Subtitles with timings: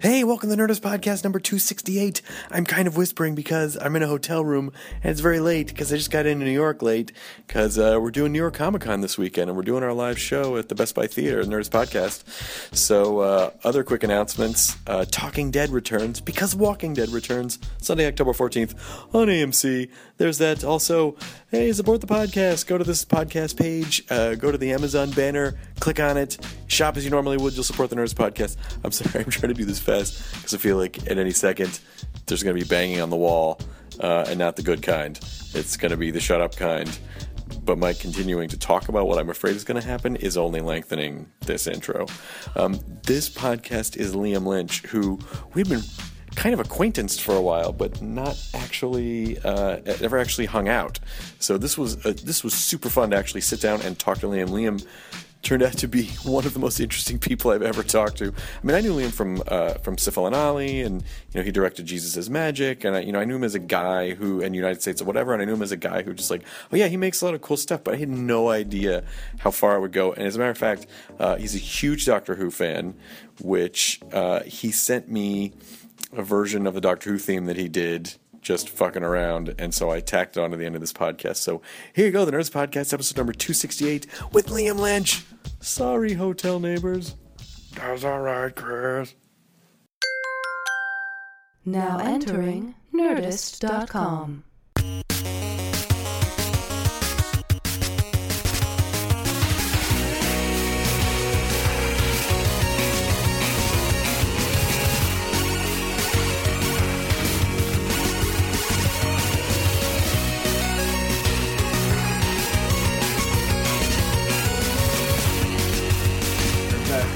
[0.00, 2.22] Hey, welcome to Nerdist Podcast number 268.
[2.50, 5.92] I'm kind of whispering because I'm in a hotel room and it's very late because
[5.92, 7.12] I just got into New York late
[7.46, 10.18] because uh, we're doing New York Comic Con this weekend and we're doing our live
[10.18, 12.24] show at the Best Buy Theater, Nerdist Podcast.
[12.74, 18.32] So, uh, other quick announcements uh, Talking Dead returns because Walking Dead returns Sunday, October
[18.32, 18.74] 14th
[19.14, 19.90] on AMC.
[20.16, 20.64] There's that.
[20.64, 21.16] Also,
[21.50, 22.66] hey, support the podcast.
[22.66, 26.96] Go to this podcast page, uh, go to the Amazon banner, click on it, shop
[26.96, 27.52] as you normally would.
[27.54, 28.56] You'll support the Nerdist Podcast.
[28.82, 31.80] I'm sorry, I'm trying to do this fast because I feel like at any second
[32.26, 33.60] there's going to be banging on the wall,
[33.98, 35.18] uh, and not the good kind.
[35.54, 36.98] It's going to be the shut up kind.
[37.64, 40.60] But my continuing to talk about what I'm afraid is going to happen is only
[40.60, 42.06] lengthening this intro.
[42.54, 45.18] Um, this podcast is Liam Lynch, who
[45.54, 45.82] we've been
[46.36, 51.00] kind of acquaintanced for a while, but not actually uh, ever actually hung out.
[51.40, 54.26] So this was uh, this was super fun to actually sit down and talk to
[54.26, 54.48] Liam.
[54.48, 54.86] Liam
[55.42, 58.26] turned out to be one of the most interesting people I've ever talked to.
[58.26, 61.50] I mean, I knew Liam from uh, from Sifl and Olly, and you know he
[61.50, 64.54] directed Jesus Magic, and I, you know I knew him as a guy who in
[64.54, 66.42] United States or whatever, and I knew him as a guy who just like,
[66.72, 69.04] oh yeah, he makes a lot of cool stuff, but I had no idea
[69.38, 70.12] how far it would go.
[70.12, 70.86] And as a matter of fact,
[71.18, 72.94] uh, he's a huge Doctor Who fan,
[73.40, 75.52] which uh, he sent me
[76.12, 79.90] a version of the Doctor Who theme that he did just fucking around, and so
[79.90, 81.36] I tacked it on to the end of this podcast.
[81.36, 81.62] So
[81.92, 85.24] here you go, the Nerdist Podcast, episode number 268 with Liam Lynch.
[85.60, 87.16] Sorry, hotel neighbors.
[87.74, 89.14] That's all right, Chris.
[91.64, 94.44] Now entering Nerdist.com.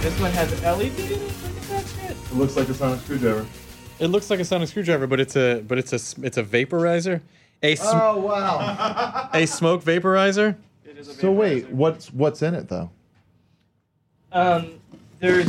[0.04, 1.00] This one has LED in it.
[1.00, 2.16] I think it.
[2.30, 3.46] It looks like a sonic screwdriver.
[3.98, 7.22] It looks like a sonic screwdriver, but it's a but it's a it's a vaporizer,
[7.62, 9.30] a sm- Oh wow!
[9.32, 10.56] a smoke vaporizer.
[10.84, 12.90] It is a so wait, what's what's in it though?
[14.32, 14.78] Um,
[15.20, 15.48] there's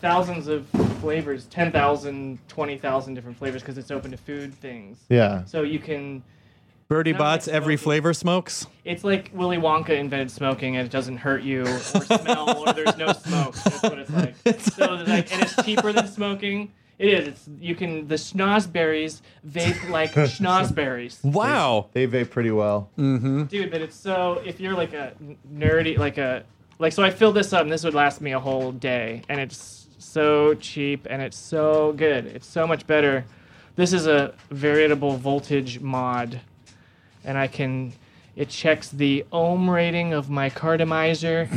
[0.00, 0.66] thousands of
[1.00, 5.04] flavors, 10,000, 20,000 different flavors because it's open to food things.
[5.08, 5.44] Yeah.
[5.44, 6.20] So you can.
[6.88, 7.84] Birdie Not like Bots, every smoking.
[7.84, 8.66] flavor smokes.
[8.84, 12.96] It's like Willy Wonka invented smoking and it doesn't hurt you or smell or there's
[12.96, 13.54] no smoke.
[13.54, 14.34] That's what it's like.
[14.60, 16.72] so it's like, and it's cheaper than smoking.
[16.98, 17.28] It is.
[17.28, 21.24] It's you can the schnozberries vape like schnozberries.
[21.24, 21.88] Wow.
[21.92, 22.90] They vape pretty well.
[22.98, 23.44] Mm-hmm.
[23.44, 25.14] dude but it's so if you're like a
[25.52, 26.44] nerdy like a
[26.78, 29.40] like so i filled this up and this would last me a whole day and
[29.40, 33.24] it's so cheap and it's so good it's so much better
[33.76, 36.40] this is a variable voltage mod
[37.24, 37.92] and i can
[38.36, 41.48] it checks the ohm rating of my cartomizer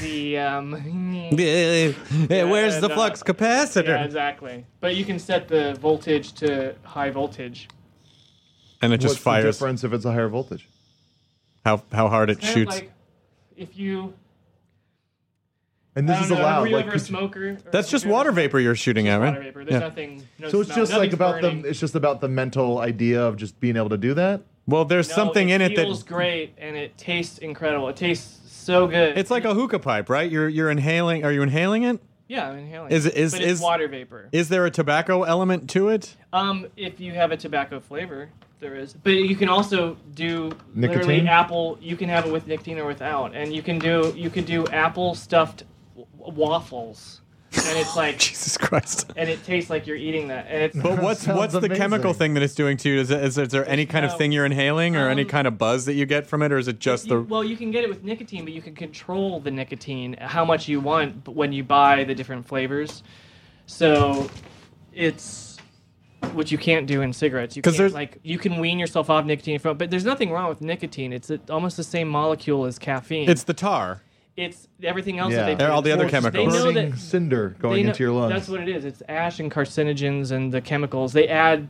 [0.00, 0.72] the um
[1.38, 2.94] Yeah, where's the no.
[2.94, 3.88] flux capacitor?
[3.88, 7.68] yeah exactly but you can set the voltage to high voltage
[8.82, 9.44] and it just What's the fires.
[9.56, 10.68] difference if it's a higher voltage?
[11.64, 12.74] How how hard it kind of shoots.
[12.76, 12.92] like
[13.56, 14.12] if you
[15.96, 16.60] And this I is don't know, allowed.
[16.62, 17.48] Were you Like, ever a could you- smoker?
[17.50, 19.28] or That's just have water vapor you're shooting at, right?
[19.30, 19.64] Water vapor.
[19.64, 19.88] There's Yeah.
[19.88, 20.22] nothing.
[20.38, 21.62] No so it's smell, just like nothing's about burning.
[21.62, 21.68] the.
[21.68, 24.42] It's just about the mental idea of just being able to do that.
[24.66, 27.88] Well, there's No, something in it that feels great and it tastes incredible.
[27.88, 29.18] It tastes so good.
[29.18, 30.30] it's like a hookah pipe, right?
[30.30, 31.24] You're you're inhaling.
[31.24, 32.00] Are you inhaling it?
[32.28, 32.90] yeah, I'm inhaling.
[32.92, 33.14] Is- it.
[33.14, 34.28] is- but is- it's water vapor.
[34.32, 36.16] Is there a tobacco element to it?
[36.32, 38.30] Um, if you have a tobacco flavor,
[38.60, 38.94] there is.
[38.94, 41.78] But you can also do literally apple.
[41.82, 44.66] You can have it with nicotine or without, and you can do you can do
[44.68, 45.64] apple stuffed
[45.94, 47.20] w- waffles.
[47.56, 49.12] And it's like Jesus Christ.
[49.16, 50.46] and it tastes like you're eating that.
[50.48, 51.76] And it's But what's what's the amazing.
[51.76, 53.00] chemical thing that it's doing to you?
[53.00, 55.46] Is, it, is, is there any kind of thing you're inhaling or any Um, kind
[55.46, 57.20] of buzz that you get from it, or is it just You- the?
[57.22, 60.68] well, you can get it with nicotine, but you can control the nicotine how much
[60.68, 63.02] you want when you buy the different flavors.
[63.66, 64.28] So
[64.92, 65.58] it's
[66.32, 67.54] what you can't do in cigarettes.
[67.56, 70.30] You 'Cause can't there's- like you can wean yourself off nicotine from, but there's nothing
[70.30, 71.12] wrong with nicotine.
[71.12, 73.28] It's a, almost the same molecule as caffeine.
[73.28, 74.00] It's the tar.
[74.36, 75.38] It's everything else Yeah.
[75.40, 75.72] that they They're do.
[75.72, 76.52] all the other Or chemicals.
[76.52, 78.32] They know burning that- cinder going they know- into your lungs.
[78.32, 78.84] That's what it is.
[78.84, 81.12] It's ash and carcinogens and the chemicals.
[81.12, 81.68] They add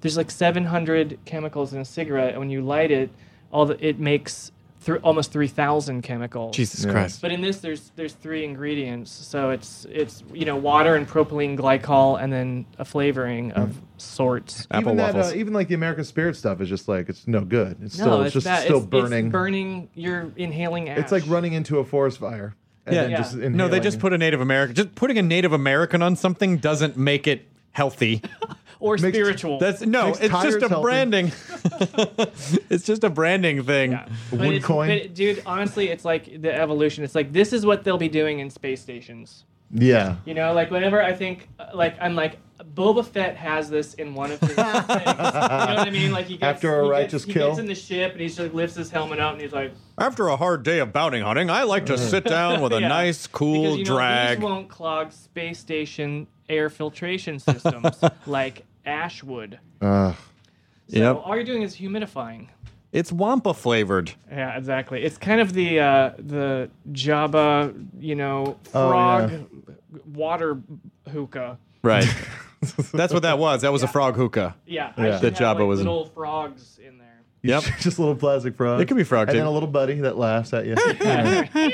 [0.00, 3.10] there's like 700 chemicals in a cigarette, and when you light it,
[3.50, 4.52] all the, it makes
[4.86, 6.56] th- almost 3,000 chemicals.
[6.56, 6.92] Jesus Yeah.
[6.92, 7.20] Christ.
[7.20, 9.10] But in this, there's there's three ingredients.
[9.10, 14.66] So it's it's you know water and propylene glycol, and then a flavoring of sorts.
[14.70, 15.32] Apple even that, waffles.
[15.34, 17.76] uh, even like the American Spirit stuff is just like it's no good.
[17.82, 18.64] It's No, still it's it's just bad.
[18.64, 19.30] still It's- it's burning.
[19.30, 19.88] burning.
[19.94, 20.98] You're inhaling ash.
[20.98, 22.54] It's like running into a forest fire.
[22.86, 23.02] And Yeah.
[23.02, 23.16] then Yeah.
[23.18, 24.74] just no, they just put a Native American.
[24.76, 28.22] Just putting a Native American on something doesn't make it healthy.
[28.80, 29.58] or Makes- spiritual.
[29.58, 30.82] That's no, Makes it's just tires a healthy.
[30.82, 31.32] branding.
[32.70, 33.92] it's just a branding thing.
[33.92, 34.08] Yeah.
[34.30, 34.88] But wood it's- coin?
[34.88, 37.04] but, dude, honestly, it's like the evolution.
[37.04, 39.44] It's like this is what they'll be doing in space stations.
[39.72, 40.16] yeah.
[40.24, 42.38] You know, like whenever I think, uh, like I'm like
[42.74, 44.58] Boba Fett has this in one of his things.
[44.58, 46.12] You know what I mean?
[46.12, 47.42] Like he gets, After a he righteous gets, kill?
[47.46, 49.72] he gets in the ship and he just lifts his helmet up and he's like,
[49.98, 52.88] After a hard day of bounty hunting, I like to sit down with a Yeah.
[52.88, 54.38] nice, cool because you know drag.
[54.38, 57.96] these won't clog space station air filtration systems
[58.26, 59.58] like ash would.
[59.82, 60.14] Ugh.
[60.88, 61.22] So Yep.
[61.24, 62.48] all you're doing is humidifying.
[62.92, 64.12] It's wampa flavored.
[64.30, 65.02] Yeah, exactly.
[65.02, 69.38] It's kind of the uh, the Jabba, you know, Oh, frog yeah.
[70.14, 70.58] water
[71.10, 71.58] hookah.
[71.82, 72.06] Right.
[72.92, 73.62] That's what that was.
[73.62, 74.56] That was a frog hookah.
[74.66, 75.04] Yeah, Yeah.
[75.16, 77.06] I That have, Jabba like, was in- little frogs in there.
[77.42, 77.64] Yep.
[77.80, 78.80] just a little plastic frog.
[78.80, 79.38] It could be frog, And too.
[79.38, 80.74] then a little buddy that laughs at you.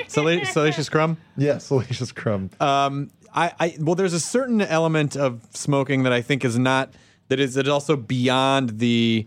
[0.09, 1.19] Sala- Salacious crumb.
[1.37, 2.50] yeah, salacious crumb.
[2.59, 6.93] Um, I, I well, there's a certain element of smoking that I think is not
[7.29, 9.26] that is that is also beyond the,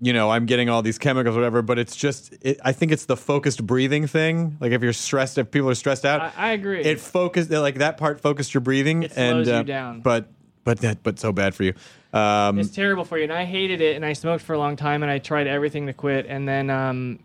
[0.00, 1.62] you know, I'm getting all these chemicals, whatever.
[1.62, 4.56] But it's just, it, I think it's the focused breathing thing.
[4.60, 6.82] Like if you're stressed, if people are stressed out, I, I agree.
[6.82, 10.00] it focused like that part focused your breathing It and slows you uh, down.
[10.00, 10.28] But
[10.64, 11.74] but that but so bad for you.
[12.12, 14.76] Um, it's terrible for you, and I hated it, and I smoked for a long
[14.76, 17.18] time, and I tried everything to quit, and then, um,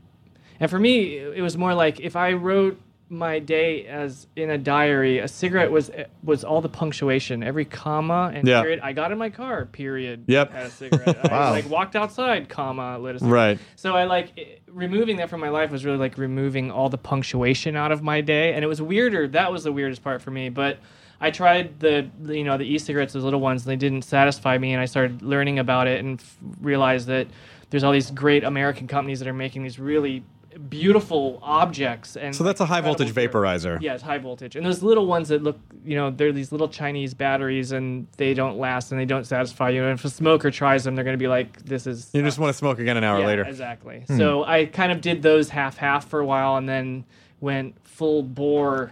[0.59, 4.57] and for me, it was more like if I wrote my day as in a
[4.57, 8.61] diary, a cigarette was eh, was all the punctuation, every comma and Yeah.
[8.61, 8.79] period.
[8.83, 10.25] I got in my car, period.
[10.27, 10.51] Yep.
[10.51, 11.17] Had a cigarette.
[11.31, 11.47] Wow.
[11.47, 13.33] I like walked outside, comma, lit a cigarette.
[13.33, 13.59] right.
[13.75, 16.97] So I like it- removing that from my life was really like removing all the
[16.99, 19.27] punctuation out of my day, and it was weirder.
[19.29, 20.49] That was the weirdest part for me.
[20.49, 20.77] But
[21.19, 24.57] I tried the the, you know the e-cigarettes, those little ones, and they didn't satisfy
[24.57, 27.27] me, and I started learning about it and f- realized that
[27.71, 30.23] there's all these great American companies that are making these really
[30.67, 33.81] beautiful objects and So that's a high voltage vaporizer.
[33.81, 34.55] yeah, it's high voltage.
[34.55, 38.33] And those little ones that look, you know, they're these little Chinese batteries and they
[38.33, 39.83] don't last and they don't satisfy you.
[39.83, 42.09] And if a smoker tries them, they're going to be like, this is.
[42.13, 43.43] You just want to smoke again an hour yeah, later.
[43.43, 44.03] Exactly.
[44.07, 44.17] Hmm.
[44.17, 47.05] So I kind of did those half half for a while and then
[47.39, 48.91] went full bore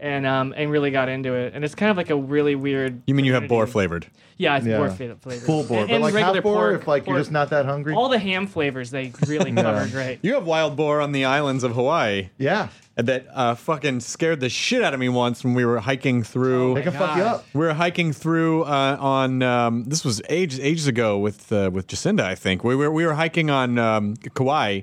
[0.00, 1.54] and um and really got into it.
[1.54, 3.02] And it's kind of like a really weird.
[3.06, 4.06] You mean you have boar flavored?
[4.36, 4.78] Yeah, it's Yeah.
[4.78, 5.44] boar fla- flavor.
[5.44, 5.78] Full bore.
[5.80, 7.20] And, but and like regular half bore, pork, if like you're pork.
[7.20, 7.94] just not that hungry.
[7.94, 10.20] All the ham flavors they really cover great.
[10.22, 12.30] You have wild boar on the islands of Hawaii.
[12.38, 12.68] yeah.
[12.96, 16.74] that uh, fucking scared the shit out of me once when we were hiking through.
[16.74, 17.34] They can fuck you God.
[17.36, 17.46] up.
[17.54, 21.86] we were hiking through uh, on um, this was ages ages ago with uh, with
[21.86, 22.62] Jacinda, I think.
[22.64, 24.80] We were we were hiking on um, Kauai.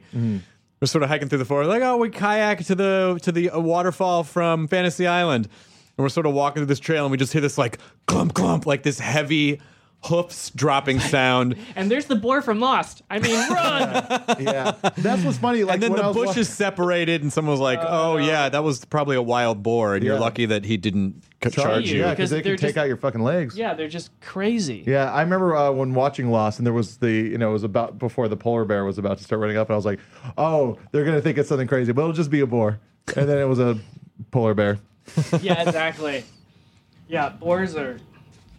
[0.79, 3.49] We're sort of hiking through the forest, like oh, we kayak to the to the
[3.49, 7.17] uh, waterfall from Fantasy Island, and we're sort of walking through this trail, and we
[7.17, 9.59] just hear this like clump clump, like this heavy
[10.03, 13.01] hoofs dropping sound, And there's the boar from Lost.
[13.09, 14.23] I mean, run!
[14.39, 14.73] Yeah.
[14.97, 15.63] That's what's funny.
[15.63, 18.49] Like and then when the was wa- bushes separated, and someone was like, "Oh yeah,
[18.49, 21.89] that was probably a wild boar," and you're lucky that he didn't c- Charge charge
[21.89, 21.95] you.
[21.97, 22.01] you.
[22.01, 23.57] Yeah, because because they they're can take just- out your fucking legs.
[23.57, 24.83] yeah, they're just crazy.
[24.87, 27.63] Yeah, I remember uh, when watching Lost, and there was the, you know, it was
[27.63, 29.99] about before the polar bear was about to start running up, and I was like,
[30.37, 32.79] oh, they're gonna think it's something crazy, but it'll just be a boar,
[33.15, 33.77] and then it was a
[34.31, 34.79] polar bear.
[35.41, 36.23] yeah, exactly.
[37.07, 37.97] Yeah, boars are.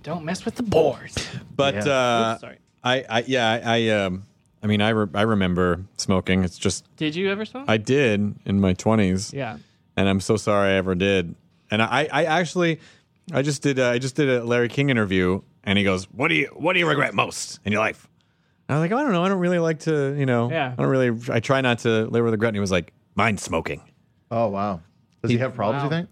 [0.03, 1.15] Don't mess with the boars.
[1.55, 1.81] But Yeah.
[1.93, 2.59] uh, Oops, sorry.
[2.85, 4.23] I, I, yeah, I, I, um,
[4.63, 6.45] I mean, I, re- I remember smoking.
[6.45, 7.65] It's just Did you ever smoke?
[7.69, 9.59] I did in my twenties, yeah.
[9.97, 11.35] and I'm so sorry I ever did.
[11.71, 12.81] And I, I actually,
[13.33, 16.29] I just did, uh, I just did a Larry King interview, and he goes, "What
[16.29, 18.09] do you, what do you regret most in your life?"
[18.69, 19.23] And I was like, "I don't know.
[19.25, 20.73] I don't really like to, you know, Yeah.
[20.77, 21.19] I don't really.
[21.31, 23.83] I try not to live with regret." And he was like, "Mine's smoking."
[24.31, 24.81] Oh wow.
[25.23, 25.83] Does he, have problems?
[25.83, 25.97] You Wow.
[25.97, 26.09] think?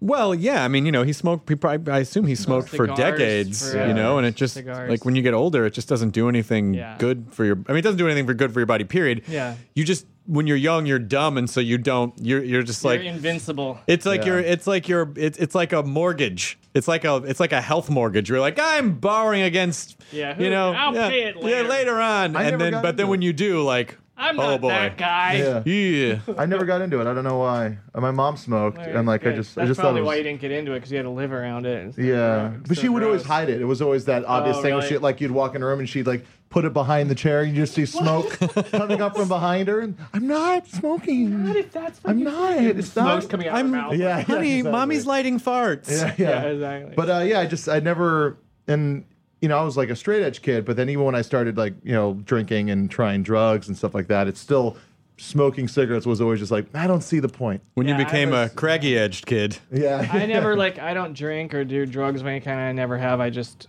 [0.00, 1.48] Well, yeah, I mean, you know, he smoked.
[1.48, 4.88] He probably, I assume he smoked for decades, for- you know, and it just Cigars.
[4.88, 6.94] like when you get older, it just doesn't do anything Yeah.
[6.98, 7.56] good for your.
[7.68, 8.84] I mean, it doesn't do anything for good for your body.
[8.84, 9.22] Period.
[9.26, 9.56] Yeah.
[9.74, 12.12] You just when you're young, you're dumb, and so you don't.
[12.20, 13.80] You're you're just You're like invincible.
[13.86, 14.26] it's like Yeah.
[14.26, 16.58] you're it's like you're it's it's like a mortgage.
[16.74, 18.28] It's like a it's like a health mortgage.
[18.28, 21.68] You're like I'm borrowing against Yeah, who- you know I'll yeah, pay it yeah later.
[21.68, 24.60] later on, I and then but then into when you do like I'm oh not
[24.60, 25.34] boy that guy.
[25.34, 25.62] Yeah.
[25.64, 27.06] yeah I never got into it.
[27.06, 27.78] I don't know why.
[27.94, 30.06] My mom smoked, Very and like I just, That's I just thought probably it was.
[30.08, 31.82] why you didn't get into it because you had to live around it.
[31.82, 32.04] and stuff.
[32.04, 33.60] Yeah, but So she would always hide it.
[33.60, 34.88] It was always that obvious Oh, thing where really?
[34.96, 37.42] she like you'd walk in a room and she'd like put it behind the chair
[37.42, 38.30] and you just see smoke
[38.72, 39.80] coming up from behind her.
[39.80, 41.46] And I'm not smoking.
[41.46, 42.54] What if that's what I'm not.
[42.56, 42.76] think?
[42.78, 43.30] It's Smoke's not.
[43.30, 43.94] coming out I'm- of her mouth.
[43.94, 44.72] Yeah, yeah, honey exactly.
[44.72, 46.42] mommy's lighting farts Yeah, yeah.
[46.42, 46.94] Yeah, exactly.
[46.96, 49.04] But uh, yeah, I just I never and
[49.40, 51.56] you know I was like a straight edge kid, but then even when I started
[51.56, 54.76] like you know drinking and trying drugs and stuff like that, it's still
[55.20, 57.60] smoking cigarettes was always just like I don't see the point.
[57.74, 59.58] when Yeah, you I became was- a craggy edged kid.
[59.72, 62.58] Yeah, I never like I don't drink or do drugs of any kind.
[62.60, 63.20] I never have.
[63.20, 63.68] I just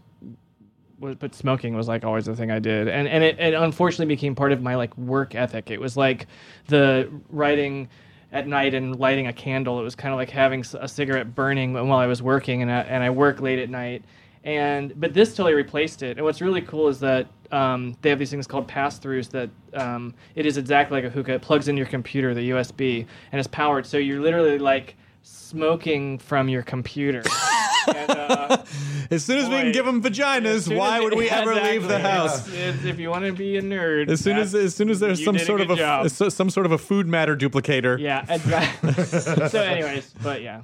[0.99, 4.13] was, but smoking was like always the thing I did, and and it, it unfortunately
[4.13, 5.71] became part of my like work ethic.
[5.71, 6.27] It was like
[6.67, 7.89] the writing
[8.31, 9.79] at night and lighting a candle.
[9.79, 12.69] It was kind of like having s- a cigarette burning while I was working, and
[12.71, 14.03] I, and I work late at night.
[14.43, 16.17] And but this totally replaced it.
[16.17, 20.13] And what's really cool is that um, they have these things called pass-throughs that um,
[20.35, 21.33] it is exactly like a hookah.
[21.33, 23.85] It plugs in your computer, the USB, and it's powered.
[23.85, 27.23] So you're literally like smoking from your computer.
[27.95, 28.63] and, uh,
[29.11, 31.99] As soon as we can give them vaginas, why would we yeah, ever leave the
[31.99, 32.47] house?
[32.47, 34.99] It's- it's- if you want to be a nerd, As soon as as soon as
[34.99, 36.09] there's some did sort of a job.
[36.09, 37.99] some sort of a food matter duplicator.
[37.99, 38.93] yeah, exactly.
[39.49, 40.61] so, anyways, but yeah,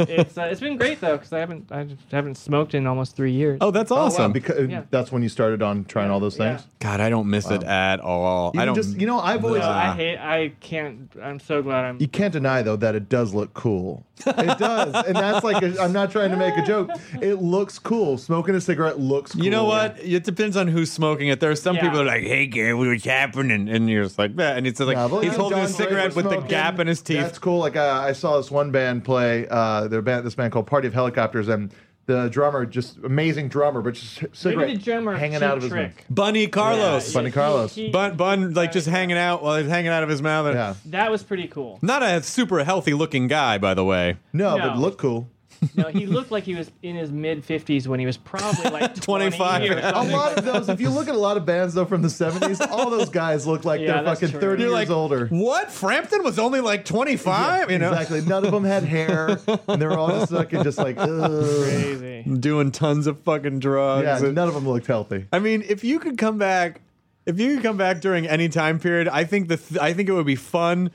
[0.00, 3.32] it's uh, it's been great though because I haven't I haven't smoked in almost three
[3.32, 3.58] years.
[3.60, 4.32] Oh, that's Oh, wow, awesome.
[4.32, 4.82] because Yeah.
[4.90, 6.56] that's when you started on trying all those Yeah.
[6.56, 6.66] things.
[6.80, 8.52] God, I don't miss it at all.
[8.56, 8.74] I don't.
[8.74, 10.18] just you know I've always No, I hate.
[10.18, 11.10] I can't.
[11.22, 11.98] I'm so glad I'm.
[12.00, 14.04] You can't deny though that it does look cool.
[14.24, 16.90] It does, and that's like i I'm not trying to make a joke.
[17.20, 18.16] It looks cool.
[18.18, 19.32] Smoking a cigarette looks.
[19.32, 19.44] cool.
[19.44, 19.98] you know what?
[20.00, 21.40] It depends on who's smoking it.
[21.40, 21.82] There are some Yeah.
[21.82, 24.80] people that are like, "Hey, Gary, what's happening?" And you're just like, "That," and it's
[24.80, 27.02] like Yeah, but he's like holding a cigarette Draper with the smoking, gap in his
[27.02, 27.20] teeth.
[27.20, 27.58] That's cool.
[27.58, 29.46] Like uh, I saw this one band play.
[29.50, 31.70] Uh, their band, this band called Party of Helicopters, and
[32.06, 35.72] the drummer, just amazing drummer, but just Maybe cigarette the drummer hanging out of his
[35.72, 35.90] mouth.
[36.08, 37.74] Bunny Carlos, Bunny Carlos.
[37.74, 40.54] he- Bun, Bun, like just hanging out while he's hanging out of his mouth.
[40.54, 40.74] Yeah.
[40.86, 41.78] that was pretty cool.
[41.82, 44.16] Not a super healthy looking guy, by the way.
[44.32, 44.68] No, No.
[44.68, 45.28] but look cool.
[45.74, 48.94] No, he looked like he was in his mid 50s when he was probably like
[49.00, 49.36] 25.
[49.66, 50.12] 20 or A something.
[50.16, 52.66] lot of those, if you look at a lot of bands though from the '70s,
[52.70, 54.40] all those guys look like Yeah, they're that's fucking true.
[54.40, 55.26] 30 You're years like, older.
[55.28, 55.70] what?
[55.70, 57.70] Frampton was only like 25.
[57.70, 58.20] you know, exactly.
[58.22, 61.44] None of them had hair, and they were all just fucking just like, ugh.
[61.64, 62.22] Crazy.
[62.38, 64.04] doing tons of fucking drugs.
[64.04, 64.18] yeah.
[64.24, 65.26] and- None of them looked healthy.
[65.32, 66.80] I mean, if you could come back,
[67.26, 70.08] if you could come back during any time period, I think the th- I think
[70.08, 70.90] it would be fun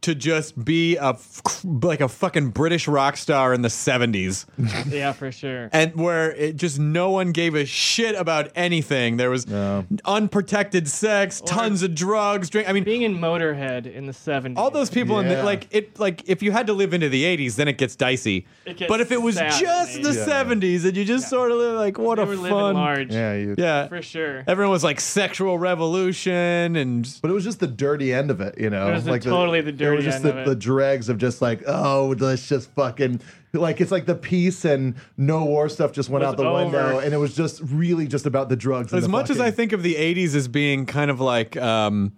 [0.00, 4.46] to just be a f- like a fucking British rock star in the 70s
[4.92, 5.68] Yeah, for sure.
[5.72, 9.16] and where it just no one gave a shit about anything.
[9.16, 9.84] There was No.
[10.04, 12.68] unprotected sex, tons of drugs, drink.
[12.68, 14.56] I mean, Being in Motorhead in the 70s.
[14.56, 17.24] all those people in the, like it like if you had to live into the
[17.24, 18.46] 80s then it gets dicey.
[18.66, 20.26] It gets but if it was just the the 80s.
[20.26, 23.12] 70s and you just sort of live like what they a were fun large.
[23.12, 23.54] Yeah, you.
[23.58, 23.88] Yeah.
[23.88, 24.44] For sure.
[24.46, 28.58] Everyone was like sexual revolution and But it was just the dirty end of it,
[28.58, 28.88] you know.
[28.88, 31.42] It was the- like totally the It dirty was just the, the dregs of just
[31.42, 33.20] like, oh, let's just fucking
[33.52, 37.14] like it's like the peace and no war stuff just went out the window, and
[37.14, 38.92] it was just really just about the drugs.
[38.92, 42.12] as the much as I think of the 80s as being kind of like um,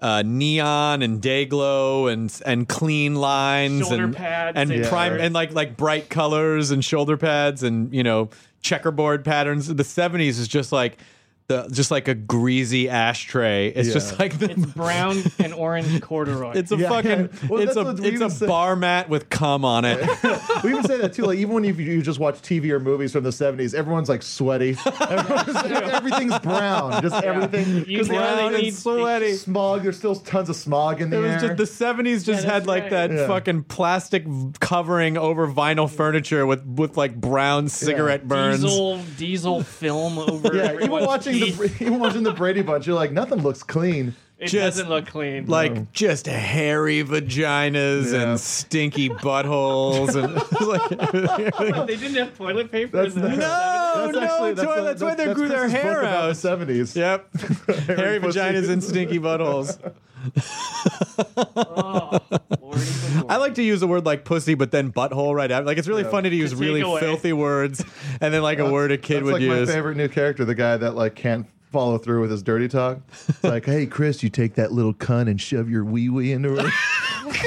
[0.00, 5.20] uh, neon and day glow and and clean lines Shoulder and pads and and- prime
[5.20, 9.68] and like like bright colors and shoulder pads and you know checkerboard patterns.
[9.68, 10.98] The 70s is just like
[11.48, 13.68] the just like a greasy ashtray.
[13.68, 13.94] It's Yeah.
[13.94, 16.52] just like the, It's brown and orange corduroy.
[16.54, 17.48] it's a Yeah, fucking yeah.
[17.48, 18.48] Well, it's a it's a said.
[18.48, 19.98] bar mat with cum on it.
[20.64, 21.24] we even say that too.
[21.24, 24.22] Like even when you, you just watch TV or movies from the '70s, everyone's like
[24.22, 24.76] sweaty.
[25.00, 25.56] Everyone's-
[25.92, 27.02] everything's brown.
[27.02, 27.76] Just everything.
[27.76, 29.32] You Because really brown and need- sweaty.
[29.34, 29.82] smog.
[29.82, 31.40] There's still tons of smog in the It was air.
[31.40, 32.24] just the seventies.
[32.24, 32.90] Just Yeah, had that's like right.
[32.90, 33.26] that Yeah.
[33.26, 34.24] fucking plastic
[34.60, 38.60] covering over vinyl furniture with with like brown cigarette burns.
[38.62, 42.96] Diesel diesel film over yeah, even everyone's watching the even watching the Brady Bunch, you're
[42.96, 44.14] like nothing looks clean.
[44.42, 45.46] It just doesn't look clean.
[45.46, 48.22] Like just hairy vaginas Yeah.
[48.32, 50.34] and stinky buttholes and
[51.78, 53.02] like, they didn't have toilet paper.
[53.02, 56.04] That's in the no, That's no, actually that's, toilet- that's why they grew their hair
[56.04, 56.34] out.
[56.34, 56.96] The '70s.
[56.96, 58.38] Yep, hairy pussy.
[58.40, 59.78] vaginas and stinky buttholes.
[61.56, 62.18] Oh,
[62.60, 65.64] Lordy good I like to use a word like pussy, but then butthole right after.
[65.66, 67.00] Like it's really funny to use really away.
[67.00, 67.84] filthy words
[68.20, 69.68] and then like a word a kid That's would like use.
[69.68, 72.98] my favorite new character, the guy that like can't follow through with his dirty talk.
[73.28, 76.50] It's like, hey, Chris, you take that little cunt and shove your wee wee into
[76.56, 76.70] her.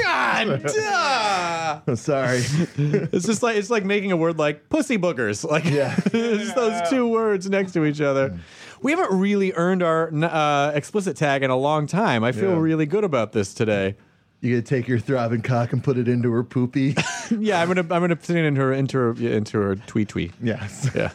[0.02, 1.80] God, duh.
[1.86, 2.42] I'm sorry.
[2.78, 5.48] It's just like it's like making a word like pussy boogers.
[5.48, 5.94] Like Yeah.
[6.12, 8.38] it's those two words next to each other.
[8.82, 12.24] We haven't really earned our uh, explicit tag in a long time.
[12.24, 12.58] I feel Yeah.
[12.58, 13.96] really good about this today.
[14.40, 16.94] You gonna take your throbbing cock and put it into her poopy?
[17.30, 20.32] Yeah, I'm gonna I'm gonna put it in her into her into her tweet tweet.
[20.42, 20.90] yes.
[20.94, 21.10] Yeah,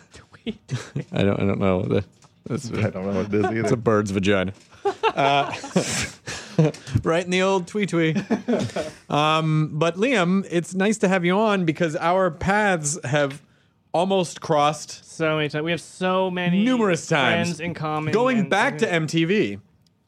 [1.14, 1.84] I don't I don't know.
[1.84, 2.04] The-
[2.46, 4.54] That's, I don't know what it is It's a bird's vagina.
[5.04, 5.54] Uh,
[7.04, 8.16] right in the old twee twee.
[9.10, 13.42] Um, but Liam, it's nice to have you on because our paths have
[13.94, 15.64] almost crossed So many times.
[15.64, 18.14] We have so many numerous times friends in common.
[18.14, 19.60] Going and- back to MTV,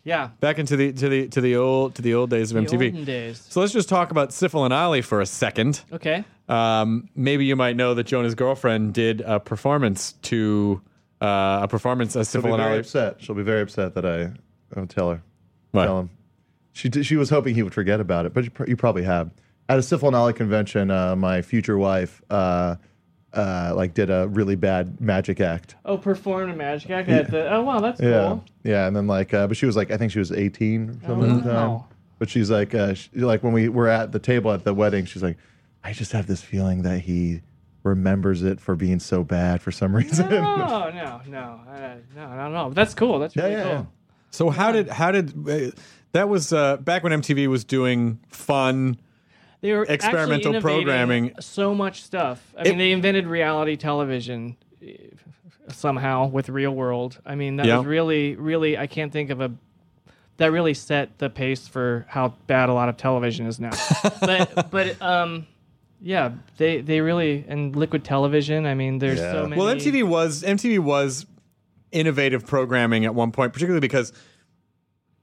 [0.03, 2.69] yeah, back into the to the to the old to the old days of the
[2.69, 2.85] MTV.
[2.87, 3.45] olden days.
[3.49, 5.81] So let's just talk about Sifl and Olly for a second.
[5.91, 6.23] Okay.
[6.49, 10.81] Um, maybe you might know that Jonah's girlfriend did a performance to
[11.23, 12.79] uh, a performance as She'll be Sifl and very Olly.
[12.79, 13.15] upset.
[13.21, 14.31] She'll be very upset that I
[14.75, 15.23] don't tell her.
[15.71, 15.85] What?
[15.85, 16.09] Tell him.
[16.73, 19.03] She d- she was hoping he would forget about it, but you, pr- you probably
[19.03, 19.31] have.
[19.69, 22.75] At a Sifl and Olly convention, uh, my future wife uh,
[23.33, 25.75] uh, like did a really bad magic act.
[25.85, 27.51] Oh, performed a magic act at the.
[27.53, 28.43] Oh wow, that's Yeah, cool.
[28.63, 31.07] yeah, and then like, uh, but she was like, I think she was 18 or
[31.07, 31.31] something.
[31.37, 31.69] at the time.
[31.71, 31.85] wow.
[32.19, 35.05] But she's like, uh, she, like when we were at the table at the wedding,
[35.05, 35.37] she's like,
[35.83, 37.41] I just have this feeling that he
[37.83, 40.29] remembers it for being so bad for some reason.
[40.29, 40.39] No,
[40.89, 42.69] no, no, uh, no, no, no.
[42.71, 43.19] That's cool.
[43.19, 43.71] That's really yeah, cool.
[43.71, 43.83] yeah.
[44.31, 45.71] So how did how did uh,
[46.13, 48.97] that was uh, back when MTV was doing fun?
[49.61, 51.35] They were Experimental programming.
[51.39, 52.53] So much stuff.
[52.57, 54.95] I It- mean, they invented reality television eh,
[55.69, 57.19] somehow with Real World.
[57.25, 57.77] I mean, that Yeah.
[57.77, 58.77] was really, really.
[58.77, 59.51] I can't think of a.
[60.37, 63.71] That really set the pace for how bad a lot of television is now.
[64.19, 65.45] but but um,
[66.05, 68.65] yeah, they they really and liquid television.
[68.65, 69.31] I mean, there's Yeah.
[69.31, 69.59] so many.
[69.59, 71.25] Well, MTV was MTV was
[71.93, 74.11] innovative programming at one point, particularly because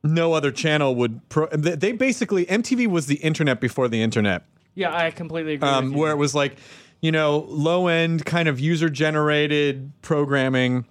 [0.03, 1.29] no other channel would.
[1.29, 4.45] Pro- they they basically MTV was the internet before the internet.
[4.75, 5.69] Yeah, I completely agree.
[5.69, 5.99] um, with you.
[6.01, 6.57] where it was like,
[7.03, 10.87] you know, low end kind of user generated programming,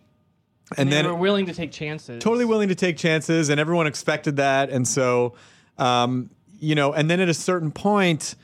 [0.78, 2.22] and they then they were willing to take chances.
[2.22, 5.34] totally willing to take chances, and everyone expected that, and so,
[5.80, 6.30] um,
[6.60, 8.36] you know, and then at a certain point.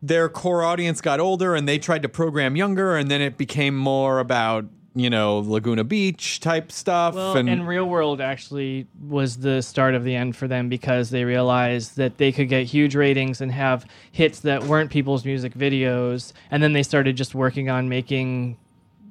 [0.00, 3.76] Their core audience got older and they tried to program younger, and then it became
[3.76, 4.64] more about,
[4.94, 7.14] you know, Laguna Beach type stuff.
[7.14, 11.10] Well, and, and Real World actually was the start of the end for them because
[11.10, 15.54] they realized that they could get huge ratings and have hits that weren't people's music
[15.54, 18.56] videos, and then they started just working on making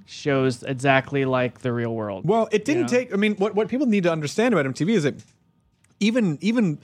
[0.06, 2.26] shows exactly like the Real World.
[2.26, 2.88] Well, it didn't know?
[2.88, 3.14] take.
[3.14, 5.16] I mean, what what people need to understand about MTV is that
[6.00, 6.80] even even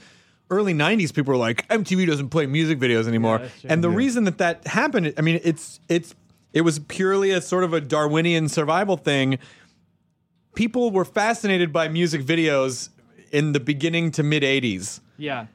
[0.50, 3.38] early '90s, people were like, MTV doesn't play music videos anymore.
[3.38, 3.70] that's true.
[3.70, 6.14] and the reason that that happened, I mean, it's it's
[6.52, 9.38] it was purely a sort of a Darwinian survival thing.
[10.54, 12.90] People were fascinated by music videos
[13.32, 15.00] in the beginning to mid '80s.
[15.16, 15.46] yeah.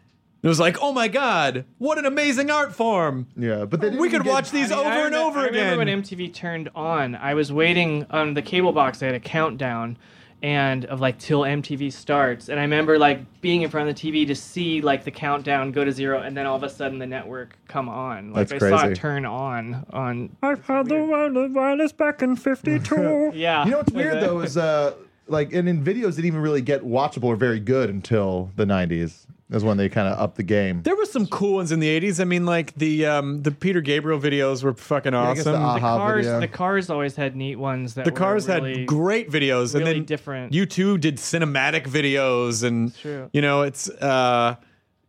[0.42, 3.28] It was like, oh my god, what an amazing art form!
[3.36, 5.26] yeah, but they didn't We could get- watch these I mean, over I and remem-
[5.26, 5.72] over I again.
[5.74, 7.16] remember when MTV turned on.
[7.16, 9.00] I was waiting on the cable box.
[9.00, 9.98] They had a countdown,
[10.42, 12.50] and of like till MTV starts.
[12.50, 15.72] And I remember like being in front of the TV to see like the countdown
[15.72, 18.32] go to zero, and then all of a sudden the network come on.
[18.32, 20.36] Like That's I saw it turn on on.
[20.42, 23.32] I've had the wireless, wireless back in '52.
[23.40, 23.66] Yeah.
[23.66, 24.94] You know what's weird though is uh
[25.30, 29.26] like and in videos didn't even really get watchable or very good until the 90s.
[29.52, 30.84] Is when they kind of upped the game.
[30.84, 32.22] There were some cool ones in the '80s.
[32.22, 35.82] I mean, like the um, the Peter Gabriel videos were fucking I guess the awesome.
[35.82, 36.40] the Aha cars, video.
[36.40, 37.96] the cars always had neat ones.
[37.96, 40.54] That the were cars really, had great videos, and really then different.
[40.54, 43.32] U2 did cinematic videos, and true.
[43.34, 43.90] you know, it's.
[43.90, 44.56] Uh,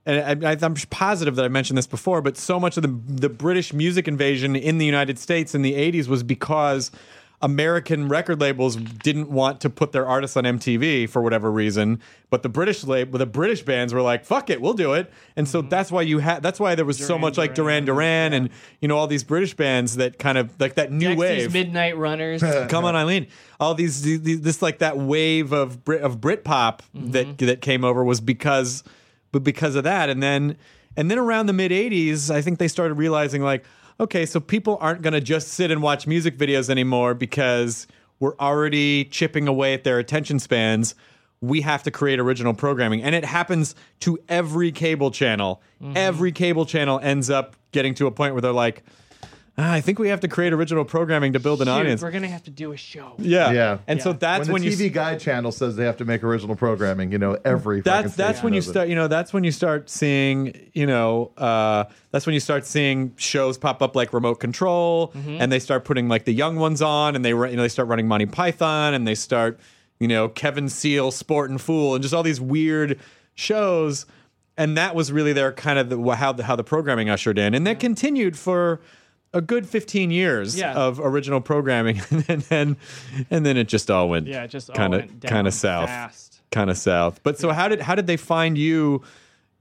[0.07, 2.99] and I, I, I'm positive that I mentioned this before, but so much of the
[3.07, 6.91] the British music invasion in the United States in the '80s was because
[7.43, 12.43] American record labels didn't want to put their artists on MTV for whatever reason, but
[12.43, 15.63] the British label, the British bands were like, "Fuck it, we'll do it," and so
[15.63, 16.43] that's why you had.
[16.43, 17.09] That's why there was so Mm-hmm.
[17.13, 18.51] Duran much like Duran Duran and
[18.81, 21.53] you know all these British bands that kind of like that new Dexys wave.
[21.55, 22.43] Midnight Runners.
[22.69, 23.27] Come on, Eileen.
[23.59, 28.05] All these, these this like that wave of Brit of Britpop that that came over
[28.05, 28.85] was because,
[29.33, 30.57] but because of that, and then
[30.95, 33.65] and then around the mid '80s, I think they started realizing like,
[34.01, 37.87] okay, so people aren't going to just sit and watch music videos anymore because
[38.19, 40.95] we're already chipping away at their attention spans.
[41.41, 45.63] We have to create original programming, and it happens to every cable channel.
[45.83, 45.97] Mm-hmm.
[45.97, 48.83] Every cable channel ends up getting to a point where they're like.
[49.63, 52.03] "Ah, I think we have to create original programming to build an Shoot, audience.
[52.03, 53.15] We're gonna have to do a show.
[53.19, 53.79] Yeah, Yeah.
[53.87, 54.77] And so that's when when, the you.
[54.91, 58.43] TV Guide channel says they have to make original programming, you know, every That's that's
[58.43, 58.73] when you does it.
[58.73, 58.89] start.
[58.89, 60.55] You know, that's when you start seeing.
[60.73, 65.39] You know, uh, that's when you start seeing shows pop up like Remote Control, Mm-hmm.
[65.41, 67.69] and they start putting like the young ones on, and they ru- you know they
[67.69, 69.59] start running Monty Python, and they start
[69.99, 72.99] you know Kevin Seal, Sport and Fool, and just all these weird
[73.35, 74.07] shows.
[74.57, 77.55] and that was really their kind of the, how the how the programming ushered in,
[77.55, 78.81] and that continued for
[79.33, 80.75] a good 15 years Yeah.
[80.75, 82.77] of original programming, and then
[83.31, 86.77] and then it just all went Yeah, just kind of kind of south, kind of
[86.77, 87.21] south.
[87.23, 89.03] But so how did how did they find you?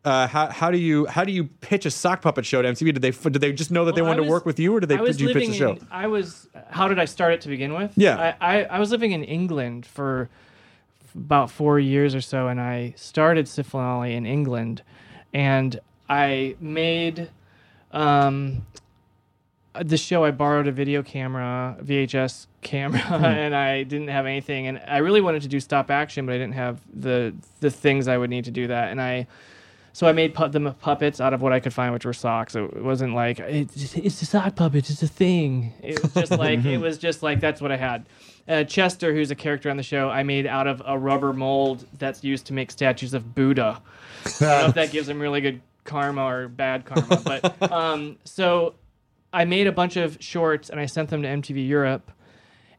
[0.06, 2.94] Uh, how, how do you how do you pitch a sock puppet show to MTV?
[2.94, 4.74] Did they did they just know that they Well, I wanted to work with you,
[4.74, 5.72] or did they did you pitch the show?
[5.72, 6.48] in- I was.
[6.70, 7.92] How did I start it to begin with?
[7.98, 8.34] Yeah.
[8.40, 10.30] I, I, I was living in England for
[11.14, 14.84] about four years or so, and I started Syphilin in England,
[15.34, 15.78] and
[16.08, 17.30] I made
[17.92, 18.66] um,
[19.84, 20.24] the show.
[20.24, 25.22] I borrowed a video camera, VHS camera, and I didn't have anything, and I really
[25.22, 28.46] wanted to do stop action, but I didn't have the the things I would need
[28.46, 29.28] to do that, and I.
[29.92, 32.56] So I made pu- them puppets out of what I could find, which were socks.
[32.56, 35.74] It wasn't like it's, it's a sock puppet, it's a thing.
[35.82, 38.06] It was just like it was just like that's what I had.
[38.48, 41.86] Uh, Chester, who's a character on the show, I made out of a rubber mold
[41.98, 43.82] that's used to make statues of Buddha.
[44.26, 48.18] I don't know if that gives him really good karma or bad karma, but um,
[48.24, 48.76] so
[49.32, 52.12] I made a bunch of shorts and I sent them to MTV Europe,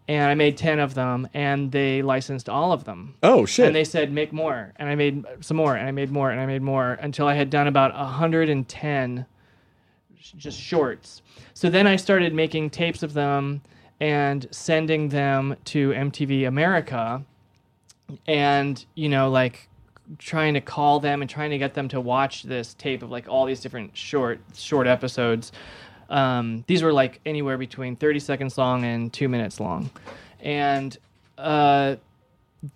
[0.08, 3.14] and I made ten of them, and they licensed all of them.
[3.22, 3.66] Oh shit!
[3.66, 6.40] And they said make more, and I made some more, and I made more, and
[6.40, 9.26] I made more until I had done about 110
[10.36, 11.22] just shorts.
[11.54, 13.62] So then I started making tapes of them
[14.00, 17.24] and sending them to MTV America,
[18.26, 19.68] and you know like
[20.18, 23.28] trying to call them and trying to get them to watch this tape of like
[23.28, 25.52] all these different short short episodes.
[26.11, 29.90] Um, these were like anywhere between 30 seconds long and two minutes long,
[30.40, 30.96] and
[31.38, 31.96] uh,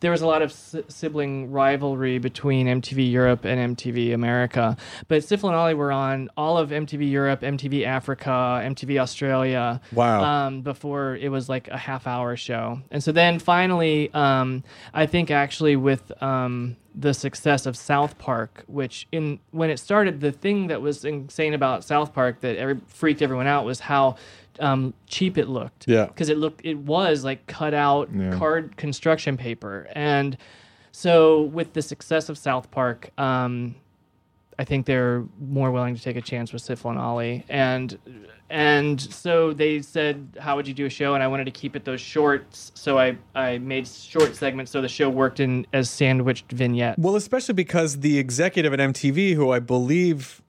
[0.00, 4.76] there was a lot of si- sibling rivalry between MTV Europe and MTV America.
[5.08, 9.80] But Sifl and Olly were on all of MTV Europe, MTV Africa, MTV Australia.
[9.92, 10.22] Wow.
[10.24, 12.80] Um, before it was like a half hour show.
[12.90, 18.64] And so then finally, um, I think actually with um, the success of South Park,
[18.66, 22.80] which in when it started, the thing that was insane about South Park that every,
[22.86, 24.16] freaked everyone out was how
[24.60, 25.86] um, cheap it looked.
[25.88, 26.06] Yeah.
[26.06, 28.36] because it looked it was like cut out Yeah.
[28.38, 29.88] card construction paper.
[29.94, 30.36] And
[30.92, 33.74] so with the success of south park um,
[34.60, 37.44] i think they're more willing to take a chance with Sifl and Olly.
[37.48, 37.98] And
[38.50, 41.14] and so they said how would you do a show?
[41.14, 42.70] And i wanted to keep it those shorts.
[42.74, 46.98] So i i made short segments so the show worked in as sandwiched vignettes.
[46.98, 50.40] Well, especially because the executive at MTV, who I believe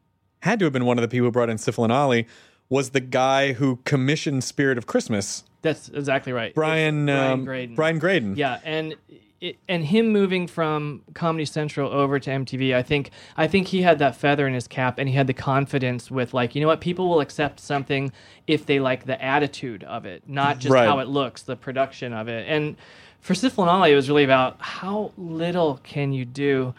[0.42, 2.28] had to have been one of the people who brought in Sifl and Olly,
[2.70, 5.44] was the guy who commissioned Spirit of Christmas.
[5.62, 7.76] that's exactly right Brian brian um, Graden.
[7.76, 8.36] Brian Graden.
[8.36, 8.96] Yeah, and
[9.42, 13.82] it, and him moving from Comedy Central over to MTV, I think I think he
[13.82, 16.68] had that feather in his cap, and he had the confidence with like, you know
[16.68, 18.12] what, people will accept something
[18.48, 20.88] if they like the attitude of it, not just Right.
[20.88, 22.46] how it looks, the production of it.
[22.48, 22.78] And
[23.20, 26.74] for Sifl and Olly, it was really about how little can you do.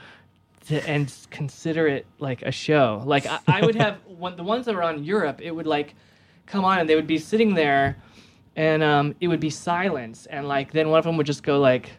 [0.69, 3.03] To, and consider it like a show.
[3.05, 5.41] Like I, I would have one, the ones that were on Europe.
[5.41, 5.95] It would like
[6.47, 7.97] come on, and they would be sitting there,
[8.57, 11.61] and um, it would be silence, and like then one of them would just go
[11.61, 11.91] like,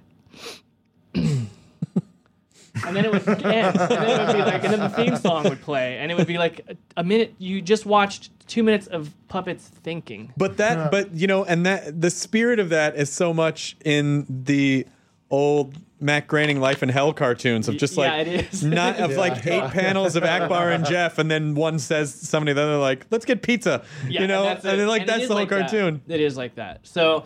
[1.16, 5.16] and then it would end, and then it would be like, and then the theme
[5.16, 7.36] song would play, and it would be like a, a minute.
[7.38, 10.34] You just watched two minutes of puppets thinking.
[10.38, 14.26] But that, but you know, and that the spirit of that is so much in
[14.30, 14.88] the
[15.30, 18.64] old Matt Groening Life in Hell cartoons of just Yeah, like it is.
[18.64, 22.68] not of like eight panels of Akbar and Jeff, and then one says somebody, then
[22.68, 25.22] they're like, "Let's get pizza," Yeah, you know, and, that's and then like And that's
[25.24, 25.70] the whole like that.
[25.70, 26.02] cartoon.
[26.08, 26.82] It is like that.
[26.86, 27.26] So,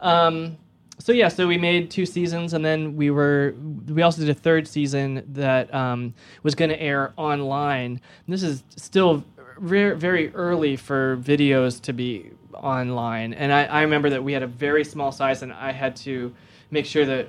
[0.00, 0.56] um,
[0.98, 3.54] so yeah, so we made two seasons, and then we were
[3.88, 8.00] we also did a third season that um, was going to air online.
[8.26, 9.24] And this is still
[9.58, 14.42] very very early for videos to be online, and I, I remember that we had
[14.42, 16.34] a very small size, and I had to
[16.70, 17.28] make sure that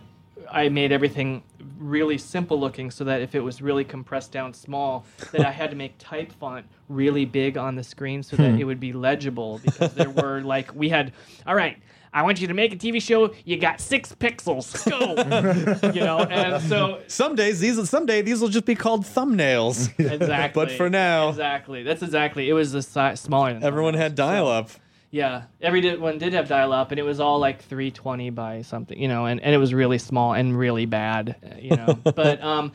[0.52, 1.44] I made everything
[1.78, 5.70] really simple looking so that if it was really compressed down small, that I had
[5.72, 8.60] to make type font really big on the screen so that hmm.
[8.60, 11.14] it would be legible because there were like we had
[11.46, 11.78] all right,
[12.14, 14.90] I want you to make a TV show, you got 6 pixels.
[14.90, 15.90] Go.
[15.94, 19.94] you know, and so Some days these, someday these will just be called thumbnails.
[20.00, 20.48] exactly.
[20.66, 21.84] But for now- Exactly.
[21.84, 22.50] That's exactly.
[22.50, 24.72] It was a si- smaller than Everyone had dial up.
[25.10, 29.00] Yeah, every one did have dial up, and it was all like 320 by something,
[29.00, 31.94] you know, and, and it was really small and really bad, uh, you know.
[32.04, 32.74] but um,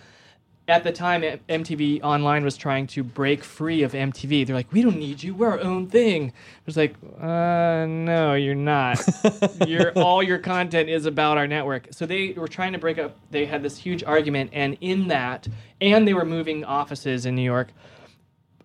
[0.66, 4.47] at the time, MTV Online was trying to break free of MTV.
[4.47, 6.29] They're like, we don't need you, we're our own thing.
[6.29, 6.33] It
[6.64, 8.99] was like, uh, no, you're not.
[9.66, 11.88] your all your content is about our network.
[11.90, 13.18] So they were trying to break up.
[13.31, 15.49] They had this huge argument, and in that,
[15.83, 17.68] and they were moving offices in New York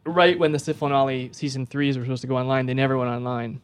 [0.07, 3.61] right when the Olly season threes were supposed to go online, they never went online,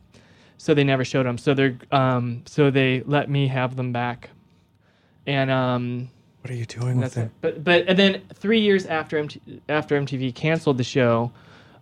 [0.57, 1.37] so they never showed them.
[1.37, 4.29] So they're um, so they let me have them back,
[5.25, 6.09] and um,
[6.41, 7.21] What are you doing with it?
[7.25, 7.31] it.
[7.41, 11.31] But but and then three years after MT, after MTV canceled the show,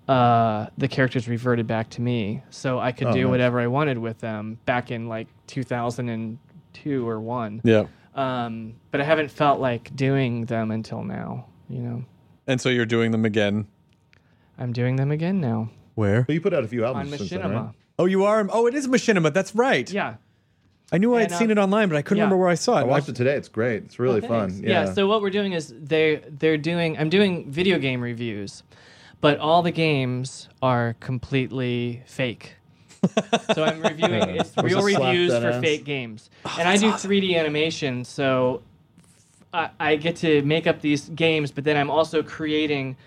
[0.07, 3.29] uh, the characters reverted back to me, so I could Oh, do nice.
[3.31, 7.61] whatever I wanted with them back in like 2002 or one.
[7.63, 7.85] Yeah.
[8.13, 11.45] Um, but I haven't felt like doing them until now.
[11.69, 12.05] You know,
[12.47, 13.67] And so you're doing them again.
[14.57, 16.23] I'm doing them again now Where?
[16.23, 17.65] But you put out a few on albums since then, Machinima.
[17.65, 17.75] right?
[17.99, 18.47] Oh, you are.
[18.51, 19.33] Oh, it is Machinima.
[19.33, 19.91] That's right.
[19.91, 20.15] Yeah.
[20.91, 22.23] I knew I had And, seen um, it online, but I couldn't yeah.
[22.25, 22.81] remember where I saw it.
[22.81, 23.35] I watched it today.
[23.35, 23.83] It's great.
[23.83, 24.49] It's really fun.
[24.49, 24.67] Thanks.
[24.67, 24.91] Yeah.
[24.93, 28.63] So what we're doing is they they're doing I'm doing video game reviews,
[29.21, 32.55] but all the games are completely fake.
[33.55, 35.61] so I'm reviewing it's Where's real the slap reviews that for ass?
[35.61, 38.03] fake games, and I do 3D animation.
[38.03, 38.61] So
[39.53, 42.97] I, I get to make up these games, but then I'm also creating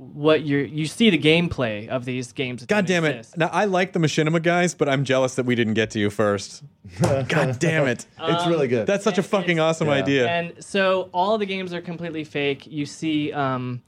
[0.00, 2.64] what you're you see the gameplay of these games.
[2.64, 3.18] God damn it.
[3.18, 3.36] exist.
[3.36, 6.08] Now, I like the Machinima guys, but I'm jealous that we didn't get to you
[6.08, 6.62] first.
[7.00, 8.06] God damn it.
[8.18, 8.86] it's really good.
[8.86, 9.94] That's such a fucking awesome yeah.
[9.94, 10.28] idea.
[10.28, 12.66] And so all the games are completely fake.
[12.66, 13.82] You see, um,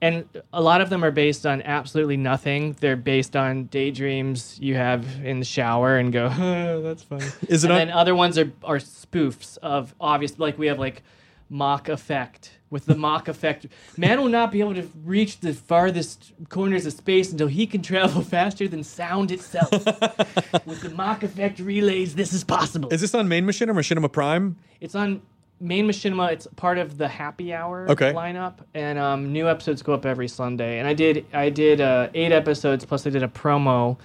[0.00, 2.76] and a lot of them are based on absolutely nothing.
[2.80, 7.26] They're based on daydreams you have in the shower and go, "Oh, that's funny.
[7.48, 10.80] Is it and on- then other ones are, are spoofs of obvious, like we have
[10.80, 11.04] like
[11.48, 12.58] Mach Effect.
[12.72, 13.66] With the Mach Effect,
[13.98, 17.82] man will not be able to reach the farthest corners of space until he can
[17.82, 19.70] travel faster than sound itself.
[20.66, 22.88] With the Mach Effect relays, this is possible.
[22.90, 24.56] Is this on main Machinima or Machinima Prime?
[24.80, 25.20] It's on
[25.60, 26.32] main machinima.
[26.32, 28.12] It's part of the happy hour Okay.
[28.14, 30.78] lineup, and um, new episodes go up every Sunday.
[30.78, 33.98] And I did I did uh, eight episodes plus I did a promo.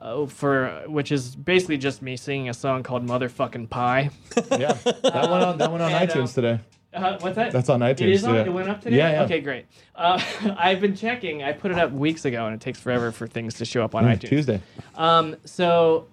[0.00, 4.10] Uh, for which is basically just me singing a song called "Motherfucking Pie."
[4.52, 4.72] yeah.
[4.74, 5.58] That went on.
[5.58, 6.60] That went on And, iTunes um, today.
[6.92, 7.52] Uh, what's that?
[7.52, 8.00] That's on iTunes.
[8.00, 8.34] It is on.
[8.34, 8.40] yeah.
[8.42, 8.96] It went up today.
[8.96, 9.22] Yeah, yeah.
[9.24, 9.66] Okay, great.
[9.94, 10.20] Uh,
[10.58, 11.42] I've been checking.
[11.42, 13.94] I put it up weeks ago, and it takes forever for things to show up
[13.94, 14.28] on iTunes.
[14.28, 14.60] Tuesday.
[14.94, 16.06] Um, so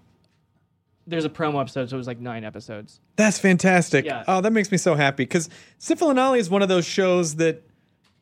[1.08, 3.00] there's a promo episode, so it was like nine episodes.
[3.16, 4.06] That's fantastic.
[4.06, 4.24] Yeah.
[4.28, 7.36] Oh, that makes me so happy because Sifl and Olly is one of those shows
[7.36, 7.64] that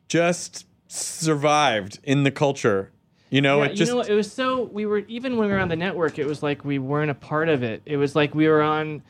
[0.08, 2.90] just survived in the culture.
[3.30, 5.54] You know, Yeah, it just you know, it was so we were even when we
[5.54, 7.82] were on the network, it was like we weren't a part of it.
[7.84, 9.02] It was like we were on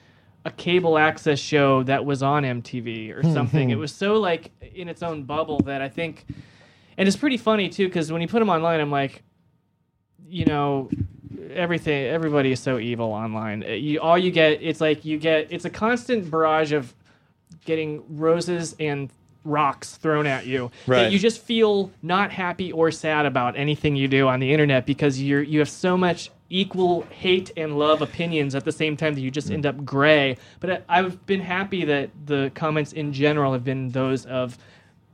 [0.44, 3.70] a cable access show that was on MTV or something.
[3.70, 6.26] it was so like in its own bubble that I think,
[6.98, 9.22] and it's pretty funny too because when you put them online, I'm like,
[10.28, 10.90] you know,
[11.52, 13.62] everything, everybody is so evil online.
[13.64, 16.92] Uh, You all you get, it's like you get, it's a constant barrage of
[17.64, 19.10] getting roses and
[19.44, 21.04] rocks thrown at you Right.
[21.04, 24.86] that you just feel not happy or sad about anything you do on the internet
[24.86, 29.14] because you're you have so much equal hate and love opinions at the same time
[29.14, 29.54] that you just mm.
[29.54, 33.90] end up gray but I, i've been happy that the comments in general have been
[33.90, 34.56] those of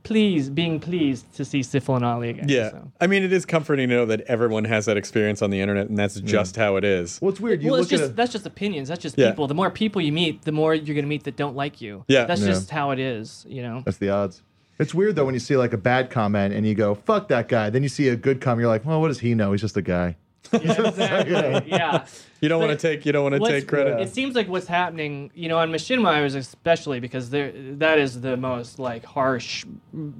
[0.03, 2.71] please being pleased to see Sifl and Olly again yeah.
[2.71, 2.91] so.
[2.99, 5.89] I mean, it is comforting to know that everyone has that experience on the internet,
[5.89, 6.25] and that's mm.
[6.25, 7.21] just how it is.
[7.21, 7.61] Well, it's weird.
[7.61, 8.89] You well, look it's just at a, that's just opinions.
[8.89, 9.29] That's just Yeah.
[9.29, 9.47] people.
[9.47, 12.03] The more people you meet, the more you're gonna meet that don't like you.
[12.07, 12.25] Yeah.
[12.25, 12.47] that's Yeah.
[12.47, 13.45] just how it is.
[13.47, 13.83] You know.
[13.85, 14.41] That's the odds.
[14.79, 17.47] It's weird though when you see like a bad comment and you go "fuck that
[17.47, 19.51] guy," then you see a good comment, you're like, "Well, what does he know?
[19.51, 20.15] He's just a guy."
[20.51, 21.31] Yeah, exactly.
[21.69, 22.05] yeah.
[22.41, 23.05] You don't want to take.
[23.05, 23.99] You don't want to take credit.
[24.01, 27.99] It seems like what's happening, you know, on Machinima, I was especially because there that
[27.99, 29.65] is the most like harsh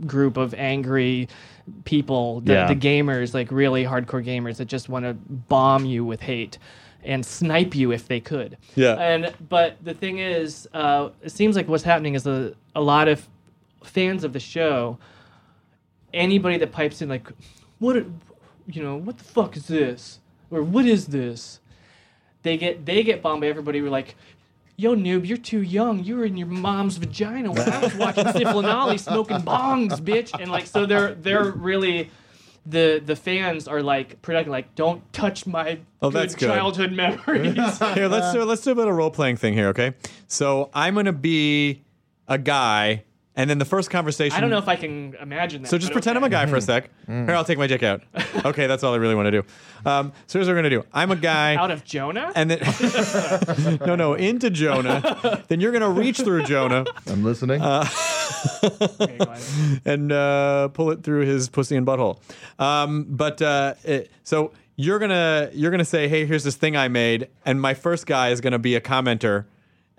[0.05, 1.27] group of angry
[1.85, 2.67] people, the, Yeah.
[2.67, 6.57] the gamers, like really hardcore gamers that just want to bomb you with hate
[7.03, 8.57] and snipe you if they could.
[8.75, 8.93] Yeah.
[8.95, 13.07] And but the thing is, uh, it seems like what's happening is a, a lot
[13.07, 13.27] of
[13.83, 14.99] fans of the show.
[16.13, 17.27] Anybody that pipes in like,
[17.79, 18.05] what, a-
[18.71, 21.59] you know, what the fuck is this, or what is this?
[22.43, 23.81] they get they get bombed by everybody.
[23.81, 24.15] We're like,
[24.75, 26.03] yo noob, you're too young.
[26.03, 29.99] You were in your mom's vagina when I was watching Sifl and Olly smoking bongs,
[30.01, 30.31] bitch.
[30.39, 32.09] And like, so they're they're really.
[32.63, 36.45] The, the fans are like protecting like don't touch my Oh, good that's good.
[36.45, 37.55] childhood memories.
[37.95, 39.95] Here, let's do let's do a bit of role playing thing here, okay?
[40.27, 41.81] So I'm gonna be
[42.27, 43.03] a guy,
[43.35, 44.35] and then the first conversation.
[44.35, 45.69] I don't know if I can imagine that.
[45.69, 46.25] So just but pretend okay.
[46.25, 46.89] I'm a guy for a sec.
[47.07, 48.01] Here, I'll take my dick out.
[48.45, 49.43] Okay, that's all I really want to do.
[49.85, 50.83] Um, so here's what we're gonna do.
[50.93, 51.55] I'm a guy.
[51.55, 52.31] out of Jonah.
[52.35, 52.59] and then
[53.85, 55.43] no, no, into Jonah.
[55.47, 57.61] then you're gonna reach through Jonah I'm listening.
[57.61, 59.81] Okay, go ahead.
[59.85, 62.19] and uh, pull it through his pussy and butthole.
[62.59, 66.87] Um, but uh, it, so you're gonna you're gonna say, hey, here's this thing I
[66.87, 69.45] made, and my first guy is gonna be a commenter,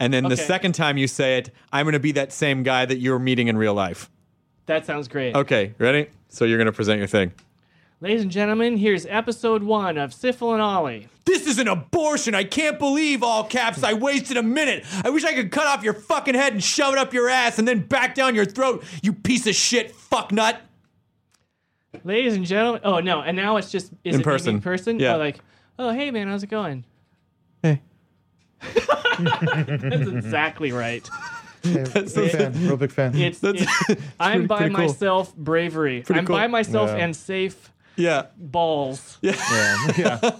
[0.03, 0.43] and then the Okay.
[0.43, 3.57] second time you say it, I'm gonna be that same guy that you're meeting in
[3.57, 4.11] real life.
[4.67, 5.35] that sounds great.
[5.35, 6.09] Okay, ready?
[6.29, 7.33] So you're gonna present your thing.
[8.01, 11.09] Ladies and gentlemen, here's episode one of and Olly.
[11.25, 12.35] This is an abortion.
[12.35, 13.85] I can't believe all caps.
[13.85, 14.85] I wasted a minute.
[15.05, 17.59] I wish I could cut off your fucking head and shove it up your ass
[17.61, 20.61] and then back down your throat, you piece of shit fuck nut.
[22.05, 24.57] Ladies and gentlemen, oh no, and now it's just is In it person.
[24.57, 24.99] in person?
[24.99, 25.15] Yeah.
[25.15, 25.39] Or like,
[25.79, 26.85] oh hey man, how's it going?
[28.63, 28.81] Hey.
[29.77, 31.09] That's exactly right.
[31.63, 33.15] Hey, big fan, real big fan.
[33.15, 34.85] It's, That's- it's pretty- I'm by pretty cool.
[34.87, 36.03] myself bravery.
[36.03, 36.37] Pretty I'm cool.
[36.37, 37.05] by myself Yeah.
[37.05, 38.27] and safe Yeah.
[38.37, 39.19] balls.
[39.23, 39.37] yeah,
[39.97, 40.17] yeah.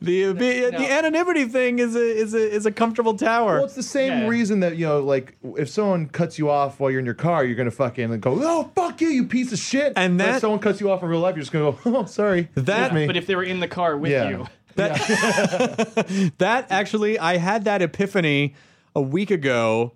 [0.00, 0.78] The the, No.
[0.78, 3.54] the anonymity thing is a is a is a comfortable tower.
[3.56, 4.28] Well, it's the same Yeah.
[4.28, 7.44] reason that you know, like, if someone cuts you off while you're in your car,
[7.44, 10.58] you're gonna fucking go, "Oh, fuck you, you piece of shit." And But if someone
[10.60, 13.06] cuts you off in real life, you're just gonna go, "Oh, sorry." That- Excuse me."
[13.06, 14.28] But if they were in the car with Yeah.
[14.28, 18.54] you, That that actually, I had that epiphany
[18.94, 19.92] a week ago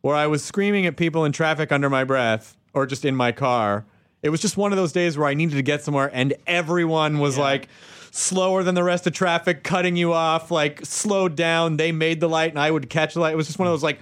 [0.00, 3.32] where I was screaming at people in traffic under my breath or just in my
[3.32, 3.84] car.
[4.22, 7.18] It was just one of those days where I needed to get somewhere and everyone
[7.18, 7.68] was like
[8.10, 11.76] slower than the rest of traffic, cutting you off, like slowed down.
[11.76, 13.32] They made the light and I would catch the light.
[13.32, 14.00] It was just one of those like,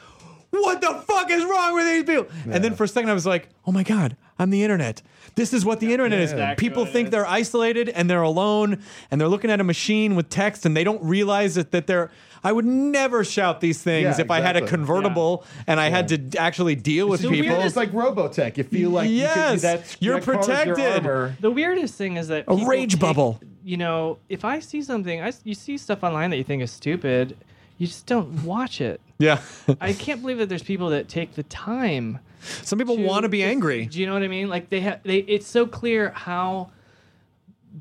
[0.50, 2.26] what the fuck is wrong with these people?
[2.52, 5.02] And then for a second I was like, oh my God, I'm the internet.
[5.38, 6.32] This is what the internet is.
[6.32, 7.12] Exactly People what it think is.
[7.12, 10.84] they're isolated and they're alone and they're looking at a machine with text and they
[10.84, 12.10] don't realize that, that they're
[12.44, 14.76] I would never shout these things Yeah, if I had a exactly.
[14.78, 17.50] convertible and I had to actually deal with It's people.
[17.56, 17.66] weird.
[17.66, 18.56] It's like Robotech.
[18.58, 21.06] You feel like you could, Yes, that's, you're that carves your protected.
[21.06, 21.36] armor.
[21.40, 23.40] the weirdest thing is that A rage take- bubble.
[23.64, 26.62] You know, if I see something, I s you see stuff online that you think
[26.62, 27.36] is stupid,
[27.76, 29.00] you just don't watch it.
[29.18, 29.40] yeah.
[29.80, 32.18] I can't believe that there's people that take the time.
[32.40, 33.86] Some people want to be angry.
[33.86, 34.48] Do you know what I mean?
[34.48, 35.18] Like they have, they.
[35.18, 36.70] It's so clear how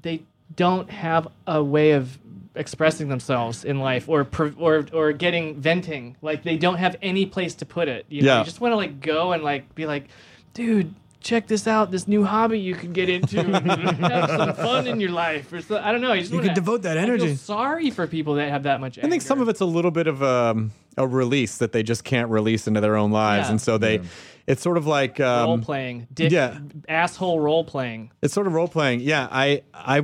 [0.02, 0.22] they
[0.56, 2.17] don't have a way of
[2.56, 6.15] expressing themselves in life or pro- or or getting venting.
[6.22, 8.06] Like they don't have any place to put it.
[8.10, 8.39] You know, Yeah.
[8.39, 10.08] you just want to like go and like be like,
[10.54, 10.93] dude.
[11.20, 11.89] Check this out!
[11.91, 15.52] This new hobby you can get into, have some fun in your life.
[15.52, 16.13] Or so, I don't know.
[16.13, 17.36] You, just You wanna- can devote that I feel energy.
[17.36, 18.98] sorry for people that have that much.
[19.00, 22.04] I think some of it's a little bit of um, a release that they just
[22.06, 23.52] can't release into their own lives, Yeah.
[23.52, 24.00] and so they,
[24.48, 26.58] it's sort of like role um, playing, dick, yeah.
[26.88, 28.12] asshole role playing.
[28.22, 29.02] it's sort of role playing.
[29.02, 30.02] Yeah, I I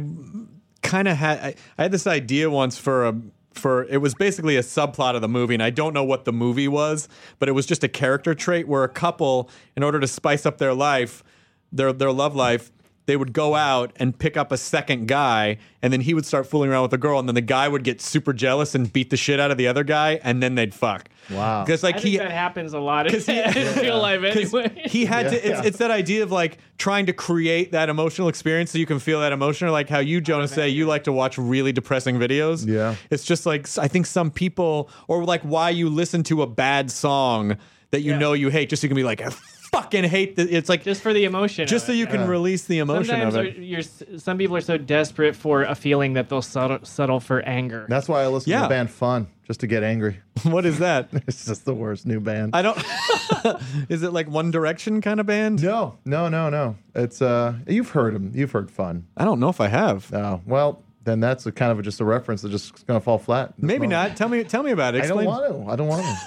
[0.82, 3.16] kind of had I, I had this idea once for a
[3.54, 6.34] for it was basically a subplot of the movie, and I don't know what the
[6.34, 7.08] movie was,
[7.40, 10.58] but it was just a character trait where a couple, in order to spice up
[10.58, 11.24] their life,
[11.72, 12.72] their their love life.
[13.06, 16.48] They would go out and pick up a second guy, and then he would start
[16.48, 19.10] fooling around with the girl, and then the guy would get super jealous and beat
[19.10, 21.10] the shit out of the other guy, and then they'd fuck.
[21.30, 21.66] Wow.
[21.66, 24.54] Because like I he, that happens a lot in, 'Cause he- in real life 'Cause
[24.54, 24.84] anyway.
[24.86, 25.36] He had to.
[25.36, 29.00] It's, it's that idea of like trying to create that emotional experience so you can
[29.00, 29.68] feel that emotion.
[29.68, 32.66] Or like how you, Jonas, oh, say you like to watch really depressing videos.
[32.66, 32.96] Yeah.
[33.10, 36.90] It's just like I think some people, or like why you listen to a bad
[36.90, 37.58] song
[37.92, 38.18] that you Yeah.
[38.20, 39.30] know you hate, just so you can be like, I
[39.74, 40.36] fucking hate.
[40.38, 41.68] The, it's like just for the emotion.
[41.68, 43.58] just so you can release the emotion Sometimes of it.
[43.58, 43.82] are- you're,
[44.20, 47.86] some people are so desperate for a feeling that they'll settle, settle for anger.
[47.90, 48.60] That's why I listen Yeah.
[48.60, 50.20] to the band Fun just to get angry.
[50.44, 51.10] what is that?
[51.28, 52.56] It's just the worst new band.
[52.56, 52.78] I don't.
[53.90, 55.62] is it like One Direction kind of band?
[55.64, 56.76] no, no, no, no.
[56.96, 58.32] It's uh, you've heard them.
[58.34, 59.08] You've heard Fun.
[59.18, 60.14] I don't know if I have.
[60.14, 63.04] Oh, well, then that's a kind of a, just a reference that's just going to
[63.04, 63.54] fall flat.
[63.58, 63.92] Maybe moment.
[64.12, 64.18] not.
[64.18, 64.44] Tell me.
[64.46, 65.04] Tell me about it.
[65.04, 65.28] I don't Explain.
[65.28, 65.72] want to.
[65.72, 66.18] I don't want to.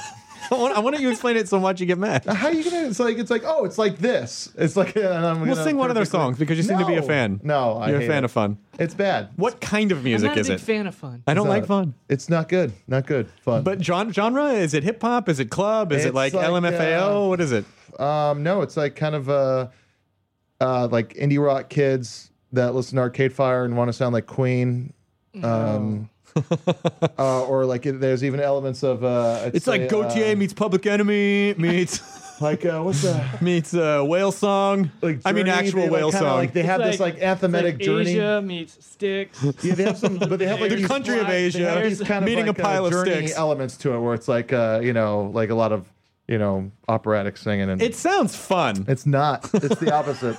[0.51, 2.25] I want, I you to explain it so much you get mad.
[2.25, 2.87] How are you gonna?
[2.89, 4.53] It's like it's like oh, it's like this.
[4.57, 6.79] It's like and I'm We'll gonna sing one of their perfectly- songs because you seem
[6.79, 7.41] to be a fan.
[7.43, 8.27] No, I You're a fan it.
[8.27, 8.59] of fun.
[8.79, 9.31] It's bad.
[9.37, 10.61] What kind of music I'm music not a is big it?
[10.79, 11.23] fan of fun.
[11.27, 11.95] I don't It's like fun.
[12.09, 12.73] It's not good.
[12.87, 13.29] Not good.
[13.43, 13.63] Fun.
[13.63, 15.29] But genre, genre is it hip hop?
[15.29, 15.93] Is it club?
[15.93, 17.25] Is it like, like, LMFAO?
[17.25, 17.65] uh, what is it?
[17.99, 19.69] Um, no, it's like kind of uh,
[20.61, 24.27] uh, like indie rock kids that listen to Arcade Fire and want to sound like
[24.27, 24.93] Queen.
[25.43, 26.09] Um,
[27.19, 30.37] uh, or like it, there's even elements of uh, I'd It's like say, Gotye uh,
[30.37, 33.41] meets Public Enemy meets like uh, what's that?
[33.43, 34.91] meets uh, whale song.
[35.01, 36.37] Like I mean, actual they, like, whale kinda song.
[36.37, 38.11] Like they have It's this like like- anthematic Like journey.
[38.13, 39.43] Asia meets Styx.
[39.63, 42.01] Yeah, they have some, but they have like the these, country of Asia, they these
[42.01, 43.37] kind of meeting like, a pile uh, of sticks.
[43.37, 45.87] elements to it, where it's like uh, you know, like a lot of
[46.29, 48.85] you know operatic singing, and It sounds fun.
[48.89, 49.49] It's not.
[49.55, 50.37] It's the opposite.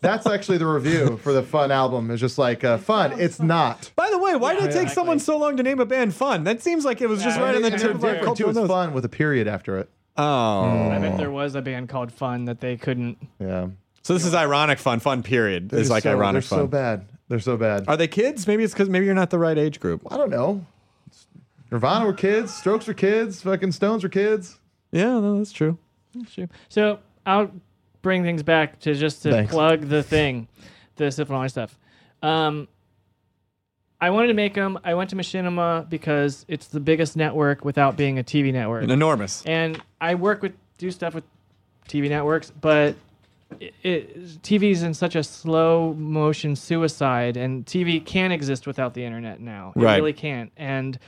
[0.00, 2.10] That's actually the review for the Fun album.
[2.10, 3.18] It's just like uh, fun.
[3.20, 3.90] It's not.
[3.96, 4.94] By the way, why did it take exactly.
[4.94, 6.44] someone so long to name a band Fun?
[6.44, 8.00] That seems like it was just Yeah, right on the it's tip kind of of
[8.02, 8.44] different, Different too.
[8.44, 8.68] cultural nose.
[8.68, 9.88] fun with a period after it.
[10.16, 10.24] Oh,
[10.90, 13.18] I bet there was a band called Fun that they couldn't.
[13.40, 13.68] Yeah.
[14.02, 15.00] so this is ironic fun.
[15.00, 16.58] Fun period They're is like so, ironic They're fun.
[16.58, 17.06] so bad.
[17.28, 17.84] They're so bad.
[17.88, 18.46] Are they kids?
[18.46, 20.02] Maybe it's because maybe you're not the right age group.
[20.10, 20.66] I don't know.
[21.70, 22.52] Nirvana were kids.
[22.52, 23.40] Strokes were kids.
[23.42, 24.58] Fucking Stones were kids.
[24.90, 25.78] Yeah, no, that's true.
[26.28, 26.48] Sure.
[26.68, 27.50] So I'll
[28.02, 29.52] bring things back to just to Thanks.
[29.52, 30.48] plug the thing,
[30.96, 31.78] the Syphilology stuff.
[32.22, 32.68] Um,
[34.00, 34.78] I wanted to make them.
[34.84, 38.88] I went to Machinima because it's the biggest network without being a TV network.
[38.88, 39.44] Enormous.
[39.46, 41.24] and I work with do stuff with
[41.88, 42.96] TV networks, but
[43.60, 49.04] it, it, TV's in such a slow motion suicide, and TV can't exist without the
[49.04, 49.72] internet now.
[49.76, 49.96] It Right.
[49.96, 50.98] really can't, and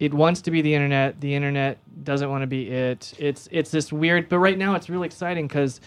[0.00, 1.20] it wants to be the internet.
[1.20, 3.14] The internet doesn't want to be it.
[3.18, 5.80] It's it's this weird, but right now it's really exciting because.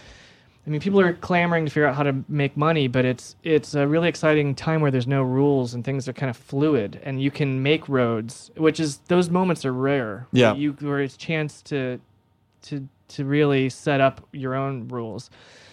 [0.66, 3.74] I mean, people are clamoring to figure out how to make money, but it's it's
[3.74, 7.22] a really exciting time where there's no rules and things are kind of fluid, and
[7.22, 10.26] you can make roads, which is those moments are rare.
[10.30, 10.54] where Yeah.
[10.54, 12.00] you where it's chance to
[12.64, 15.30] to to really set up your own rules.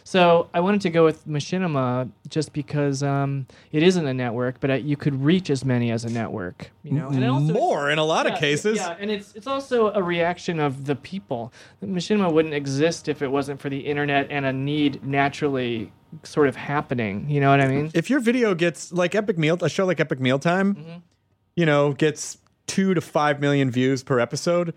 [0.08, 4.70] So I wanted to go with Machinima just because um, it isn't a network, but
[4.70, 6.70] uh, you could reach as many as a network.
[6.84, 8.78] You know, and also- More in a lot yeah, of cases.
[8.78, 11.52] Yeah, and it's it's also a reaction of the people.
[11.84, 15.92] Machinima wouldn't exist if it wasn't for the internet and a need naturally
[16.22, 17.28] sort of happening.
[17.28, 17.90] You know what I mean?
[17.96, 20.98] If your video gets like Epic Meal, a show like Epic Mealtime, Mm-hmm.
[21.56, 22.38] you know, gets
[22.68, 24.76] two to five million views per episode,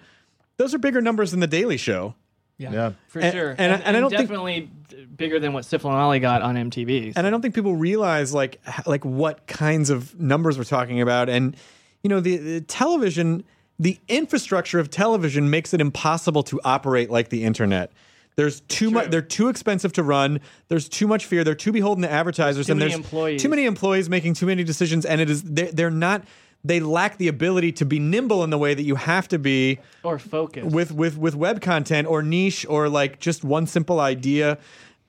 [0.57, 2.15] those are bigger numbers than the Daily Show.
[2.59, 2.93] Yeah.
[3.09, 4.71] For And- sure, and I- and I don't think- definitely
[5.17, 7.13] bigger than what Sifl and Olly got on MTV.
[7.17, 11.29] and I don't think people realize like like what kinds of numbers we're talking about.
[11.29, 11.57] And
[12.03, 13.45] you know, the, the television,
[13.79, 17.93] the infrastructure of television makes it impossible to operate like the internet.
[18.37, 19.11] There's too much.
[19.11, 20.39] They're too expensive to run.
[20.69, 21.43] There's too much fear.
[21.43, 23.43] They're too beholden to advertisers, too and many there's employees.
[23.43, 25.05] too many employees making too many decisions.
[25.05, 26.23] And it is they're, they're not.
[26.69, 29.79] They lack the ability to be nimble in the way that you have to be
[30.03, 34.59] or focus with with with web content or niche or like just one simple idea.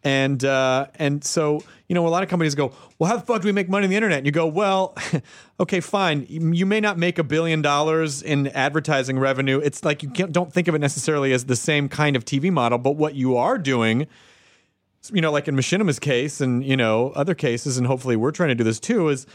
[0.02, 3.42] And uh and so you know a lot of companies go well how the fuck
[3.42, 4.20] do we make money on the internet?
[4.20, 4.96] And you go well
[5.60, 6.26] okay fine.
[6.30, 9.60] You may not make a billion dollars in advertising revenue.
[9.60, 12.52] It's like you can't, don't think of it necessarily as the same kind of tv
[12.54, 14.08] model but what you are doing
[15.14, 18.50] you know, like in Machinima's case and, you know, other cases, and hopefully we're trying
[18.50, 19.26] to do this too, is,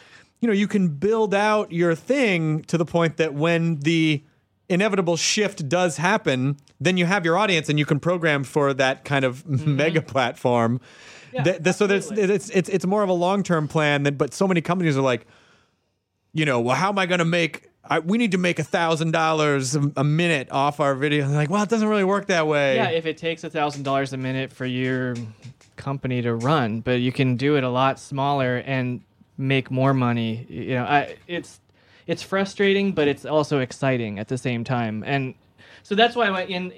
[0.41, 4.23] you know, you can build out your thing to the point that when the
[4.69, 9.05] inevitable shift does happen, then you have your audience and you can program for that
[9.05, 9.77] kind of mm-hmm.
[9.77, 10.81] mega platform.
[11.43, 14.47] Th- so there's, it's, it's, it's more of a long term plan, than, but so
[14.47, 15.27] many companies are like,
[16.33, 17.71] you know, well, how am I going to make?
[17.85, 21.29] I, we need to make a thousand dollars a minute off our video.
[21.29, 22.77] Like, well, it doesn't really work that way.
[22.77, 25.17] Yeah, if it takes a thousand dollars a minute for your
[25.77, 29.01] company to run, but you can do it a lot smaller and
[29.37, 30.47] make more money.
[30.49, 31.61] You know, I, it's
[32.07, 35.03] it's frustrating, but it's also exciting at the same time.
[35.07, 35.35] And
[35.83, 36.73] so that's why I in.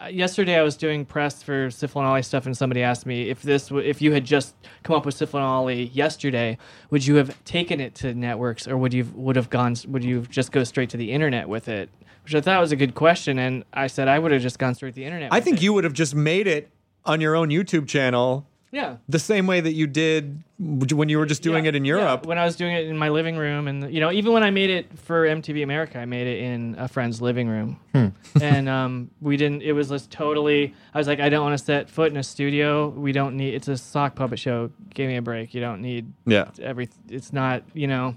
[0.00, 3.30] uh, Yesterday, I was doing press for Sifl and Olly stuff, and somebody asked me
[3.30, 6.58] if this, w- if you had just come up with Sifl and Olly yesterday,
[6.90, 10.22] would you have taken it to networks, or would you would have gone, would you
[10.22, 11.88] just go straight to the internet with it?
[12.24, 14.74] Which I thought was a good question, and I said I would have just gone
[14.74, 15.32] straight to the internet.
[15.32, 15.62] I think it.
[15.62, 16.68] you would have just made it
[17.04, 18.96] on your own YouTube channel Yeah.
[19.06, 21.94] the same way that you did when you were just doing Yeah, it in yeah,
[21.96, 22.24] Europe.
[22.26, 24.50] when I was doing it in my living room, and you know, even when I
[24.50, 28.08] made it for MTV America, I made it in a friend's living room, Hmm.
[28.42, 29.60] and um, we didn't.
[29.62, 30.74] It was just totally.
[30.94, 32.88] I was like, I don't want to set foot in a studio.
[32.88, 33.52] We don't need.
[33.54, 34.70] It's a sock puppet show.
[34.94, 35.52] Give me a break.
[35.52, 36.10] You don't need.
[36.24, 36.48] Yeah.
[36.60, 36.88] Every.
[37.10, 37.64] It's not.
[37.74, 38.16] You know.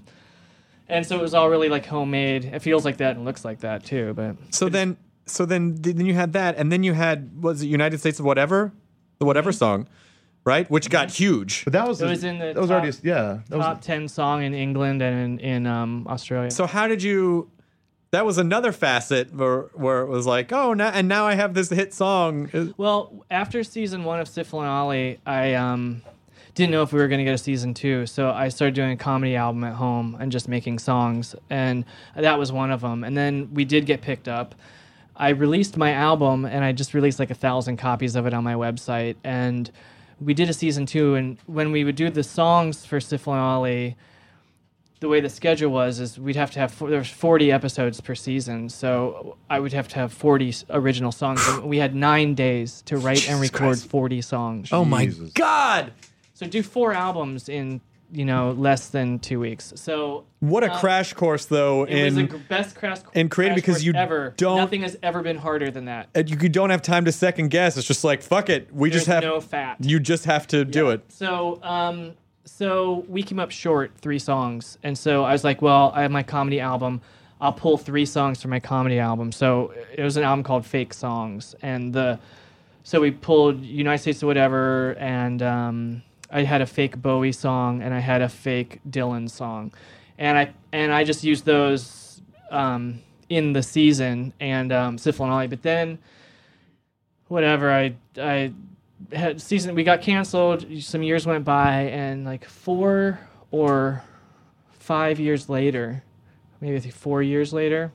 [0.88, 2.44] And so it was all really like homemade.
[2.46, 4.14] It feels like that and looks like that too.
[4.14, 4.96] But So then,
[5.26, 8.24] so then, then you had that, and then you had was it United States of
[8.24, 8.72] whatever,
[9.18, 9.88] the whatever song,
[10.46, 10.70] right?
[10.70, 11.64] Which got huge.
[11.64, 12.06] But that was Mm-hmm.
[12.06, 13.38] It was in the that was already top- yeah.
[13.48, 16.50] That top was, ten song in England and in, in um, Australia.
[16.50, 17.50] So how did you?
[18.12, 21.52] That was another facet where where it was like, oh, now and now I have
[21.52, 22.74] this hit song.
[22.78, 26.02] Well, after season one of Sifl and Olly, I um,
[26.54, 28.92] didn't know if we were going to get a season two, so I started doing
[28.92, 31.84] a comedy album at home and just making songs, and
[32.14, 33.02] that was one of them.
[33.04, 34.54] And then we did get picked up.
[35.16, 38.44] I released my album, and I just released like a thousand copies of it on
[38.44, 39.70] my website, and
[40.20, 41.14] we did a season two.
[41.14, 43.96] And when we would do the songs for Sifl and Olly,
[45.00, 48.14] the way the schedule was is we'd have to have four, there's 40 episodes per
[48.14, 52.80] season so i would have to have 40 original songs and we had nine days
[52.86, 55.32] to write and record 40 songs Oh my Jesus.
[55.32, 55.92] God!
[56.32, 57.82] so do four albums in
[58.12, 62.14] you know less than two weeks so What a uh, crash course, though, it was
[62.14, 65.86] the best crash in creative because you ever don't- nothing has ever been harder than
[65.86, 67.76] that and you don't have time to second guess.
[67.76, 68.72] It's just like fuck it.
[68.72, 69.76] We just have no fat.
[69.80, 71.02] You just have to do it.
[71.08, 72.12] So, um,
[72.44, 76.10] so we came up short three songs, and so I was like, well, I have
[76.12, 77.00] my comedy album.
[77.40, 79.30] I'll pull three songs from my comedy album.
[79.32, 82.18] So it was an album called Fake Songs, and the
[82.84, 87.82] so we pulled United States of Whatever, and um, I had a fake Bowie song,
[87.82, 89.72] and I had a fake Dylan song,
[90.18, 92.20] and I and I just used those
[92.50, 95.46] um, in the season and um, and Olly.
[95.46, 95.98] But then,
[97.28, 98.52] whatever, I I
[99.12, 100.66] had season we got canceled.
[100.82, 103.20] Some years went by, and like four
[103.50, 104.02] or
[104.72, 106.02] five years later,
[106.60, 107.92] maybe four years later,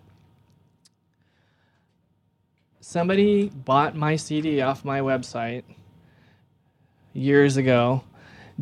[2.79, 5.63] somebody bought my CD off my website
[7.13, 8.03] years ago.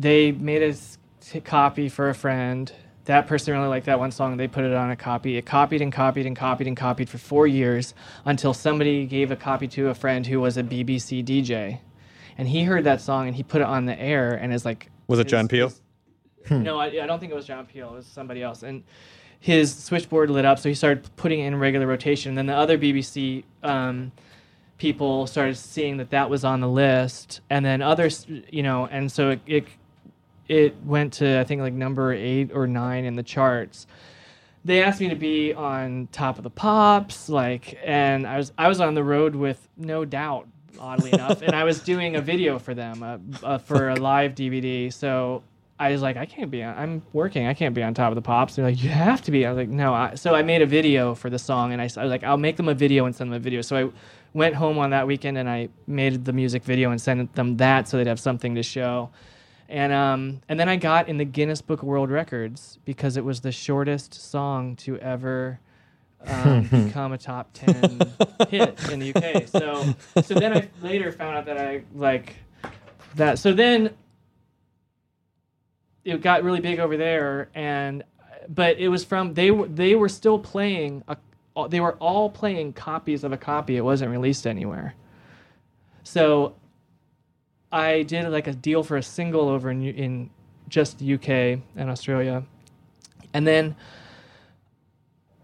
[0.00, 0.74] They made a
[1.20, 2.72] t- copy for a friend.
[3.04, 4.36] That person really liked that one song.
[4.36, 5.36] They put it on a copy.
[5.36, 7.92] It copied and copied and copied and copied for four years
[8.24, 11.80] until somebody gave a copy to a friend who was a BBC DJ.
[12.38, 14.90] And he heard that song and he put it on the air and is like,
[15.06, 15.68] Was it John Peel?
[15.68, 15.80] his-
[16.50, 17.90] no, I, I don't think it was John Peel.
[17.90, 18.62] It was somebody else.
[18.62, 18.82] And
[19.38, 22.30] his switchboard lit up, so he started putting it in regular rotation.
[22.30, 24.12] And then the other BBC um,
[24.78, 29.10] people started seeing that that was on the list, and then others, you know, and
[29.10, 29.64] so it it,
[30.50, 33.86] it went to I think like number eight or nine in the charts.
[34.64, 38.68] They asked me to be on Top of the Pops, like, and I was I
[38.68, 40.48] was on the road with No Doubt,
[40.78, 44.34] oddly enough, and I was doing a video for them uh, uh, for a live
[44.34, 44.92] DVD.
[44.92, 45.44] So
[45.78, 46.76] I was like, I can't be on.
[46.76, 47.46] I'm working.
[47.46, 48.56] I can't be on top of the pops.
[48.56, 49.46] They're like, you have to be.
[49.46, 49.94] I was like, no.
[49.94, 52.56] I, so I made a video for the song, and I was like, I'll make
[52.56, 53.62] them a video and send them a video.
[53.62, 53.90] So I
[54.34, 57.88] went home on that weekend and I made the music video and sent them that
[57.88, 59.10] so they'd have something to show.
[59.70, 63.24] And um, and then I got in the Guinness Book of World Records because it
[63.24, 65.60] was the shortest song to ever
[66.26, 68.00] um, become a top ten
[68.48, 69.46] hit in the UK.
[69.46, 72.34] So so then I later found out that I like
[73.14, 73.38] that.
[73.38, 73.90] So then
[76.04, 78.02] it got really big over there, and
[78.48, 81.16] but it was from they were they were still playing a
[81.68, 83.76] they were all playing copies of a copy.
[83.76, 84.96] It wasn't released anywhere.
[86.02, 86.56] So
[87.72, 90.30] I did like a deal for a single over in in
[90.68, 92.44] just the UK and Australia,
[93.34, 93.76] and then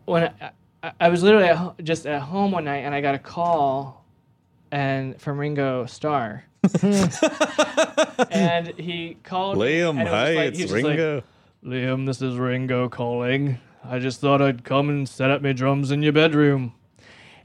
[0.04, 0.50] when I,
[0.82, 3.18] I, I was literally at, ho- just at home one night and I got a
[3.18, 4.04] call
[4.70, 6.44] and from Ringo Starr.
[8.30, 11.22] and he called Liam, and hi, like- it's he was just like, Ringo.
[11.64, 13.58] Liam, this is Ringo calling.
[13.84, 16.72] I just thought I'd come and set up my drums in your bedroom.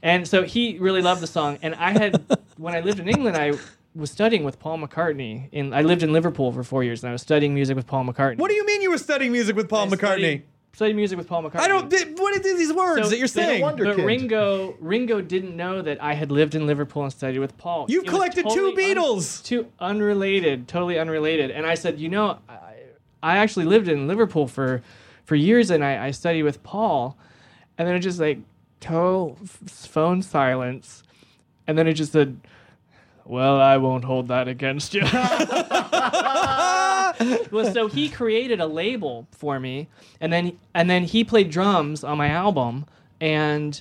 [0.02, 1.58] And so he really loved the song.
[1.62, 2.22] And I had,
[2.56, 3.52] when I lived in England, I
[3.94, 5.48] was studying with Paul McCartney.
[5.52, 8.04] In I lived in Liverpool for four years, and I was studying music with Paul
[8.04, 8.38] McCartney.
[8.38, 9.96] What do you mean you were studying music with Paul I McCartney?
[9.98, 11.60] Studied, studied music with Paul McCartney.
[11.60, 11.90] I don't.
[11.90, 13.62] thi- What are these words So- that you're but- saying?
[13.62, 17.86] But Ringo, Ringo didn't know that I had lived in Liverpool and studied with Paul.
[17.88, 19.44] You've It was collected two totally un- Beatles.
[19.44, 21.50] two unrelated, totally unrelated.
[21.50, 22.54] And I said, you know, I,
[23.22, 24.82] I actually lived in Liverpool for
[25.24, 27.16] for years, and I, I studied with Paul.
[27.78, 28.38] And then it just like
[28.80, 31.02] total f- phone silence,
[31.66, 32.38] and then it just said,
[33.24, 35.02] "Well, I won't hold that against you."
[37.50, 39.88] well, so he created a label for me,
[40.20, 42.86] and then and then he played drums on my album,
[43.20, 43.80] and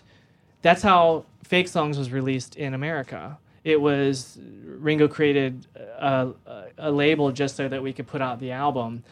[0.62, 3.38] that's how Fake Songs was released in America.
[3.64, 8.40] It was Ringo created a, a, a label just so that we could put out
[8.40, 9.04] the album,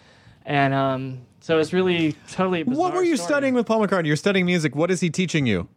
[0.45, 2.61] and um, so it's really totally.
[2.61, 3.27] a What were you story.
[3.27, 4.07] studying with Paul McCartney?
[4.07, 4.75] You're studying music.
[4.75, 5.67] What is he teaching you?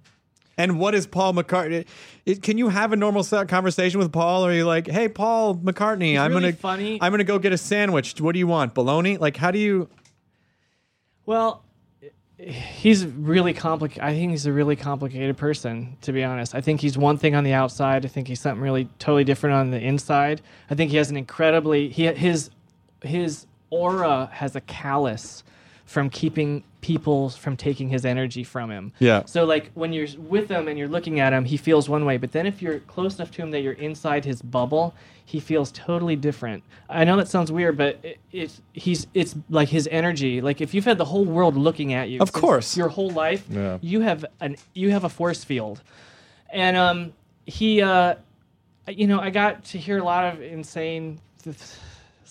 [0.62, 1.86] And what is Paul McCartney?
[2.24, 4.46] It, can you have a normal conversation with Paul?
[4.46, 7.02] Or are you like, hey, Paul McCartney, I'm really gonna, funny.
[7.02, 8.20] I'm gonna go get a sandwich.
[8.20, 8.72] What do you want?
[8.72, 9.16] Bologna?
[9.16, 9.88] Like, how do you?
[11.26, 11.64] Well,
[12.38, 14.04] he's really complicated.
[14.04, 16.54] I think he's a really complicated person, to be honest.
[16.54, 18.04] I think he's one thing on the outside.
[18.04, 20.42] I think he's something really totally different on the inside.
[20.70, 22.50] I think he has an incredibly he his
[23.02, 25.42] his aura has a callus
[25.92, 28.92] from keeping people from taking his energy from him.
[28.98, 29.24] Yeah.
[29.26, 32.16] So like when you're with him and you're looking at him, he feels one way,
[32.16, 34.94] but then if you're close enough to him that you're inside his bubble,
[35.26, 36.64] he feels totally different.
[36.88, 40.40] I know that sounds weird, but it, it's he's it's like his energy.
[40.40, 42.74] Like if you've had the whole world looking at you, Of course.
[42.74, 43.76] your whole life, Yeah.
[43.82, 45.82] you have an you have a force field,
[46.50, 47.12] and um
[47.44, 48.14] he uh
[48.88, 51.20] you know I got to hear a lot of insane.
[51.44, 51.56] th-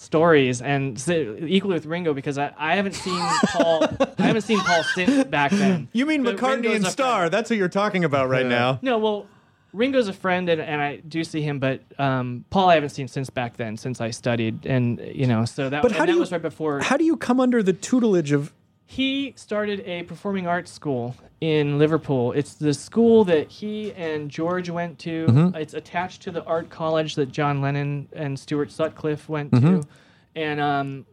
[0.02, 3.84] stories and s- equally with Ringo because I, I haven't seen Paul
[4.18, 5.88] I haven't seen Paul since back then.
[5.94, 7.30] You mean But McCartney Ringo's and a Starr?
[7.30, 8.80] That's what you're talking about right now.
[8.82, 9.28] No, well,
[9.74, 13.08] Ringo's a friend, and, and I do see him, but um, Paul I haven't seen
[13.08, 16.12] since back then, since I studied, and you know, so that, But and how do
[16.12, 16.20] that you?
[16.20, 18.52] was right before How do you come under the tutelage of?
[18.92, 22.34] He started a performing arts school in Liverpool.
[22.34, 25.28] It's the school that he and George went to.
[25.28, 25.56] Mm-hmm.
[25.56, 29.80] It's attached to the art college that John Lennon and Stuart Sutcliffe went Mm-hmm.
[29.80, 29.88] to,
[30.36, 31.06] and um,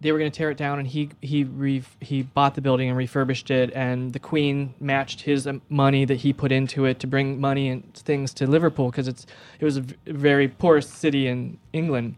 [0.00, 2.88] they were going to tear it down, and he he re- he bought the building
[2.88, 6.98] and refurbished it, and the Queen matched his um, money that he put into it
[6.98, 9.26] to bring money and things to Liverpool because it's
[9.60, 12.16] it was a v- very poor city in England,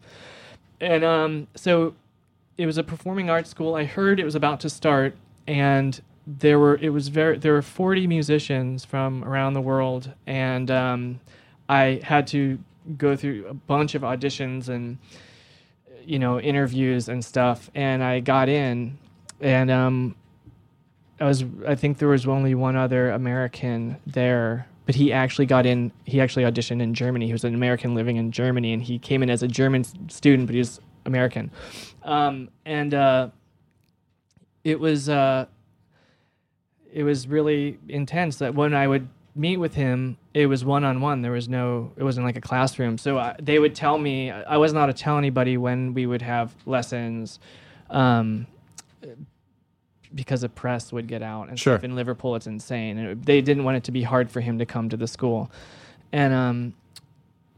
[0.80, 1.95] and um, so
[2.61, 3.74] it was a performing arts school.
[3.74, 7.62] I heard it was about to start, and there were it was very there were
[7.62, 11.20] 40 musicians from around the world, and um,
[11.70, 12.58] I had to
[12.98, 14.98] go through a bunch of auditions and
[16.04, 18.98] you know interviews and stuff, and I got in,
[19.40, 20.14] and um,
[21.18, 24.66] I was I think there was only one other American there.
[24.86, 25.92] But he actually got in.
[26.04, 27.26] He actually auditioned in Germany.
[27.26, 30.46] He was an American living in Germany, and he came in as a German student,
[30.46, 30.80] but he was
[31.14, 31.50] American.
[32.04, 33.28] Um, and uh,
[34.64, 35.46] it was uh,
[36.92, 38.36] it was really intense.
[38.38, 41.22] That when I would meet with him, it was one on one.
[41.22, 42.98] There was no, it wasn't like a classroom.
[42.98, 46.22] So I, they would tell me I wasn't allowed to tell anybody when we would
[46.22, 47.38] have lessons.
[47.90, 48.46] Um,
[50.12, 51.74] because the press would get out and Sure.
[51.74, 54.40] stuff in Liverpool, it's insane, and it- they didn't want it to be hard for
[54.40, 55.50] him to come to the school.
[56.12, 56.74] and um,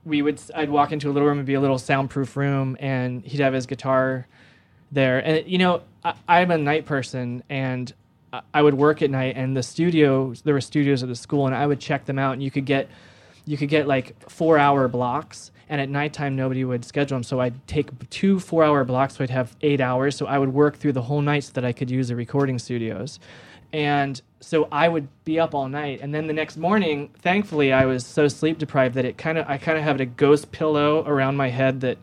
[0.05, 3.23] we would I'd walk into a little room and be a little soundproof room, and
[3.25, 4.27] he'd have his guitar
[4.91, 5.19] there.
[5.25, 7.93] And you know, I, I'm a night person, and
[8.33, 11.47] I- I would work at night, and the studio there were studios at the school,
[11.47, 12.89] and I would check them out, and you could get
[13.45, 15.51] you could get like four hour blocks.
[15.69, 17.23] And at nighttime, nobody would schedule them.
[17.23, 19.17] So I'd take two four hour blocks.
[19.17, 20.17] So I'd have eight hours.
[20.17, 22.59] So I would work through the whole night so that I could use the recording
[22.59, 23.19] studios.
[23.73, 26.01] And so I would be up all night.
[26.03, 29.49] And then the next morning, thankfully, I was so sleep deprived that it kind of,
[29.49, 31.99] I kind of had a ghost pillow around my head that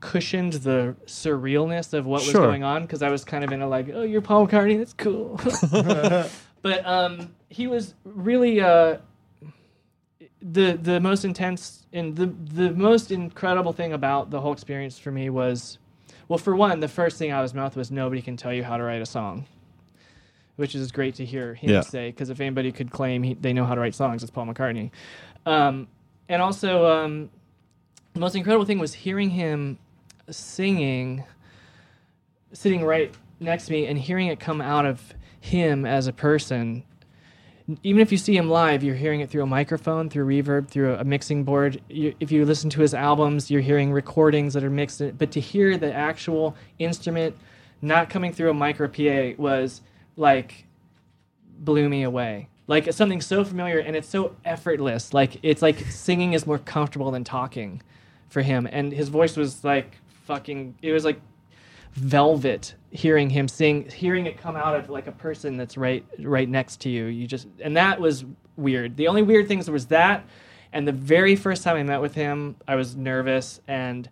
[0.00, 2.86] cushioned the surrealness of what was going on.
[2.86, 4.78] Cause I was kind of in a like, oh, you're Paul McCartney.
[4.78, 5.40] That's cool.
[6.62, 8.98] but um, he was really, uh,
[10.40, 15.10] the the most intense and the the most incredible thing about the whole experience for
[15.10, 15.78] me was
[16.28, 18.62] well for one the first thing out of his mouth was nobody can tell you
[18.62, 19.44] how to write a song
[20.58, 21.80] which is great to hear him Yeah.
[21.82, 24.44] say because if anybody could claim he, they know how to write songs it's paul
[24.46, 24.90] mccartney
[25.46, 25.86] um,
[26.28, 27.30] and also um,
[28.12, 29.78] the most incredible thing was hearing him
[30.28, 31.24] singing
[32.52, 36.82] sitting right next to me and hearing it come out of him as a person
[37.82, 40.94] even if you see him live, you're hearing it through a microphone, through reverb, through
[40.94, 41.82] a mixing board.
[41.90, 45.02] You, if you listen to his albums, you're hearing recordings that are mixed.
[45.18, 47.36] But to hear the actual instrument
[47.82, 49.82] not coming through a micro PA was
[50.18, 50.66] like
[51.58, 52.48] blew me away.
[52.66, 55.14] Like it's something so familiar and it's so effortless.
[55.14, 57.82] Like it's like singing is more comfortable than talking
[58.28, 58.68] for him.
[58.70, 60.74] And his voice was like fucking.
[60.82, 61.20] It was like
[61.94, 66.48] velvet hearing him sing hearing it come out of like a person that's right right
[66.48, 68.24] next to you you just and that was
[68.56, 70.24] weird the only weird things was that
[70.72, 74.08] and the very first time i met with him i was nervous and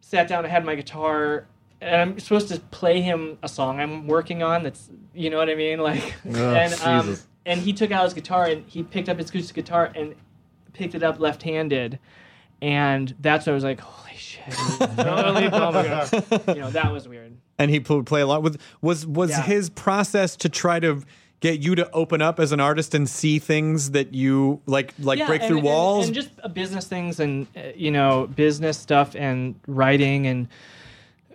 [0.00, 1.46] sat down i had my guitar
[1.84, 5.48] and i'm supposed to play him a song i'm working on that's you know what
[5.50, 7.16] i mean like and um,
[7.46, 10.14] and he took out his guitar and he picked up his acoustic guitar and
[10.72, 11.98] picked it up left-handed
[12.62, 14.44] and that's when I was like, "Holy shit!"
[14.96, 17.36] totally, oh my You know, that was weird.
[17.58, 19.42] and he would play a lot with was was Yeah.
[19.42, 21.02] his process to try to
[21.40, 25.18] get you to open up as an artist and see things that you like like
[25.18, 28.28] Yeah, break and- through and- walls and, just uh, business things and uh, you know
[28.34, 30.48] business stuff and writing and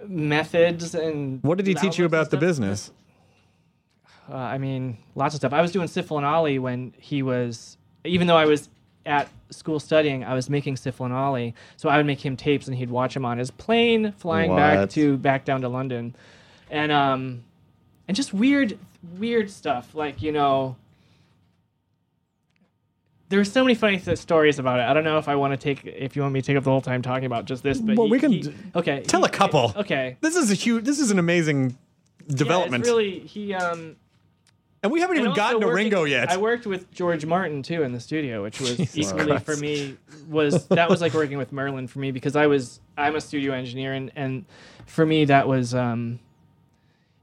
[0.07, 1.41] methods and.
[1.43, 2.91] what did he teach you about the business
[4.31, 5.53] Uh, I mean, lots of stuff.
[5.53, 5.87] I was doing
[6.23, 8.69] Olly when he was, even though I was
[9.05, 10.77] at school studying, I was making
[11.11, 11.55] Olly.
[11.77, 14.89] So I would make him tapes and he'd watch them on his plane flying back
[14.91, 16.15] to back down to London,
[16.69, 17.43] and um,
[18.07, 18.77] and just weird,
[19.17, 20.75] weird stuff like you know.
[23.29, 24.83] There were so many funny th- stories about it.
[24.83, 26.63] I don't know if I want to take, if you want me to take up
[26.63, 29.21] the whole time talking about just this, but Well, he- we can he- okay, tell
[29.21, 29.71] he- a couple.
[29.75, 31.77] Okay, this is a huge this is an amazing
[32.27, 33.95] development Yeah, it's really he um.
[34.83, 37.91] and we haven't even gotten to ringo yet I worked with George Martin too in
[37.91, 41.87] the studio, which was Jesus equally for me was that was like working with Merlin
[41.87, 44.45] for me because I was I'm a studio engineer and and
[44.85, 46.19] for me that was um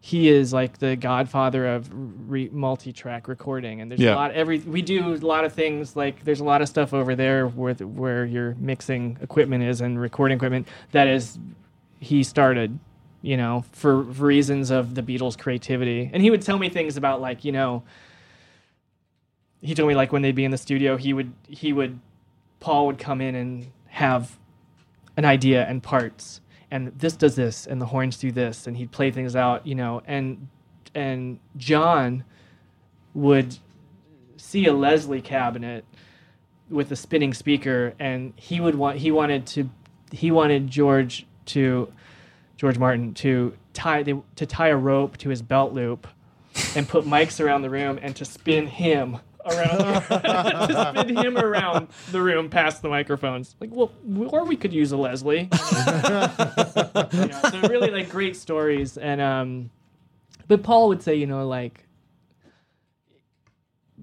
[0.07, 1.91] he is like the godfather of
[2.31, 4.15] re- multi-track recording and there's Yeah.
[4.15, 6.95] a lot every we do a lot of things like there's a lot of stuff
[6.95, 11.41] over there where where your mixing equipment is and recording equipment that is
[11.99, 12.79] he started
[13.23, 16.97] you know for, for reasons of the Beatles creativity and he would tell me things
[16.97, 17.83] about like you know
[19.61, 21.99] he told me like when they'd be in the studio he would he would
[22.61, 24.39] Paul would come in and have
[25.17, 26.41] an idea and parts
[26.71, 29.75] and this does this and the horns do this and he'd play things out you
[29.75, 30.49] know and
[30.95, 32.25] and John
[33.15, 33.59] would
[34.37, 35.85] see a Leslie cabinet
[36.71, 39.71] with a spinning speaker and he would want he wanted to
[40.13, 41.93] he wanted George to
[42.57, 46.07] George Martin to tie they, to tie a rope to his belt loop
[46.75, 49.79] and put mics around the room and to spin him around
[50.69, 53.57] to spin him around the room past the microphones.
[53.61, 53.93] Like, well,
[54.29, 55.49] or we could use a Leslie.
[57.13, 59.71] You know, so really like great stories and um
[60.49, 61.87] but Paul would say, you know, like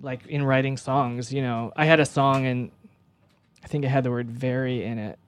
[0.01, 2.71] like in writing songs, you know, I had a song and
[3.63, 5.19] I think it had the word very in it.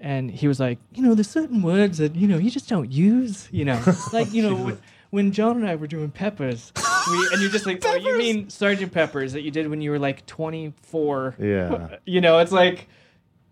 [0.00, 2.90] And he was like, you know, there's certain words that, you know, you just don't
[2.90, 3.82] use, you know.
[4.12, 4.78] like, you know, when,
[5.10, 6.72] when John and I were doing Peppers,
[7.10, 9.90] we, and you're just like, oh, you mean Sergeant Peppers that you did when you
[9.90, 11.36] were like 24.
[11.38, 11.96] Yeah.
[12.04, 12.88] You know, it's like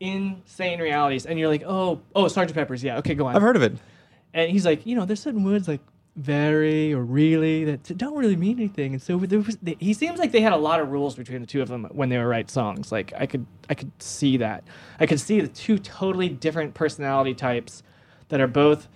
[0.00, 1.26] insane realities.
[1.26, 2.82] And you're like, oh, oh, Sergeant Peppers.
[2.82, 2.98] Yeah.
[2.98, 3.36] Okay, go on.
[3.36, 3.76] i've heard of it
[4.34, 5.80] And he's like, you know, there's certain words like
[6.16, 8.94] very or really that don't really mean anything.
[8.94, 11.46] And so there was, he seems like they had a lot of rules between the
[11.46, 12.90] two of them when they would write songs.
[12.90, 14.64] Like I could, I could see that.
[14.98, 17.82] I could see the two totally different personality types
[18.28, 18.88] that are both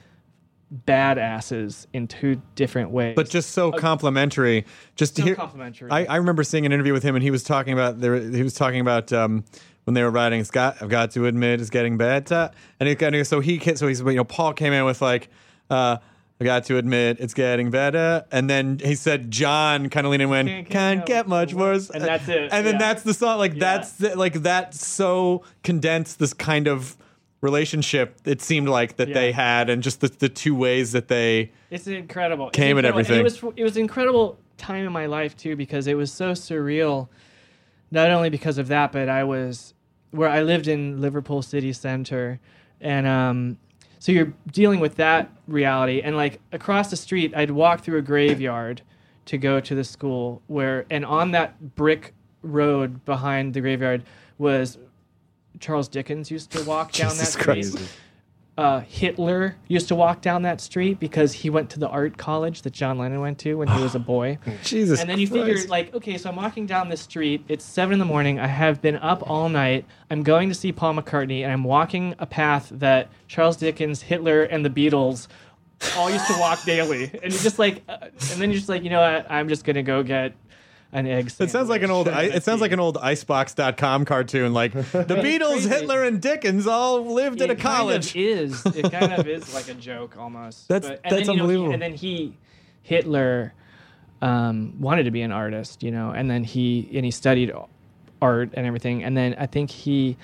[0.87, 3.15] badasses in two different ways.
[3.17, 4.65] but just so complimentary.
[4.97, 5.91] Just to So hear, complimentary.
[5.91, 8.17] I, I remember seeing an interview with him, and he was talking about there.
[8.21, 9.45] He was talking about um,
[9.85, 10.77] when they were writing Scott.
[10.81, 12.51] I've got to admit, it's getting better.
[12.79, 15.29] And he kind of so he so he's you know Paul came in with like.
[15.69, 15.99] Uh,
[16.43, 18.25] I got to admit, it's getting better.
[18.33, 21.29] And then he said, John kind of leaned in and went, Can't get can't get
[21.29, 21.91] much worse.
[21.91, 22.79] And that's it, And then yeah.
[22.79, 23.37] that's the song.
[23.37, 23.59] Like, Yeah.
[23.59, 26.97] that's the, like, that so condensed this kind of
[27.41, 31.51] relationship it seemed like that they had and just the, the two ways that they
[31.71, 32.51] It's incredible.
[32.51, 33.01] Came and incredible.
[33.01, 33.21] everything.
[33.21, 36.33] it was it was an incredible time in my life too because it was so
[36.33, 37.09] surreal.
[37.91, 39.75] Not only because of that, but I was
[40.11, 42.39] where I lived in Liverpool city center,
[42.81, 43.59] and um,
[43.99, 46.01] so you're dealing with that reality.
[46.03, 48.83] And like across the street, I'd walk through a graveyard
[49.27, 54.03] to go to the school where, and on that brick road behind the graveyard
[54.39, 54.79] was
[55.59, 57.79] Charles Dickens used to walk down that street Christ.
[58.57, 62.63] uh, Hitler used to walk down that street because he went to the art college
[62.63, 64.39] that John Lennon went to when he was a boy.
[64.63, 67.45] Jesus and then you figure, like, okay, so I'm walking down this street.
[67.49, 68.39] It's seven in the morning.
[68.39, 69.85] I have been up all night.
[70.11, 74.43] I'm going to see Paul McCartney, and I'm walking a path that Charles Dickens, Hitler,
[74.43, 75.29] and the Beatles
[75.97, 77.05] all used to walk daily.
[77.23, 79.31] And you're just like, uh, and then you're just like, you know what?
[79.31, 80.35] I'm just gonna go get
[80.93, 81.31] an egg.
[81.39, 82.09] It sounds like an old.
[82.09, 84.53] I, it sounds like an old Icebox.com cartoon.
[84.53, 85.69] Like the Beatles.
[85.69, 88.13] Hitler, and Dickens all lived at a It college.
[88.13, 90.69] Kind of is it kind of is like a joke almost.
[90.69, 91.73] That's- and that's then, you know, unbelievable.
[91.73, 92.37] and then he,
[92.83, 93.53] Hitler,
[94.23, 97.53] um, wanted to be an artist, you know, and then he and he studied
[98.21, 100.17] art and everything, and then I think he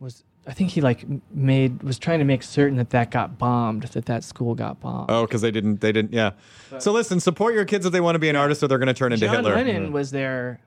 [0.00, 0.22] was.
[0.46, 4.06] I think he like made was trying to make certain that that got bombed, that
[4.06, 5.10] that school got bombed.
[5.10, 5.80] Oh, because they didn't.
[5.80, 6.12] They didn't.
[6.12, 6.32] Yeah.
[6.78, 8.86] so listen, support your kids if they want to be an artist, or they're going
[8.88, 9.54] to turn into John Hitler.
[9.54, 10.60] Lennon was there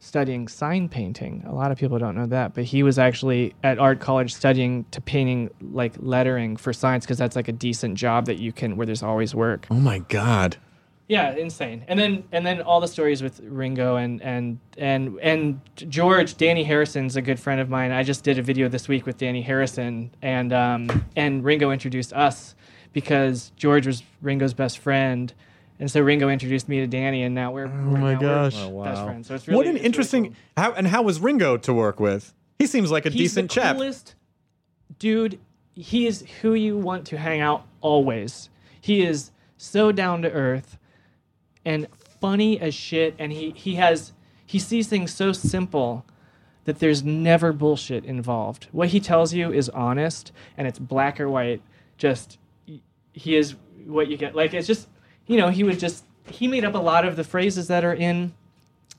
[0.00, 1.44] studying sign painting.
[1.46, 4.84] A lot of people don't know that, but he was actually at art college studying
[4.92, 8.76] to painting like lettering for signs because that's like a decent job that you can
[8.76, 9.66] where there's always work.
[9.70, 10.56] Oh my God.
[11.08, 11.84] Yeah, insane.
[11.88, 16.66] And then and then all the stories with Ringo and and and and George, Dhani
[16.66, 17.92] Harrison's a good friend of mine.
[17.92, 22.12] I just did a video this week with Dhani Harrison and um and Ringo introduced
[22.12, 22.54] us
[22.92, 25.32] because George was Ringo's best friend.
[25.80, 28.54] And so Ringo introduced me to Dhani, and now we're oh my gosh.
[28.56, 29.28] best friends.
[29.28, 30.24] So it's really what an it's really interesting.
[30.24, 30.34] cool.
[30.58, 32.34] How and how was Ringo to work with?
[32.58, 33.78] He seems like a He's decent the chap.
[34.98, 35.38] dude.
[35.74, 38.50] He is who you want to hang out always.
[38.80, 40.76] He is so down to earth
[41.68, 41.86] and
[42.18, 44.12] funny as shit and he he has
[44.46, 46.06] he sees things so simple
[46.64, 48.68] that there's never bullshit involved.
[48.72, 51.60] What he tells you is honest and it's black or white.
[51.98, 52.38] Just
[53.12, 53.54] he is
[53.84, 54.34] what you get.
[54.34, 54.88] Like it's just
[55.26, 57.94] you know, he would just he made up a lot of the phrases that are
[57.94, 58.32] in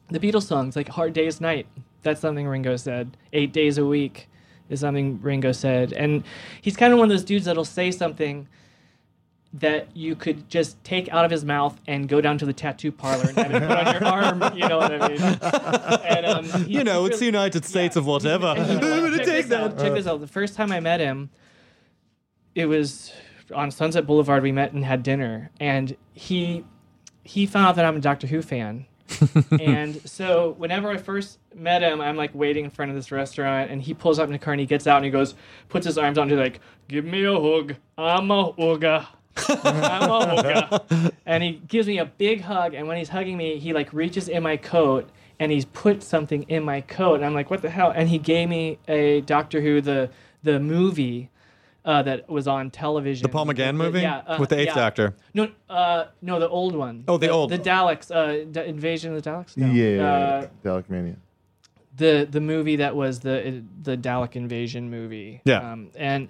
[0.09, 1.65] the Beatles songs, like Hard Day's Night.
[2.03, 3.17] That's something Ringo said.
[3.33, 4.29] Eight days a week
[4.69, 5.91] is something Ringo said.
[5.93, 6.23] And
[6.61, 8.47] he's kind of one of those dudes that'll say something
[9.51, 12.91] that you could just take out of his mouth and go down to the tattoo
[12.91, 14.05] parlor and have it put on your
[14.43, 14.57] arm.
[14.57, 15.21] You know what I mean?
[16.05, 18.47] And, um, he- you know, he's it's the United States of whatever.
[18.57, 19.83] and I'm you going to check take this out, that.
[19.83, 20.19] Check this out.
[20.21, 21.31] The first time I met him,
[22.53, 23.11] it was
[23.53, 24.43] on Sunset Boulevard.
[24.43, 26.63] We met and had dinner, and he
[27.23, 28.85] he found out that I'm a Doctor Who fan.
[29.59, 33.71] and so whenever I first met him, I'm like waiting in front of this restaurant,
[33.71, 35.33] and he pulls up in the car and he gets out and he goes,
[35.67, 39.07] puts his arms out and he's like, "Give me a hug, I'm a hugger."
[39.63, 41.11] I'm a hugger.
[41.25, 44.27] And he gives me a big hug, and when he's hugging me, he like reaches
[44.27, 45.07] in my coat
[45.39, 48.17] and he's put something in my coat, and I'm like, "What the hell?" And he
[48.17, 50.09] gave me a Doctor Who the
[50.43, 51.29] the movie
[51.85, 53.21] uh, that was on television.
[53.23, 54.75] The Paul McGann The- movie yeah, uh, with the Eighth yeah.
[54.75, 55.15] Doctor.
[55.35, 57.03] No, uh, no, the old one.
[57.07, 59.55] Oh, the old- the Daleks, uh, D- Invasion of the Daleks.
[59.55, 59.67] No.
[59.67, 61.15] Yeah, Uh, Dalek Mania.
[61.95, 65.41] the the movie that was the the Dalek invasion movie.
[65.45, 65.71] Yeah.
[65.71, 66.29] Um, and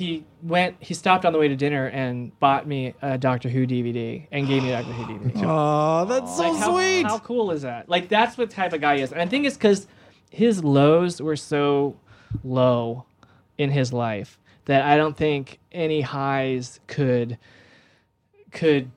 [0.00, 0.76] he went.
[0.80, 4.48] He stopped on the way to dinner and bought me a Doctor Who DVD and
[4.48, 5.42] gave me a Doctor Who DVD.
[5.44, 7.02] Oh, that's so Like, how, sweet.
[7.02, 7.86] How cool is that?
[7.88, 9.12] Like that's what type of guy he is.
[9.12, 9.86] And I think it's because
[10.30, 11.96] his lows were so
[12.42, 13.04] low
[13.58, 17.36] in his life that I don't think any highs could
[18.50, 18.90] could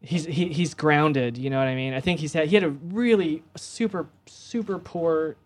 [0.00, 2.64] he's he, he's grounded you know what i mean i think he's had he had
[2.64, 5.36] a really super super poor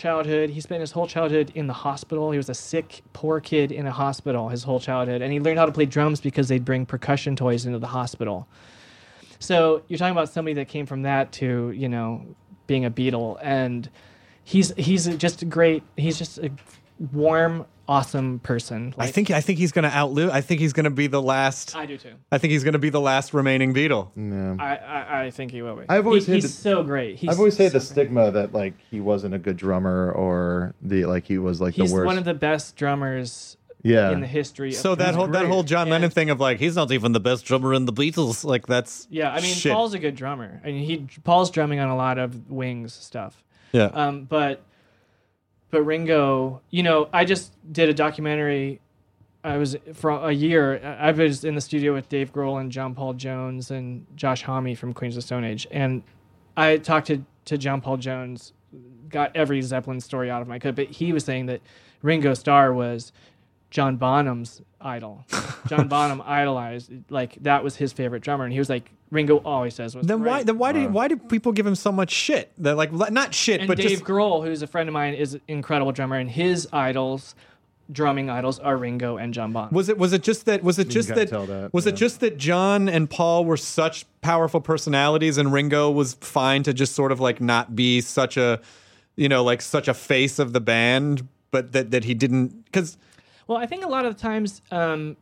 [0.00, 0.50] childhood.
[0.50, 2.30] He spent his whole childhood in the hospital.
[2.30, 5.58] He was a sick poor kid in a hospital his whole childhood and he learned
[5.58, 8.48] how to play drums because they'd bring percussion toys into the hospital.
[9.38, 12.24] So you're talking about somebody that came from that to you know
[12.66, 13.88] being a beatle and
[14.42, 15.82] he's he's just great.
[15.96, 16.50] He's just a
[17.12, 20.30] warm awesome person I think I think he's going to outlive.
[20.30, 21.74] I think he's going to be the last.
[21.76, 24.08] i do too I think he's going to be the last remaining Beatle.
[24.16, 24.56] Yeah.
[24.64, 25.84] I, I, I think he will be.
[25.88, 27.16] I've always he, hated- he's so great.
[27.16, 30.74] He's I've always hated so the stigma that like he wasn't a good drummer or
[30.80, 32.06] the like he was like He's the worst.
[32.06, 34.12] one of the best drummers Yeah.
[34.12, 34.70] in the history.
[34.72, 37.20] So that whole that whole John And- Lennon thing of like he's not even the
[37.20, 38.44] best drummer in the Beatles.
[38.54, 39.72] Like that's Yeah, I mean, shit.
[39.72, 40.60] Paul's a good drummer.
[40.64, 43.42] I mean, he Paul's drumming on a lot of Wings stuff.
[43.72, 43.86] yeah.
[43.86, 44.62] Um, but
[45.70, 48.80] but Ringo, you know, I just did a documentary.
[49.42, 50.78] I was for a year.
[51.00, 54.74] I was in the studio with Dave Grohl and John Paul Jones and Josh Homme
[54.74, 56.02] from Queens of the Stone Age, and
[56.56, 58.52] I talked to to John Paul Jones,
[59.08, 61.60] got every Zeppelin story out of my could, but he was saying that
[62.02, 63.12] Ringo Starr was
[63.70, 65.24] John Bonham's idol.
[65.66, 69.74] John Bonham idolized like that was his favorite drummer, and he was like Ringo always
[69.74, 72.52] says was then why then why do why do people give him so much shit?
[72.58, 75.34] That like not shit, and but Dave just Grohl, who's a friend of mine, is
[75.34, 77.34] an incredible drummer, and his idols,
[77.92, 79.74] drumming idols, are Ringo and John Bonham.
[79.74, 81.92] Was it was it just that was it just that, that, was yeah.
[81.92, 86.72] it just that John and Paul were such powerful personalities and Ringo was fine to
[86.72, 88.60] just sort of like not be such a
[89.16, 92.96] you know like such a face of the band but that that he didn't cuz
[93.50, 95.16] Well, I think a lot of the times, um,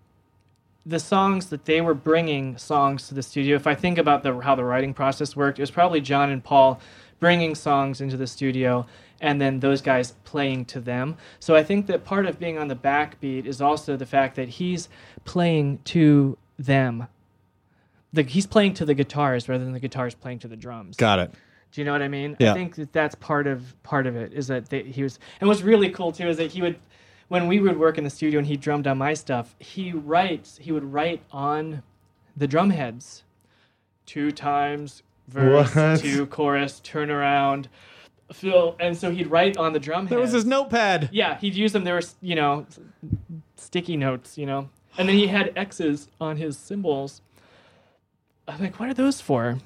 [0.84, 3.56] the songs that they were bringing songs to the studio.
[3.56, 6.44] If I think about the how the writing process worked, it was probably John and
[6.44, 6.78] Paul
[7.20, 8.84] bringing songs into the studio,
[9.22, 11.16] and then those guys playing to them.
[11.40, 14.50] So I think that part of being on the backbeat is also the fact that
[14.50, 14.90] he's
[15.24, 17.08] playing to them.
[18.12, 20.98] The, he's playing to the guitars rather than the guitars playing to the drums.
[20.98, 21.32] got it.
[21.72, 22.36] Do you know what I mean?
[22.38, 22.50] Yeah.
[22.50, 25.48] I think that that's part of part of it is that they, he was and
[25.48, 26.78] what's really cool too is that he would
[27.28, 30.58] when we would work in the studio and he drummed on my stuff, he writes
[30.60, 31.82] he would write on
[32.36, 33.24] the drum heads
[34.06, 36.00] two times verse, What?
[36.00, 37.68] two chorus, turn around,
[38.32, 41.10] fill, and so he'd write on the drum There was his notepad.
[41.12, 41.84] Yeah, he'd use them.
[41.84, 42.66] There were, you know,
[43.56, 44.70] sticky notes, you know.
[44.96, 47.22] And then he had X's on his cymbals.
[48.48, 49.58] I'm like, what are those for?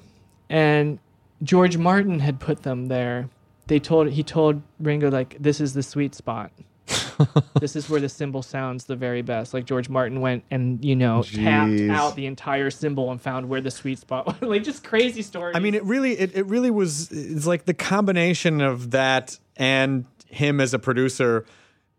[0.49, 0.99] And
[1.41, 3.29] George Martin had put them there.
[3.67, 6.51] They told he told Ringo like this is the sweet spot.
[7.59, 9.53] this is where the cymbal sounds the very best.
[9.53, 13.61] Like George Martin went and you know tapped out the entire cymbal and found where
[13.61, 14.35] the sweet spot was.
[14.41, 15.53] like just crazy story.
[15.55, 17.11] I mean, it really, it, it really was.
[17.11, 21.45] It's like the combination of that and him as a producer.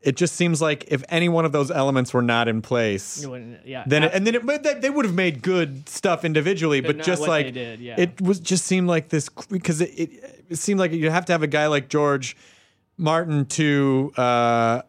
[0.03, 3.26] It just seems like if any one of those elements were not in place,
[3.64, 6.99] yeah, then it, and then it, they, they would have made good stuff individually, But
[6.99, 7.95] but, just like did, yeah.
[7.99, 11.32] it was just seemed like this because it, it, it seemed like you have to
[11.32, 12.37] have a guy like George
[12.97, 14.82] Martin to uh,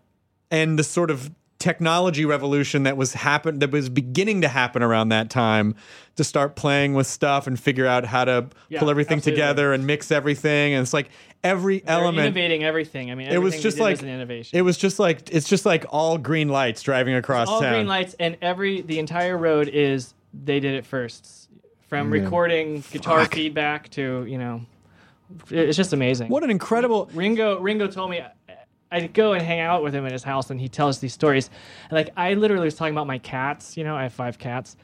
[0.52, 5.10] end the sort of technology revolution that was happen that was beginning to happen around
[5.10, 5.74] that time
[6.16, 9.42] to start playing with stuff and figure out how to Yeah, pull everything absolutely.
[9.42, 11.10] together and mix everything and it's like
[11.44, 13.10] every They're element innovating everything.
[13.10, 14.60] I mean, it was just like was an innovation.
[14.60, 17.88] it was just like it's just like all green lights driving across all town green
[17.88, 21.50] lights and every the entire road is they did it first
[21.88, 24.62] from recording guitar feedback to you know
[25.50, 26.30] it's just amazing.
[26.30, 28.22] What an incredible ringo ringo told me
[28.92, 31.50] i'd go and hang out with him at his house and he tells these stories.
[31.90, 34.78] And like i literally was talking about my cats you know i have five cats.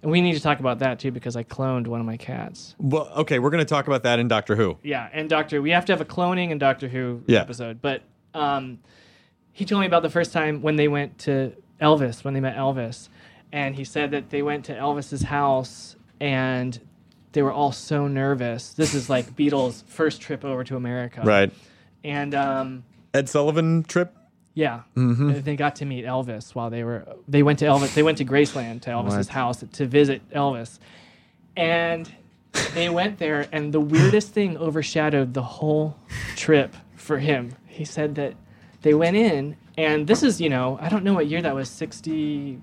[0.00, 2.74] And we need to talk about that too because i cloned one of my cats.
[2.78, 4.78] Well okay we're going to talk about that in Doctor Who.
[4.82, 7.40] Yeah, and Doctor, we have to have a cloning and Doctor Who Yeah.
[7.40, 7.80] episode.
[7.80, 8.02] But
[8.34, 8.78] um,
[9.52, 12.56] he told me about the first time when they went to Elvis, when they met
[12.56, 13.08] Elvis,
[13.52, 16.78] and he said that they went to Elvis's house and
[17.32, 18.72] they were all so nervous.
[18.72, 21.52] This is like Beatles' first trip over to America, right
[22.04, 24.14] And um, Ed Sullivan trip
[24.54, 25.42] yeah, Mm-hmm.
[25.42, 27.06] they got to meet Elvis while they were.
[27.28, 27.94] They went to Elvis.
[27.94, 30.80] They went to Graceland to Elvis's house to visit Elvis,
[31.56, 32.10] and
[32.74, 33.46] they went there.
[33.52, 35.96] And the weirdest thing overshadowed the whole
[36.34, 37.54] trip for him.
[37.66, 38.34] He said that
[38.82, 41.68] they went in, and this is you know I don't know what year that was
[41.70, 42.58] sixty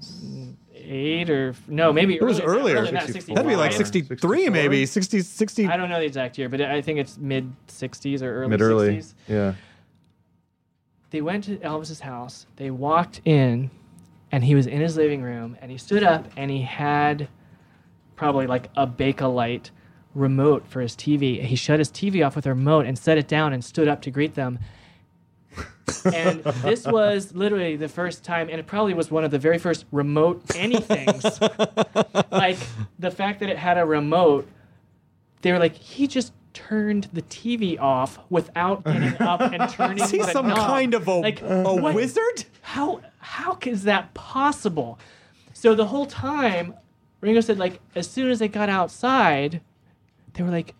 [0.85, 2.85] eight or no maybe It was earlier.
[2.85, 4.85] That'd That'd be like 63 maybe.
[4.85, 5.67] 60, 60.
[5.67, 8.61] I don't know the exact year, but I think it's mid 60s or early Mid
[8.61, 8.97] early.
[8.97, 9.53] 60s Yeah.
[11.11, 12.45] they went to Elvis's house.
[12.57, 13.71] They walked in,
[14.31, 17.27] and he was in his living room, and he stood up, and he had
[18.15, 19.69] probably like a Bakelite
[20.13, 21.41] remote for his TV.
[21.41, 24.01] He shut his TV off with a remote and set it down and stood up
[24.03, 24.59] to greet them.
[26.13, 29.57] And this was literally the first time, and it probably was one of the very
[29.57, 31.23] first remote anythings.
[32.31, 32.57] like
[32.99, 34.47] the fact that it had a remote,
[35.41, 40.09] they were like, he just turned the TV off without getting up and turning Is
[40.11, 40.57] he the some knob.
[40.57, 42.45] kind of a, like a what- wizard?
[42.61, 44.97] How how is that possible?
[45.53, 46.73] So the whole time,
[47.21, 49.61] Ringo said like as soon as they got outside,
[50.33, 50.73] they were like,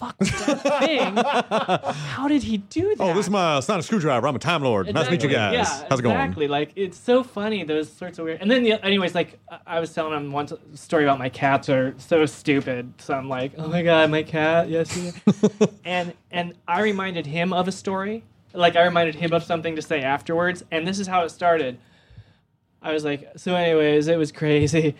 [0.00, 1.14] "What the fuck was that thing?
[1.94, 4.26] How did he do that?" Oh, this is my, it's not a screwdriver.
[4.26, 4.92] I'm a Time Lord.
[4.92, 5.54] Nice to meet you guys.
[5.54, 6.16] Yeah, How's it going?
[6.16, 6.48] exactly.
[6.48, 8.40] Like it's so funny those sorts of weird.
[8.40, 11.68] And then, the, anyways, like I- was telling him one t- story about my cats
[11.68, 12.92] are so stupid.
[12.98, 14.96] So I'm like, oh my god, my cat, yes.
[14.96, 19.76] yeah." and and I reminded him of a story, like I reminded him of something
[19.76, 21.78] to say afterwards, and this is how it started.
[22.82, 24.94] I was like, so anyways, it was crazy,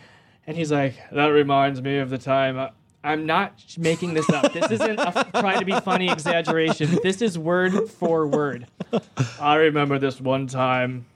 [0.46, 2.68] and he's like, that reminds me of the time.
[3.02, 4.52] I'm not making this up.
[4.52, 6.98] This isn't a trying to be funny exaggeration.
[7.02, 8.66] This is word for word.
[9.40, 11.06] I remember this one time.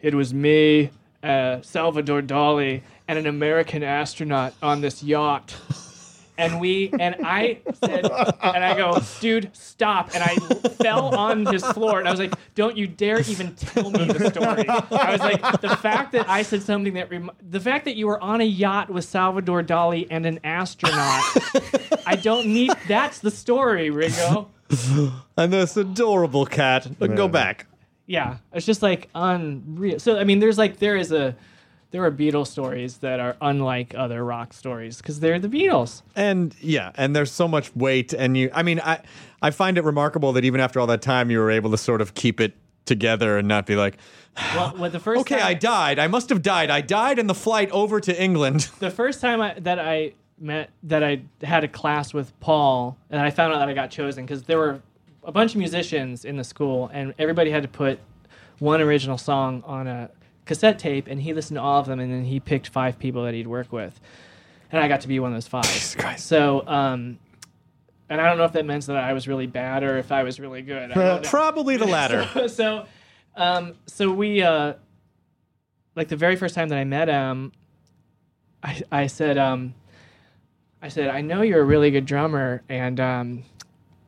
[0.00, 0.90] It was me,
[1.22, 5.54] uh, Salvador Dali, and an American astronaut on this yacht.
[6.38, 10.14] And we and I said, and I go, dude, stop!
[10.14, 10.36] And I
[10.82, 14.30] fell on his floor, and I was like, don't you dare even tell me the
[14.30, 14.68] story.
[14.68, 18.06] I was like, the fact that I said something that, rem- the fact that you
[18.06, 21.22] were on a yacht with Salvador Dali and an astronaut,
[22.06, 22.70] I don't need.
[22.86, 24.48] That's the story, Ringo.
[25.36, 26.88] And this adorable cat.
[27.00, 27.66] Look, Go back.
[28.06, 31.34] yeah it's just like unreal so i mean there's like there is a
[31.90, 36.54] there are beatles stories that are unlike other rock stories because they're the beatles And
[36.60, 38.50] yeah, and there's so much weight, and you.
[38.52, 39.00] I mean, I
[39.40, 42.00] I find it remarkable that even after all that time, you were able to sort
[42.00, 43.96] of keep it together and not be like,
[44.54, 45.98] well with the first okay, time, I died.
[45.98, 46.70] I must have died.
[46.70, 48.68] I died in the flight over to England.
[48.78, 53.20] the first time I, that i met that i had a class with paul and
[53.20, 54.80] i found out that i got chosen because there were
[55.24, 57.98] a bunch of musicians in the school and everybody had to put
[58.60, 60.08] one original song on a
[60.48, 63.22] cassette tape and he listened to all of them and then he picked five people
[63.24, 64.00] that he'd work with
[64.72, 65.64] and i got to be one of those five
[66.18, 67.18] so um
[68.08, 70.22] and i don't know if that meant that i was really bad or if i
[70.22, 70.94] was really good I.
[71.28, 72.48] Probably the latter.
[72.48, 72.86] so
[73.36, 74.72] um so we uh
[75.94, 77.52] like the very first time that I met him
[78.62, 79.74] I I said um
[80.80, 83.44] I said I know you're a really good drummer and um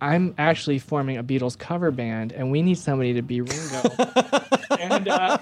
[0.01, 3.82] I'm actually forming a Beatles cover band and we need somebody to be Ringo.
[4.78, 5.38] and uh,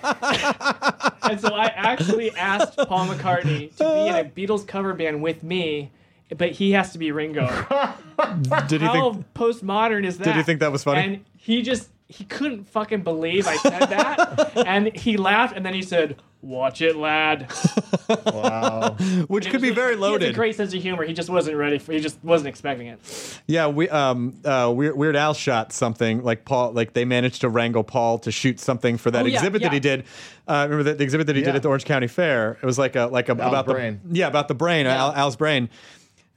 [1.23, 5.43] and so I actually asked Paul McCartney to be in a Beatles cover band with
[5.43, 5.91] me
[6.37, 7.47] but he has to be Ringo
[8.69, 9.33] Did he how think?
[9.35, 10.25] postmodern is that?
[10.25, 11.03] Did he think that was funny?
[11.03, 15.75] And he just he couldn't fucking believe I said that, and he laughed, and then
[15.75, 17.53] he said, "Watch it, lad."
[18.09, 18.97] Wow.
[19.29, 20.35] Which could be very He has a loaded.
[20.35, 21.05] great sense of humor.
[21.05, 21.93] He just wasn't ready for.
[21.93, 23.41] He just wasn't expecting it.
[23.47, 27.49] Yeah, we um uh Weird, Weird Al shot something like Paul like they managed to
[27.49, 30.05] wrangle Paul to shoot something for that Oh, yeah, exhibit that he did.
[30.47, 32.53] Uh, remember the, the exhibit that he did at the Orange County Fair?
[32.63, 34.01] It was like a like a about brain.
[34.05, 35.69] the yeah about the brain Al, Al's brain.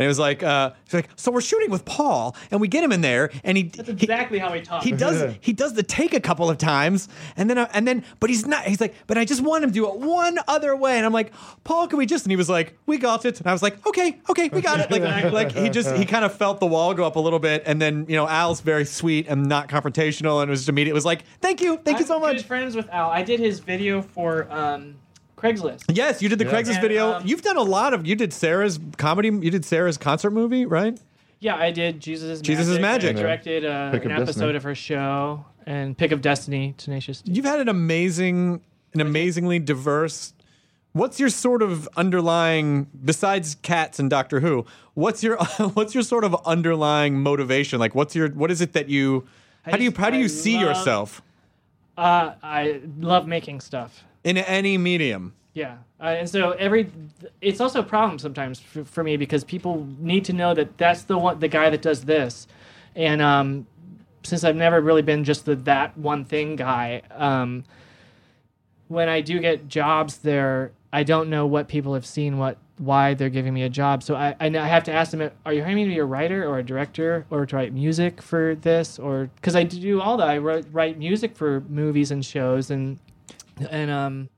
[0.02, 2.84] And it was like, uh, it's like, so we're shooting with Paul, and we get
[2.84, 4.84] him in there, and he That's he- exactly how he talks.
[4.84, 8.04] he does he does the take a couple of times and then uh, and then
[8.20, 10.76] but he's not he's like but I just want him to do it one other
[10.76, 10.98] way.
[10.98, 11.32] And I'm like
[11.64, 13.40] Paul can we just and he was like we got it.
[13.40, 14.90] And I was like okay okay we got it.
[14.90, 17.64] Like like he just he kind of felt the wall go up a little bit
[17.68, 20.92] and then you know Al's very sweet and not confrontational and it was just immediate
[20.92, 22.38] it was like thank you thank you I'm so much.
[22.38, 23.10] Good friends with Al.
[23.12, 24.96] I did his video for um,
[25.42, 25.84] Craigslist.
[25.94, 28.32] yes you did the Craigslist And, video um, you've done a lot of you did
[28.34, 31.00] Sarah's comedy you did Sarah's concert movie right
[31.40, 33.18] Yeah, I did Jesus is Jesus is Magic.
[33.18, 34.56] I directed uh, Pick an of episode Destiny.
[34.58, 37.22] of her show and Pick of Destiny, Tenacious.
[37.22, 37.34] D.
[37.34, 38.62] You've had an amazing,
[38.94, 40.34] an amazingly diverse.
[40.94, 44.66] What's your sort of underlying, besides cats and Doctor Who?
[44.96, 45.38] What's your
[45.74, 47.80] what's your sort of underlying motivation?
[47.80, 49.28] Like, what's your what is it that you?
[49.64, 51.22] How do you just- how do you I see love- yourself
[51.98, 54.04] Uh, I love making stuff.
[54.24, 55.34] In any medium?
[55.54, 56.90] Yeah, uh, and so every
[57.42, 61.04] it's also a problem sometimes for, for me because people need to know that that's
[61.04, 62.48] the one the guy that does this,
[62.96, 63.68] and um,
[64.24, 67.66] since I've never really been just the that one thing guy, um,
[68.88, 73.14] when I do get jobs there, I don't know what people have seen, what why
[73.14, 74.04] they're giving me a job.
[74.04, 76.48] So I I, have to ask them, are you hiring me to be a writer
[76.48, 80.30] or a director or to write music for this or because I do all that.
[80.30, 83.00] I write, write music for movies and shows and
[83.70, 84.30] and um.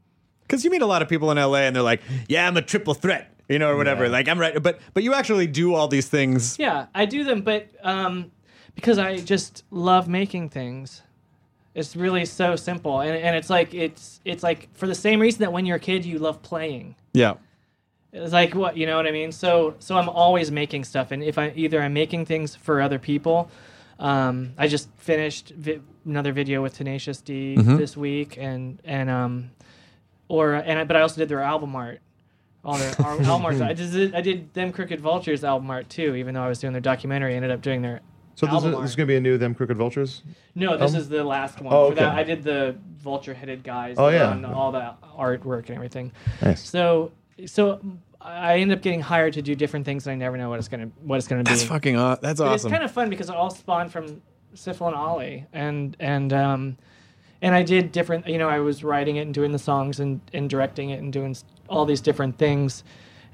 [0.42, 2.62] Because you meet a lot of people in LA and they're like, "Yeah, I'm a
[2.62, 4.10] triple threat," you know, or whatever.
[4.10, 6.60] Like I'm right, but but you actually do all these things.
[6.60, 8.32] Yeah, I do them, but um,
[8.76, 11.02] because I just love making things.
[11.76, 15.40] It's really so simple, and, and it's like it's it's like for the same reason
[15.42, 16.96] that when you're a kid you love playing.
[17.14, 17.36] Yeah.
[18.12, 19.32] It's like what you know what I mean.
[19.32, 23.00] So so I'm always making stuff, and if I either I'm making things for other
[23.00, 23.50] people.
[24.00, 29.52] Um, I just finished vi- another video with Tenacious D this week, and and um,
[30.28, 32.00] or and I, but I also did their album art.
[32.66, 33.62] All their album art.
[33.62, 36.74] I did I did them Crooked Vultures album art too, even though I was doing
[36.74, 37.34] their documentary.
[37.34, 38.00] I ended up doing their
[38.36, 40.24] So this is, this is going to be a new Them Crooked Vultures?
[40.56, 41.74] No, this Um, is the last one.
[41.74, 42.20] oh, For that, okay.
[42.20, 43.96] I did the vulture-headed guys.
[44.00, 44.30] Oh, yeah.
[44.30, 46.12] on all the artwork and everything.
[46.42, 46.68] Nice.
[46.68, 47.12] So,
[47.46, 47.80] so
[48.24, 50.68] I end up getting hired to do different things, and I never know what it's
[50.68, 51.50] gonna what it's gonna be.
[51.50, 52.68] That's fucking aw- that's But awesome.
[52.68, 54.22] It's kind of fun because it all spawned from
[54.56, 56.78] Sifl and Olly, and and um,
[57.42, 58.28] and I did different.
[58.28, 61.12] You know, I was writing it and doing the songs and and directing it and
[61.12, 61.36] doing
[61.68, 62.84] all these different things,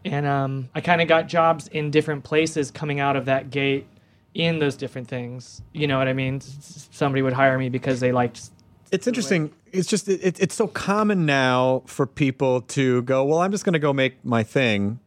[0.06, 3.86] and um, I kind of got jobs in different places coming out of that gate
[4.34, 5.62] in those different things.
[5.74, 6.38] You know what I mean?
[6.38, 8.50] S- Somebody would hire me because they liked.
[8.92, 9.52] It's interesting.
[9.74, 13.63] It's just it, it- it's so common now for people to go, well, I'm just
[13.65, 14.99] going to go make my thing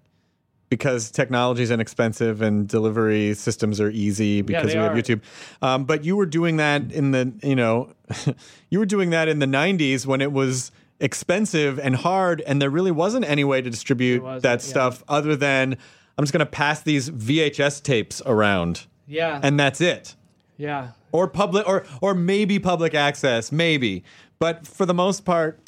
[0.68, 4.92] because technology is inexpensive and delivery systems are easy because they we have.
[4.96, 5.20] YouTube.
[5.60, 7.92] Um, but you were doing that in the you know,
[8.70, 12.70] you were doing that in the '90s when it was expensive and hard, and there
[12.70, 14.56] really wasn't any way to distribute that yeah.
[14.58, 15.76] stuff other than
[16.16, 19.40] I'm just going to pass these VHS tapes around, Yeah.
[19.42, 20.14] and that's it
[20.56, 20.92] yeah.
[21.10, 24.04] or public or or maybe public access maybe
[24.42, 25.60] but for the most part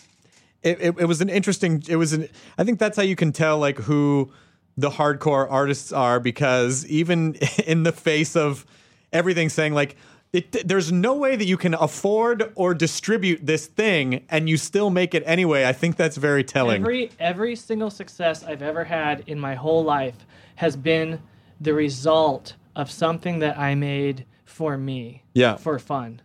[0.62, 3.32] it, it, it was an interesting it was an i think that's how you can
[3.32, 4.32] tell like who
[4.76, 7.34] the hardcore artists are because even
[7.66, 8.66] in the face of
[9.12, 9.96] everything saying like
[10.32, 14.90] it, there's no way that you can afford or distribute this thing and you still
[14.90, 19.22] make it anyway i think that's very telling Every every single success I've ever had
[19.28, 21.20] in my whole life has been
[21.60, 25.22] the result of something that I made for me.
[25.34, 25.56] Yeah.
[25.56, 26.20] For fun.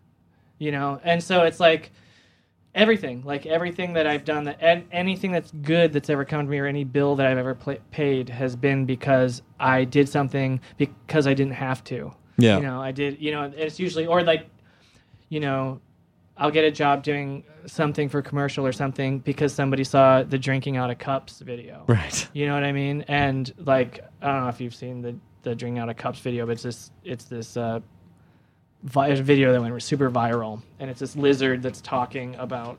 [0.57, 0.99] You know?
[1.03, 1.91] And so it's like
[2.75, 6.51] everything, like everything that I've done that and anything that's good that's ever come to
[6.51, 10.59] me or any bill that I've ever pla paid has been because I did something
[10.77, 12.13] because I didn't have to.
[12.37, 12.57] Yeah.
[12.57, 14.49] You know, I did, you know, it's usually or like
[15.29, 15.79] you know,
[16.37, 20.77] I'll get a job doing something for commercial or something because somebody saw the drinking
[20.77, 21.83] out of cups video.
[21.87, 23.03] right You know what I mean?
[23.07, 26.45] And like I don't know if you've seen the the drinking out of cups video,
[26.45, 27.79] but it's this it's this uh,
[28.83, 32.77] vi- video that went super viral, and it's this lizard that's talking about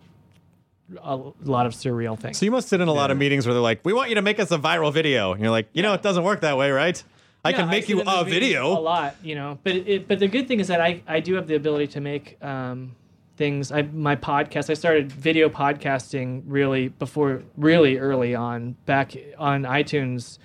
[1.03, 2.37] a lot of surreal things.
[2.37, 4.17] so you must sit in a lot of meetings where they're like we want you
[4.17, 6.57] to make us a viral video and you're like you know it doesn't work that
[6.59, 7.01] way right
[7.45, 9.57] i Yeah, can make sit you a video a lot, you know.
[9.63, 11.87] But it, it, but the good thing is that I, I do have the ability
[11.93, 12.97] to make um,
[13.37, 13.71] things.
[13.71, 14.69] I my podcast.
[14.69, 20.39] I started video podcasting really before really early on back on iTunes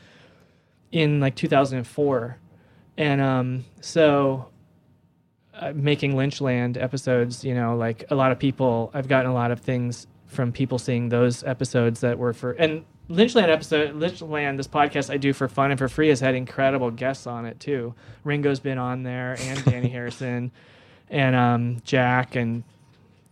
[0.91, 2.37] in like 2004,
[2.97, 4.47] and um, so
[5.59, 7.43] uh, making Lynchland episodes.
[7.43, 8.91] You know, like a lot of people.
[8.93, 12.83] I've gotten a lot of things from people seeing those episodes that were for and
[13.09, 16.91] Lynchland episode Lynchland this podcast I do for fun and for free has had incredible
[16.91, 17.93] guests on it too.
[18.23, 20.51] Ringo's been on there and Dhani Harrison
[21.09, 22.63] and um, Jack and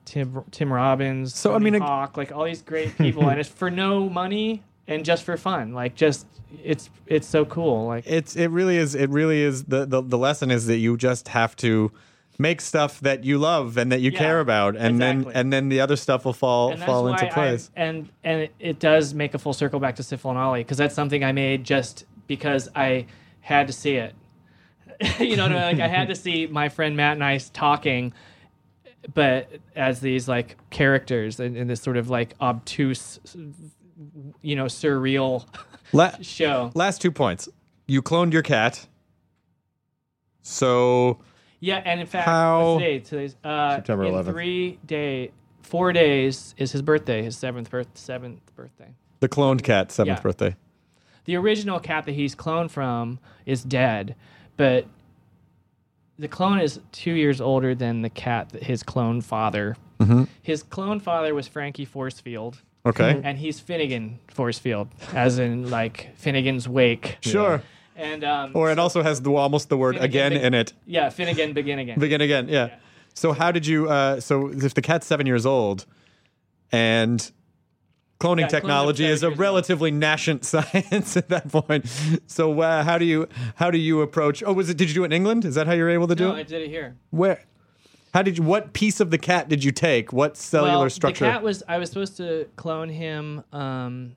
[0.05, 1.33] Tim Tim Robbins.
[1.33, 5.03] So, I mean, Hawk, like all these great people and it's for no money and
[5.03, 5.73] just for fun.
[5.73, 6.27] Like just
[6.63, 7.87] it's it's so cool.
[7.87, 10.97] Like it's it really is it really is the, the the lesson is that you
[10.97, 11.91] just have to
[12.39, 15.23] make stuff that you love and that you Yeah, care about and exactly.
[15.33, 18.55] then and then the other stuff will fall fall into I- place and and it,
[18.59, 21.31] it does make a full circle back to Sifl and Olly because that's something I
[21.31, 23.05] made just because I
[23.41, 24.15] had to see it.
[25.19, 25.79] you know, what I mean?
[25.79, 28.13] like I had to see my friend Matt and I talking,
[29.13, 33.19] but as these like characters in, in this sort of like obtuse,
[34.41, 35.45] you know, surreal
[35.91, 36.71] La- show.
[36.73, 37.47] last two points
[37.85, 38.87] you cloned your cat
[40.41, 41.19] so
[41.63, 42.99] Yeah, and in fact, How- what's today?
[42.99, 44.31] Today's uh, September in 11th.
[44.31, 48.89] Three day, four days is his birthday, his seventh birth, seventh birthday.
[49.21, 50.21] the cloned cat seventh Yeah.
[50.21, 50.55] birthday
[51.25, 54.13] the original cat that he's cloned from is dead,
[54.57, 54.85] but
[56.19, 59.77] the clone is two years older than the cat that his clone father.
[60.41, 62.55] His clone father was Frankie Forcefield,
[62.85, 67.19] okay and he's Finnegan Forcefield, as in like Finnegan's Wake.
[67.21, 67.61] sure
[67.95, 71.53] And um, or it also has the almost the word again in it yeah, Finnegan
[71.53, 71.99] begin again.
[71.99, 72.75] begin again yeah.
[73.13, 75.85] so how did you uh so if the cat's seven years old
[76.71, 77.31] and
[78.19, 79.39] cloning Yeah, technology him is a years old.
[79.39, 81.85] relatively nascent science at that point
[82.25, 85.03] so uh, how do you how do you approach oh was it did you do
[85.03, 86.69] it in england is that how you're able to do no, it I did it
[86.69, 86.95] here.
[87.11, 87.43] Where?
[88.13, 88.43] How did you?
[88.43, 90.13] What piece of the cat did you take?
[90.13, 91.25] What cellular well, structure?
[91.25, 94.15] The cat was I was supposed to clone him um,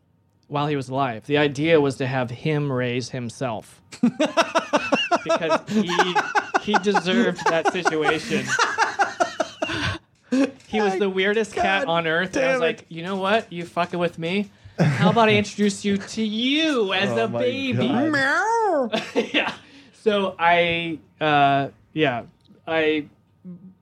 [0.49, 1.26] while he was alive.
[1.26, 6.14] The idea was to have him raise himself because he
[6.62, 8.47] he deserved that situation.
[10.68, 12.66] He was the weirdest cat on earth, and I was damn it.
[12.66, 13.51] like, you know what?
[13.53, 14.51] You fucking with me?
[14.78, 17.89] How about I introduce you to you as Oh a my baby?
[17.89, 19.02] God.
[19.32, 19.55] yeah.
[20.02, 22.24] So I, uh, yeah,
[22.66, 23.06] I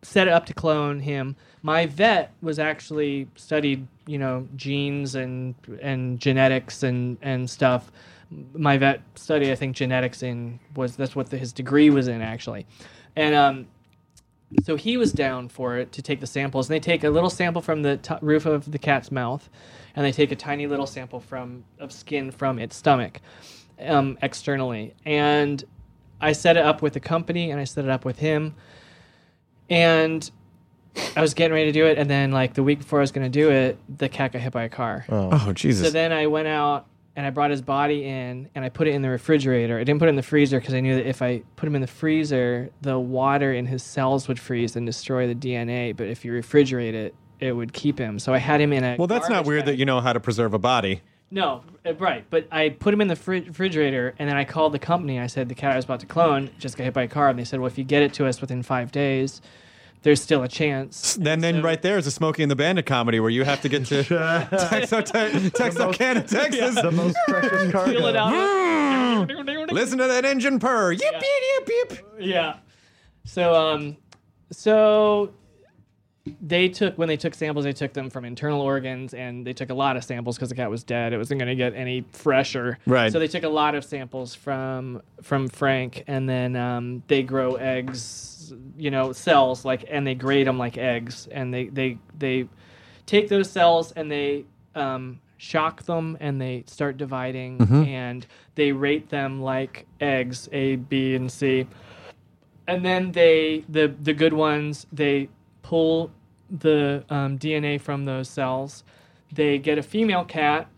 [0.03, 1.37] set it up to clone him.
[1.65, 7.91] My vet was actually studied, you know, genes and and genetics and and stuff.
[8.53, 12.21] My vet studied, I think, genetics in was that's what the, his degree was in
[12.21, 12.67] actually,
[13.17, 13.67] and um,
[14.63, 16.69] so he was down for it to take the samples.
[16.69, 19.49] And they take a little sample from the t- roof of the cat's mouth,
[19.97, 23.23] and they take a tiny little sample from of skin from its stomach,
[23.81, 24.93] um, externally.
[25.07, 25.65] And
[26.21, 28.55] I set it up with the company, and I set it up with him,
[29.71, 30.31] and
[31.17, 33.13] I was getting ready to do it, and then like the week before I was
[33.13, 35.05] going to do it, the cat got hit by a car.
[35.09, 35.87] oh Jesus!
[35.87, 38.95] So then I went out and I brought his body in and I put it
[38.95, 39.77] in the refrigerator.
[39.79, 41.75] I didn't put it in the freezer because I knew that if I put him
[41.77, 45.97] in the freezer, the water in his cells would freeze and destroy the DNA.
[45.97, 48.19] But if you refrigerate it, it would keep him.
[48.19, 48.97] So I had him in a.
[48.97, 49.75] Well, that's not garbage weird bag.
[49.75, 51.03] that you know how to preserve a body.
[51.31, 52.25] No, uh, right.
[52.31, 55.19] But I put him in the fri- refrigerator, and then I called the company.
[55.19, 57.29] I said the cat I was about to clone just got hit by a car,
[57.29, 59.41] and they said, "Well, if you get it to us within five days,
[60.05, 62.87] there's still a chance." Then, then so- right there is a Smokey and the Bandit
[62.87, 64.05] comedy where you have to get to
[64.71, 66.77] Texarkana, Texarkana, Texas.
[66.77, 67.93] The most precious cargo.
[67.93, 69.73] Feel it out.
[69.73, 70.93] Listen to that engine purr.
[70.93, 71.19] Yip, Yeah.
[71.21, 72.13] yip, yip, yip.
[72.21, 72.57] Yeah.
[73.25, 73.97] So um,
[74.53, 75.33] so
[76.41, 79.71] they took when they took samples, they took them from internal organs, and they took
[79.71, 81.13] a lot of samples because the cat was dead.
[81.13, 82.79] It wasn't going to get any fresher.
[82.87, 83.13] Right.
[83.13, 87.55] So they took a lot of samples from from Frank, and then um, they grow
[87.57, 88.34] eggs,
[88.77, 92.49] you know, cells like, and they grade them like eggs, and they they they
[93.07, 94.45] take those cells and they
[94.75, 97.59] um, shock them and they start dividing
[97.89, 101.67] and they rate them like eggs A, B, and C.
[102.67, 105.29] And then they the the good ones they
[105.63, 106.11] pull
[106.51, 108.85] the um, DNA from those cells.
[109.33, 110.69] They get a female cat.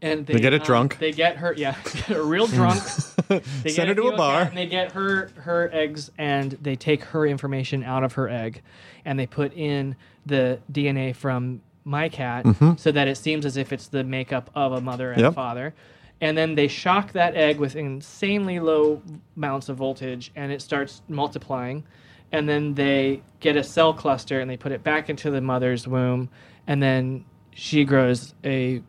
[0.00, 0.98] And they, They get it um, drunk.
[0.98, 2.82] They get her, yeah, get her real drunk.
[3.62, 4.42] They Send her to a bar.
[4.42, 8.62] and they get her her eggs and they take her information out of her egg
[9.04, 9.96] and they put in
[10.26, 12.44] the DNA from my cat
[12.76, 15.24] so that it seems as if it's the makeup of a mother and Mm-hmm.
[15.24, 15.32] Yep.
[15.32, 15.74] a father.
[16.20, 19.00] And then they shock that egg with insanely low
[19.36, 21.84] amounts of voltage and it starts multiplying.
[22.32, 25.86] And then they get a cell cluster and they put it back into the mother's
[25.88, 26.28] womb.
[26.66, 27.24] And then
[27.54, 28.82] she grows a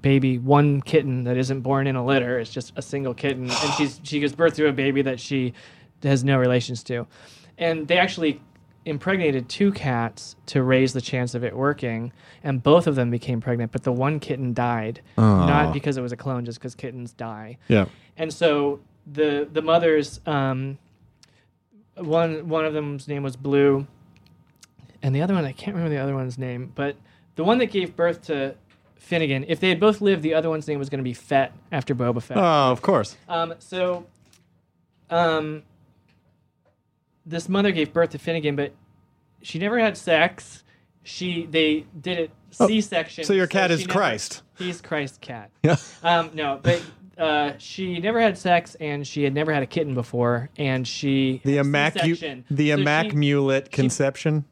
[0.00, 2.38] baby, one kitten that isn't born in a litter.
[2.38, 5.52] It's just a single kitten, and she's she gives birth to a baby that she
[6.02, 7.06] has no relations to,
[7.58, 8.40] and they actually
[8.84, 12.12] impregnated two cats to raise the chance of it working,
[12.42, 16.12] and both of them became pregnant, but the one kitten died, not because it was
[16.12, 17.58] a clone, just because kittens die.
[17.68, 17.86] Yeah.
[18.16, 20.78] And so the the mothers, um,
[21.96, 23.86] one one of them's name was Blue,
[25.02, 26.96] and the other one I can't remember the other one's name, but
[27.36, 28.56] the one that gave birth to
[29.02, 31.52] Finnegan, if they had both lived, the other one's name was going to be Fett
[31.70, 32.36] after Boba Fett.
[32.38, 33.16] Oh, of course.
[33.28, 34.06] Um, so,
[35.10, 35.62] um,
[37.26, 38.72] this mother gave birth to Finnegan, but
[39.42, 40.64] she never had sex.
[41.04, 43.22] She they did it C-section.
[43.22, 44.42] Oh, so your cat is she never- Christ.
[44.58, 45.50] He's Christ cat.
[45.64, 45.76] Yeah.
[46.02, 46.80] Um, no, but
[47.18, 51.40] uh, she never had sex, and she had never had a kitten before, and she
[51.44, 52.44] The had a immacu- C-section.
[52.50, 54.44] the So she- immaculate conception.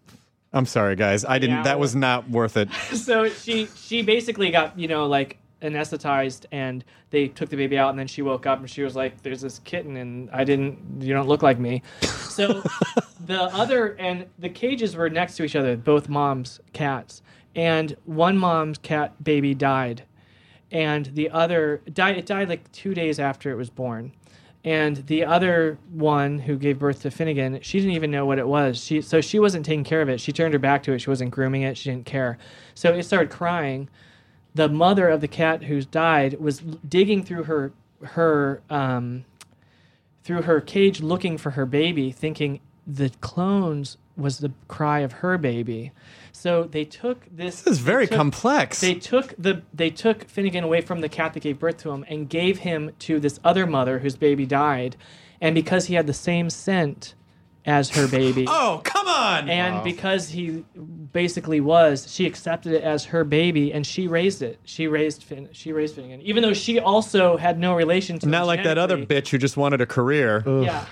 [0.52, 1.24] I'm sorry, guys.
[1.24, 1.56] I didn't.
[1.59, 2.72] Yeah, that was not worth it.
[2.94, 7.90] so she she basically got you know like anesthetized and they took the baby out
[7.90, 10.78] and then she woke up and she was like there's this kitten and i didn't
[11.01, 12.62] you don't look like me so
[13.27, 17.22] the other and the cages were next to each other both moms cats
[17.55, 20.02] and one mom's cat baby died
[20.70, 24.12] and the other died it died like two days after it was born
[24.62, 28.46] and the other one who gave birth to Finnegan, she didn't even know what it
[28.46, 28.82] was.
[28.82, 30.20] She so she wasn't taking care of it.
[30.20, 30.98] She turned her back to it.
[30.98, 31.78] She wasn't grooming it.
[31.78, 32.36] She didn't care.
[32.74, 33.88] So it started crying.
[34.54, 37.72] The mother of the cat who's died was digging through her
[38.02, 39.24] her um,
[40.24, 45.38] through her cage looking for her baby, thinking the clones was the cry of her
[45.38, 45.92] baby.
[46.32, 47.62] So they took this.
[47.62, 48.81] This is very they took- complex.
[48.81, 52.05] They took the they took Finnegan away from the cat that gave birth to him
[52.09, 54.97] and gave him to this other mother whose baby died,
[55.40, 57.15] and because he had the same scent
[57.66, 58.47] as her baby.
[58.48, 59.48] oh, come on.
[59.48, 60.65] And because he
[61.12, 64.59] basically was, she accepted it as her baby, and she raised it.
[64.65, 65.48] She raised Finn.
[65.52, 68.27] She raised Finnegan, even though she also had no relation to.
[68.27, 70.43] him not like that other bitch who just wanted a career.
[70.47, 70.86] Yeah,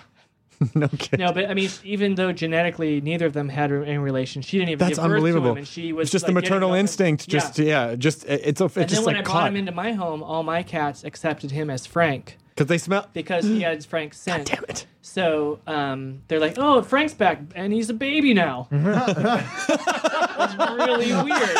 [0.74, 1.24] no kidding.
[1.24, 4.70] no, but I mean, even though genetically neither of them had any relation, she didn't
[4.70, 5.46] even That's give birth unbelievable.
[5.46, 7.28] to him, and she was it's just like, the maternal up and- instinct.
[7.28, 9.56] Just yeah, just it's a, it's And just then when like I brought caught him
[9.56, 13.06] into my home, all my cats accepted him as Frank because they smell.
[13.12, 14.48] because he had Frank's scent.
[14.50, 14.86] Damn it.
[15.00, 21.56] So um, they're like, "Oh, Frank's back, and he's a baby now." That's really weird.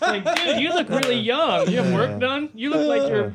[0.00, 1.68] like, dude, you look really young.
[1.68, 2.48] You have work done.
[2.54, 3.34] You look like you're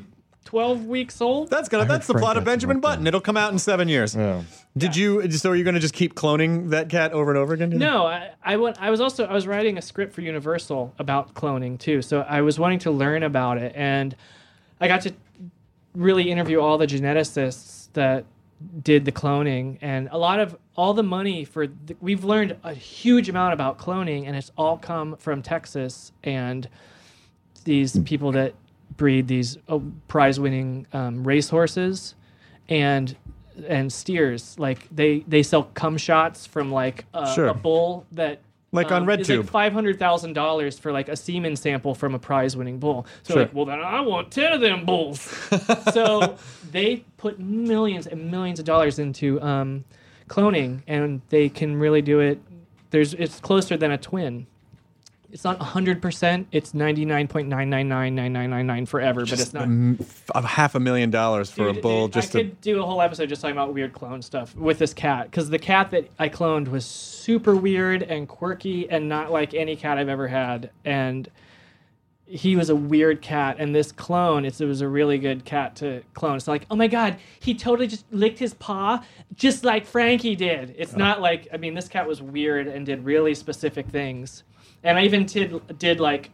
[0.54, 1.50] 12 weeks old.
[1.50, 1.86] That's gonna.
[1.86, 3.08] That's the Frank plot of has Benjamin work Button.
[3.08, 4.16] It'll come out in seven years.
[4.16, 4.44] Yeah.
[4.78, 5.32] Did you?
[5.32, 7.72] So are you gonna just keep cloning that cat over and over again?
[7.72, 8.80] No, I, I went.
[8.80, 12.04] I was also I was writing a script for Universal about cloning too.
[12.04, 14.16] So I was wanting to learn about it, and
[14.80, 15.14] I got to
[15.96, 18.26] really interview all the geneticists that
[18.84, 22.76] did the cloning, and a lot of all the money for the, we've learned a
[22.76, 26.70] huge amount about cloning, and it's all come from Texas and
[27.64, 28.54] these people that
[28.98, 32.16] breed these uh, prize-winning um, racehorses
[32.70, 33.16] and
[33.68, 34.58] and steers.
[34.58, 37.48] Like they they sell cum shots from like a, Sure.
[37.48, 38.40] a bull that
[38.72, 39.38] Like on um, RedTube.
[39.42, 43.06] like five hundred thousand dollars for like a semen sample from a prize-winning bull.
[43.24, 43.44] So Sure.
[43.44, 45.22] like, well then I want ten of them bulls.
[45.94, 46.38] so
[46.72, 49.84] they put millions and millions of dollars into um,
[50.28, 52.40] cloning, and they can really do it.
[52.90, 54.48] There's it's closer than a twin.
[55.34, 56.48] It's not hundred percent.
[56.52, 59.68] It's ninety nine point nine nine nine nine nine nine nine forever, but it's not.
[60.36, 62.46] Of half a million dollars for a Dude, bull it- just I to.
[62.46, 65.50] could do a whole episode just talking about weird clone stuff with this cat because
[65.50, 69.98] the cat that I cloned was super weird and quirky and not like any cat
[69.98, 71.28] I've ever had, and
[72.26, 73.58] he was a weird cat.
[73.60, 76.38] And this clone, it's, it was a really good cat to clone.
[76.38, 79.04] It's like, oh my god, he totally just licked his paw
[79.36, 80.76] just like Frankie did.
[80.78, 80.98] It's oh.
[80.98, 84.44] not like I mean, this cat was weird and did really specific things,
[84.84, 86.32] and I even did did like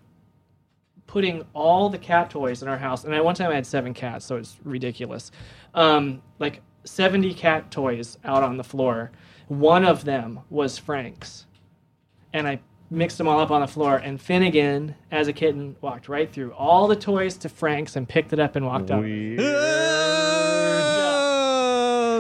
[1.08, 3.94] putting all the cat toys in our house, and at one time I had seven
[3.94, 5.32] cats, so it's ridiculous.
[5.74, 9.12] Um, like 70 cat toys out on the floor.
[9.48, 11.46] One of them was Frank's.
[12.34, 12.60] And I
[12.92, 16.52] mixed them all up on the floor, and Finnegan, as a kitten, walked right through
[16.54, 19.04] all the toys to Frank's and picked it up and walked out.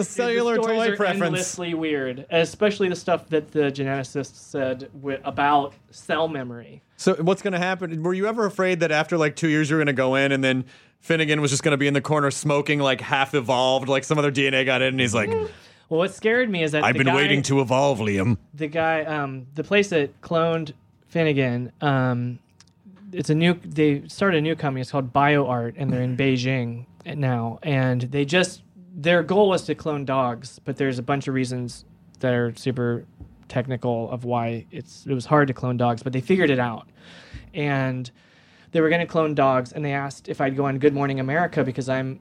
[0.03, 1.21] Cellular the toy are preference.
[1.23, 6.81] endlessly weird, especially the stuff that the geneticists said wi- about cell memory.
[6.97, 8.03] So what's going to happen?
[8.03, 10.43] Were you ever afraid that after like two years you're going to go in and
[10.43, 10.65] then
[10.99, 14.17] Finnegan was just going to be in the corner smoking like half evolved, like some
[14.17, 15.47] other DNA got in, and he's like, Well,
[15.87, 19.47] what scared me is that "I've been guy- waiting to evolve, Liam." the guy, um,
[19.55, 20.73] the place that cloned
[21.07, 22.39] Finnegan, um,
[23.13, 23.53] it's a new.
[23.63, 24.81] They started a new company.
[24.81, 27.59] It's called BioArt, and they're in Beijing now.
[27.63, 28.61] And they just
[29.01, 31.85] their goal was to clone dogs, but there's a bunch of reasons
[32.19, 33.05] that are super
[33.47, 36.87] technical of why it's it was hard to clone dogs, but they figured it out.
[37.53, 38.09] And
[38.71, 41.19] they were going to clone dogs, and they asked if I'd go on Good Morning
[41.19, 42.19] America because I'm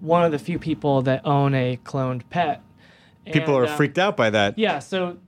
[0.00, 2.62] one of the few people that own a cloned pet.
[3.26, 4.58] People And, are um, freaked out by that.
[4.58, 5.18] yeah, so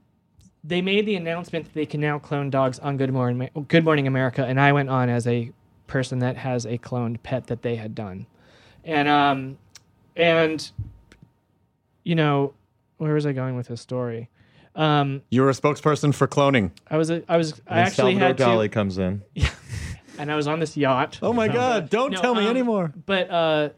[0.63, 4.07] they made the announcement that they can now clone dogs on Good Morning Good Morning
[4.07, 5.51] America, and I went on as a
[5.85, 8.25] person that has a cloned pet that they had done,
[8.83, 9.57] and um,
[10.15, 10.71] and
[12.03, 12.53] you know,
[12.97, 14.29] where was I going with this story?
[14.75, 16.71] Um, You were a spokesperson for cloning.
[16.87, 19.21] I was a, I was I actually Salvador had to, comes in.
[20.17, 21.19] and I was on this yacht.
[21.21, 21.89] Oh my God!
[21.89, 22.93] Don't No, tell me um, anymore.
[23.05, 23.69] But uh,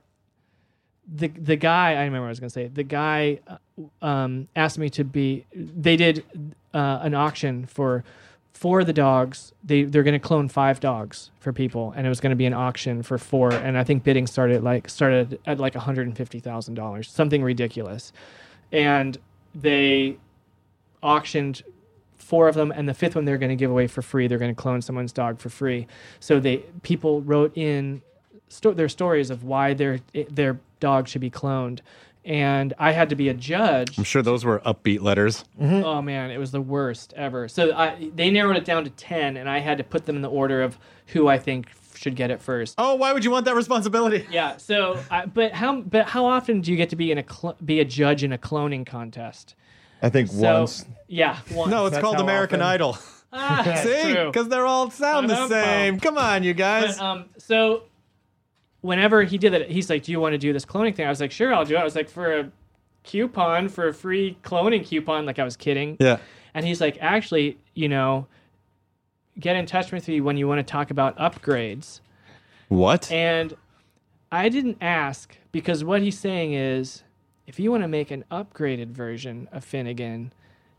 [1.11, 2.68] the the guy I remember what I was gonna say.
[2.68, 5.45] The guy uh, um, asked me to be.
[5.55, 6.23] They did
[6.73, 8.03] uh, an auction for
[8.64, 9.52] for the dogs.
[9.61, 13.03] They they're gonna clone five dogs for people, and it was gonna be an auction
[13.03, 13.52] for four.
[13.52, 17.10] And I think bidding started like started at like one hundred and fifty thousand dollars,
[17.10, 18.14] something ridiculous.
[18.72, 19.18] And
[19.53, 20.18] they
[21.02, 21.64] auctioned
[22.15, 24.38] four of them and the fifth one they're going to give away for free they're
[24.38, 25.85] going to clone someone's dog for free
[26.22, 28.02] so they people wrote in
[28.48, 29.99] sto- their stories of why their
[30.30, 31.81] their dog should be cloned
[32.25, 35.43] and i had to be a judge I'm sure those were upbeat letters.
[35.59, 39.37] oh man it was the worst ever so I, they narrowed it down to 10
[39.37, 40.77] and i had to put them in the order of
[41.07, 44.25] who i think should get it first Oh, why would you want that responsibility?
[44.31, 47.23] yeah so I, but how but how often do you get to be in a
[47.29, 49.55] cl- be a judge in a cloning contest
[50.01, 50.85] I think so once.
[51.07, 51.71] yeah once.
[51.71, 52.97] No, it's That's called American often- Idol.
[53.31, 55.97] ah, See, because they're all sound the same.
[55.99, 56.97] Come on, you guys.
[56.97, 57.83] But, um, so
[58.84, 61.10] whenever he did that, he's like, "Do you want to do this cloning thing?" I
[61.10, 62.51] was like, "Sure, I'll do it." I was like, "For a
[63.03, 65.97] coupon, for a free cloning coupon," like I was kidding.
[65.99, 66.19] yeah.
[66.53, 68.27] And he's like, "Actually, you know,
[69.39, 72.01] get in touch with me when you want to talk about upgrades."
[72.68, 73.11] What?
[73.11, 73.55] And
[74.31, 77.03] I didn't ask because what he's saying is,
[77.47, 80.34] if you want to make an upgraded version of Finnegan,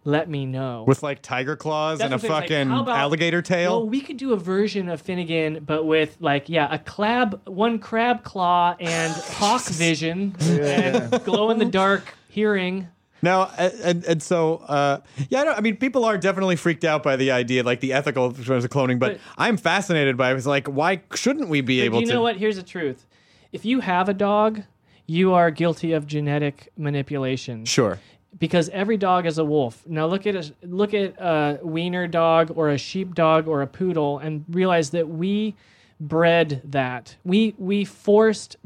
[0.04, 0.84] let me know.
[0.86, 3.42] With like tiger claws That's and a what I'm saying, it's like, fucking about- alligator
[3.42, 3.80] tail.
[3.80, 7.78] Well, we could do a version of Finnegan, but with like, yeah, a crab, one
[7.78, 12.88] crab claw and hawk vision and glow in the dark hearing.
[13.22, 15.00] Now, and, and so, uh,
[15.30, 17.94] yeah, I, don't, I mean, people are definitely freaked out by the idea, like the
[17.94, 20.36] ethical terms of cloning, but, But- I'm fascinated by it.
[20.36, 22.12] It's like, why shouldn't we be able you to?
[22.12, 22.36] You know what?
[22.36, 23.06] Here's the truth:
[23.50, 24.64] if you have a dog,
[25.06, 27.64] you are guilty of genetic manipulation.
[27.64, 27.98] Sure.
[28.38, 29.84] Because every dog is a wolf.
[29.86, 33.66] Now look at a look at a wiener dog or a sheep dog or a
[33.66, 35.54] poodle and realize that we
[36.00, 37.16] bred that.
[37.24, 38.56] We we forced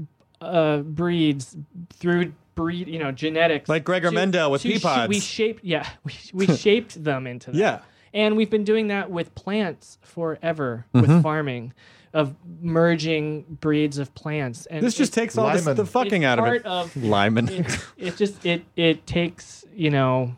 [0.40, 1.56] uh, breeds
[1.94, 3.68] through breed, you know, genetics.
[3.68, 5.08] Like Gregor to- Mendel with to pea sh- pods.
[5.08, 7.56] we shaped yeah, we, we shaped them into that.
[7.58, 7.78] Yeah.
[8.14, 11.12] And we've been doing that with plants forever Mm-hmm.
[11.14, 11.72] with farming
[12.14, 14.66] of merging breeds of plants.
[14.66, 16.64] And This just takes all this, the fucking it's out of it.
[16.64, 17.48] of Lyman.
[17.48, 20.34] it, it just it it takes you know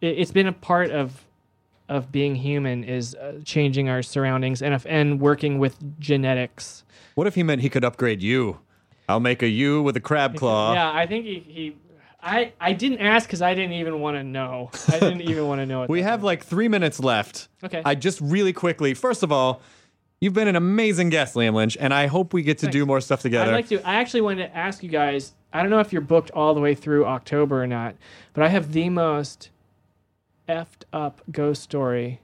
[0.00, 1.24] it, it's been a part of
[1.88, 6.84] of being human is uh, changing our surroundings and if, and working with genetics
[7.16, 8.60] what if he meant he could upgrade you?
[9.08, 10.72] I'll make a you with a crab claw.
[10.72, 11.76] yeah i think he, he
[12.22, 14.70] I I didn't ask because I didn't even want to know.
[14.88, 15.86] I didn't even want to know.
[15.88, 17.48] We have like three minutes left.
[17.64, 17.82] Okay.
[17.84, 18.94] I just really quickly.
[18.94, 19.60] First of all,
[20.20, 23.00] you've been an amazing guest, Liam Lynch, and I hope we get to do more
[23.00, 23.50] stuff together.
[23.50, 23.80] I'd like to.
[23.86, 25.32] I actually wanted to ask you guys.
[25.52, 27.96] I don't know if you're booked all the way through October or not,
[28.34, 29.50] but I have the most
[30.48, 32.20] effed up ghost story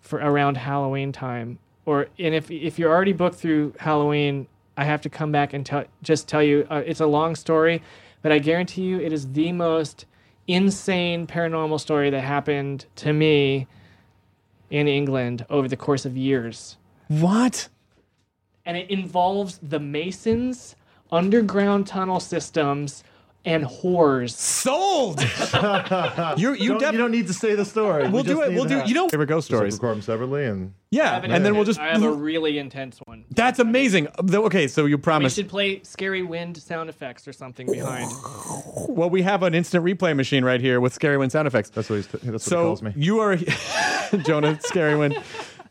[0.00, 1.58] for around Halloween time.
[1.86, 4.46] Or and if if you're already booked through Halloween,
[4.76, 7.82] I have to come back and tell just tell you uh, it's a long story,
[8.22, 10.06] but I guarantee you it is the most
[10.46, 13.66] insane paranormal story that happened to me
[14.70, 16.76] in England over the course of years
[17.08, 17.68] what?
[18.64, 20.76] and it involves the Masons,
[21.10, 23.02] underground tunnel systems,
[23.44, 24.30] and whores.
[24.30, 25.20] Sold.
[26.38, 28.08] you you Don't- def- you don't need to say the story.
[28.08, 28.52] We'll We do it.
[28.54, 28.82] We'll do.
[28.86, 29.74] You know, favorite ghost Just, like, stories.
[29.74, 31.80] record them separately and Yeah, have and then we'll just.
[31.80, 33.24] I have a really intense one.
[33.30, 34.08] That's amazing.
[34.32, 35.36] Okay, so you We promised.
[35.36, 38.10] should play scary wind sound effects or something behind.
[38.88, 41.70] Well, we have an instant replay machine right here with scary wind sound effects.
[41.70, 42.92] that's what he's that's what he calls me.
[42.96, 43.36] you are
[44.24, 45.16] Jonah Scary Wind.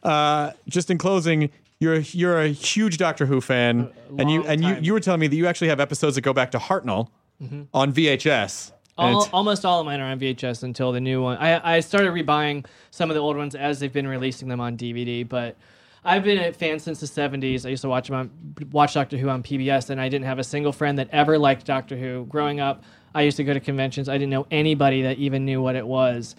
[0.04, 1.50] Uh, just in closing,
[1.80, 5.20] you're you're a huge Doctor Who fan, and you long and you you were telling
[5.20, 7.10] me that you actually have episodes that go back to Hartnell
[7.42, 7.64] Mm-hmm.
[7.74, 8.72] on VHS.
[8.98, 11.38] All, almost all of mine are on VHS until the new one.
[11.38, 14.78] I, I started rebuying some of the old ones as they've been releasing them on
[14.78, 15.58] DVD, but
[16.04, 17.66] I've been a fan since the 70s.
[17.66, 18.32] I used to watch them on,
[18.72, 21.66] watch Doctor Who on PBS, and I didn't have a single friend that ever liked
[21.66, 22.26] Doctor Who.
[22.26, 24.10] Growing up, I used to go to conventions.
[24.10, 26.36] I didn't know anybody that even knew what it was.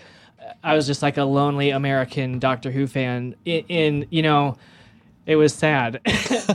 [0.64, 3.36] I was just like a lonely American Doctor Who fan.
[3.44, 4.56] In, in you know,
[5.26, 6.00] it was sad.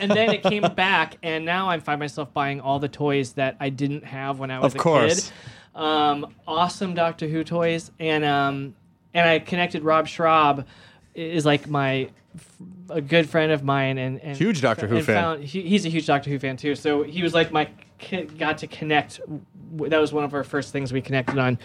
[0.01, 3.57] and then it came back, and now I find myself buying all the toys that
[3.59, 5.27] I didn't have when I was Of a course.
[5.27, 5.33] kid
[5.77, 8.75] um, awesome Doctor Who toys, and um,
[9.13, 10.65] and I connected Rob Schrab
[11.13, 12.09] is like my
[12.89, 15.15] a good friend of mine and, and Huge Doctor Who fan.
[15.15, 16.75] Found, he, he's a huge Doctor Who fan too.
[16.75, 17.69] So he was like my
[18.37, 19.21] got to connect.
[19.77, 21.59] That was one of our first things we connected on,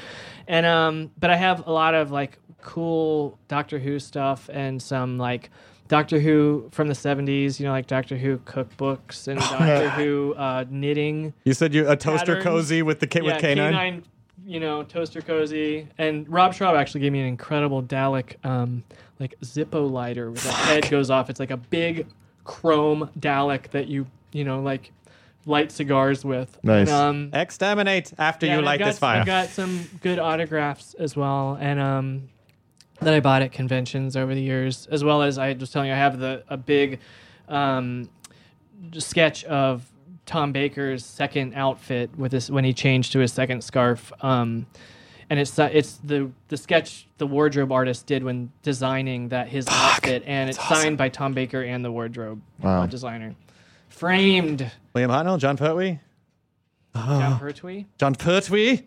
[0.46, 5.18] and um, but I have a lot of like cool Doctor Who stuff and some
[5.18, 5.50] like.
[5.92, 10.64] Doctor Who from the 70s, you know, like Doctor Who cookbooks and Doctor Who uh,
[10.70, 12.44] knitting you said you a toaster patterns.
[12.44, 14.02] cozy with the K yeah, with K9.
[14.46, 15.86] you know, toaster cozy.
[15.98, 18.84] And Rob Schrab actually gave me an incredible Dalek, um,
[19.20, 20.30] like Zippo lighter.
[20.30, 21.28] Where the head goes off.
[21.28, 22.06] It's like a big
[22.44, 24.92] chrome Dalek that you, you know, like
[25.44, 26.58] light cigars with.
[26.62, 26.88] Nice.
[26.88, 29.20] And, um, Exterminate after yeah, you light got, this fire.
[29.20, 32.30] I've got some good autographs as well, and um,
[33.04, 35.94] that I bought at conventions over the years, as well as I was telling you,
[35.94, 37.00] I have the a big
[37.48, 38.08] um,
[38.98, 39.90] sketch of
[40.26, 44.12] Tom Baker's second outfit with this when he changed to his second scarf.
[44.22, 44.66] Um,
[45.30, 49.66] and it's uh, it's the the sketch the wardrobe artist did when designing that his
[49.68, 52.82] outfit, and it's signed by Tom Baker and the wardrobe Wow.
[52.82, 53.34] uh, designer.
[53.88, 55.98] Framed, William Hartnell, Jon Pertwee,
[56.94, 57.86] Jon Pertwee.
[57.98, 58.82] Jon Pertwee.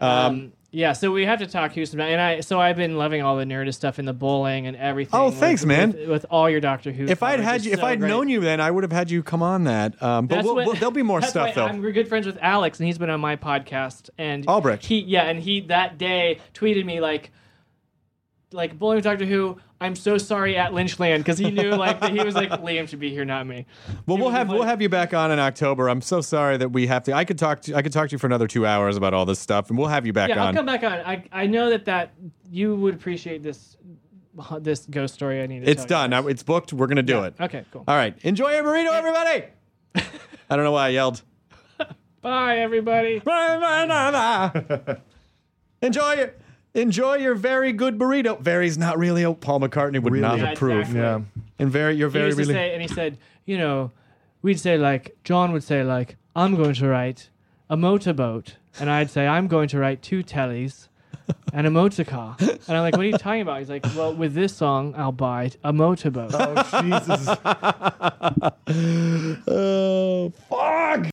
[0.00, 3.22] Um, yeah, so we have to talk Houston, about and I so I've been loving
[3.22, 5.18] all the Nerdist stuff in the bowling and everything.
[5.18, 5.92] Oh, with- thanks, man.
[5.92, 7.06] With, with all your Doctor Who.
[7.06, 8.08] If I'd had you, if so I'd great.
[8.08, 10.00] known you, then I would have had you come on that.
[10.02, 11.66] Um, but we'll, what- we'll, there'll be more stuff though.
[11.66, 14.10] I'm, we're good friends with Alex, and he's been on my podcast.
[14.16, 14.84] And Albrecht.
[14.86, 17.30] He yeah, and he that day tweeted me like,
[18.52, 19.58] like bowling with Doctor Who.
[19.82, 23.00] I'm so sorry at Lynchland because he knew like that he was like Liam should
[23.00, 23.64] be here, not me.
[24.06, 25.88] Well, He we'll have like- we'll have you back on in October.
[25.88, 27.14] I'm so sorry that we have to.
[27.14, 29.24] I could talk to I could talk to you for another two hours about all
[29.24, 30.54] this stuff, and we'll have you back Yeah, I'll on.
[30.54, 30.92] come back on.
[30.92, 32.12] I I know that that
[32.50, 33.76] you would appreciate this
[34.60, 35.42] this ghost story.
[35.42, 35.64] I need.
[35.64, 36.10] To It's done.
[36.10, 36.72] Now it's booked.
[36.74, 37.26] We're gonna do Yeah.
[37.26, 37.34] it.
[37.40, 37.84] Okay, cool.
[37.88, 38.14] All right.
[38.22, 39.44] Enjoy your burrito, everybody.
[40.50, 41.22] I don't know why I yelled.
[42.22, 43.22] Bye, everybody.
[45.82, 46.34] enjoy your
[46.74, 48.40] enjoy your very good burrito.
[48.40, 50.80] Very's not really a Paul McCartney would not Yeah, approve.
[50.80, 51.00] exactly.
[51.00, 51.20] Yeah.
[51.58, 53.90] And very you're He very used to really say, and he said, you know,
[54.42, 57.28] we'd say like John would say like, I'm going to write
[57.68, 60.86] a motorboat, and I'd say I'm going to write two tellies.
[61.52, 64.12] And a motor car, and I'm like, "What are you talking about?" He's like, "Well,
[64.12, 67.28] with this song, I'll buy a motorboat." Oh Jesus!
[69.46, 71.06] Oh fuck.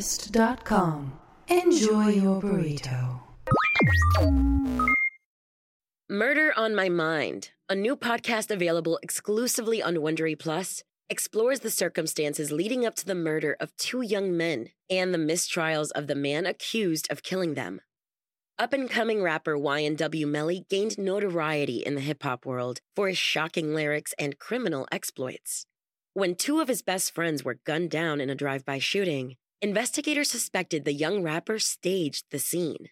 [0.00, 1.12] everythingnerdist.com.
[1.48, 3.20] Enjoy your burrito.
[6.08, 12.50] Murder on My Mind, a new podcast available exclusively on Wondery Plus, explores the circumstances
[12.50, 16.46] leading up to the murder of two young men and the mistrials of the man
[16.46, 17.80] accused of killing them.
[18.58, 23.18] Up and coming rapper YNW Melly gained notoriety in the hip hop world for his
[23.18, 25.66] shocking lyrics and criminal exploits.
[26.14, 30.30] When two of his best friends were gunned down in a drive by shooting, investigators
[30.30, 32.88] suspected the young rapper staged the scene.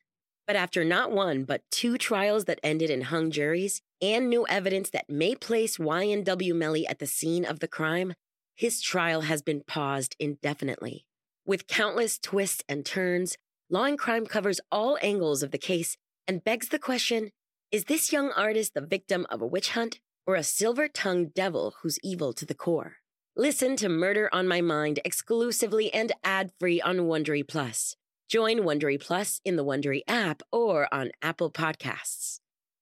[0.47, 4.91] But after not one, but two trials that ended in hung juries and new evidence
[4.91, 8.15] that may place YNW Melly at the scene of the crime,
[8.55, 11.05] his trial has been paused indefinitely.
[11.47, 13.37] With countless twists and turns,
[13.71, 15.97] Law and Crime covers all angles of the case
[16.27, 17.31] and begs the question
[17.71, 21.75] is this young artist the victim of a witch hunt or a silver tongued devil
[21.83, 22.97] who's evil to the core?
[23.41, 27.95] Listen to Murder on My Mind exclusively and ad free on Wondery Plus.
[28.29, 32.41] Join Wondery Plus in the Wondery app or on Apple Podcasts.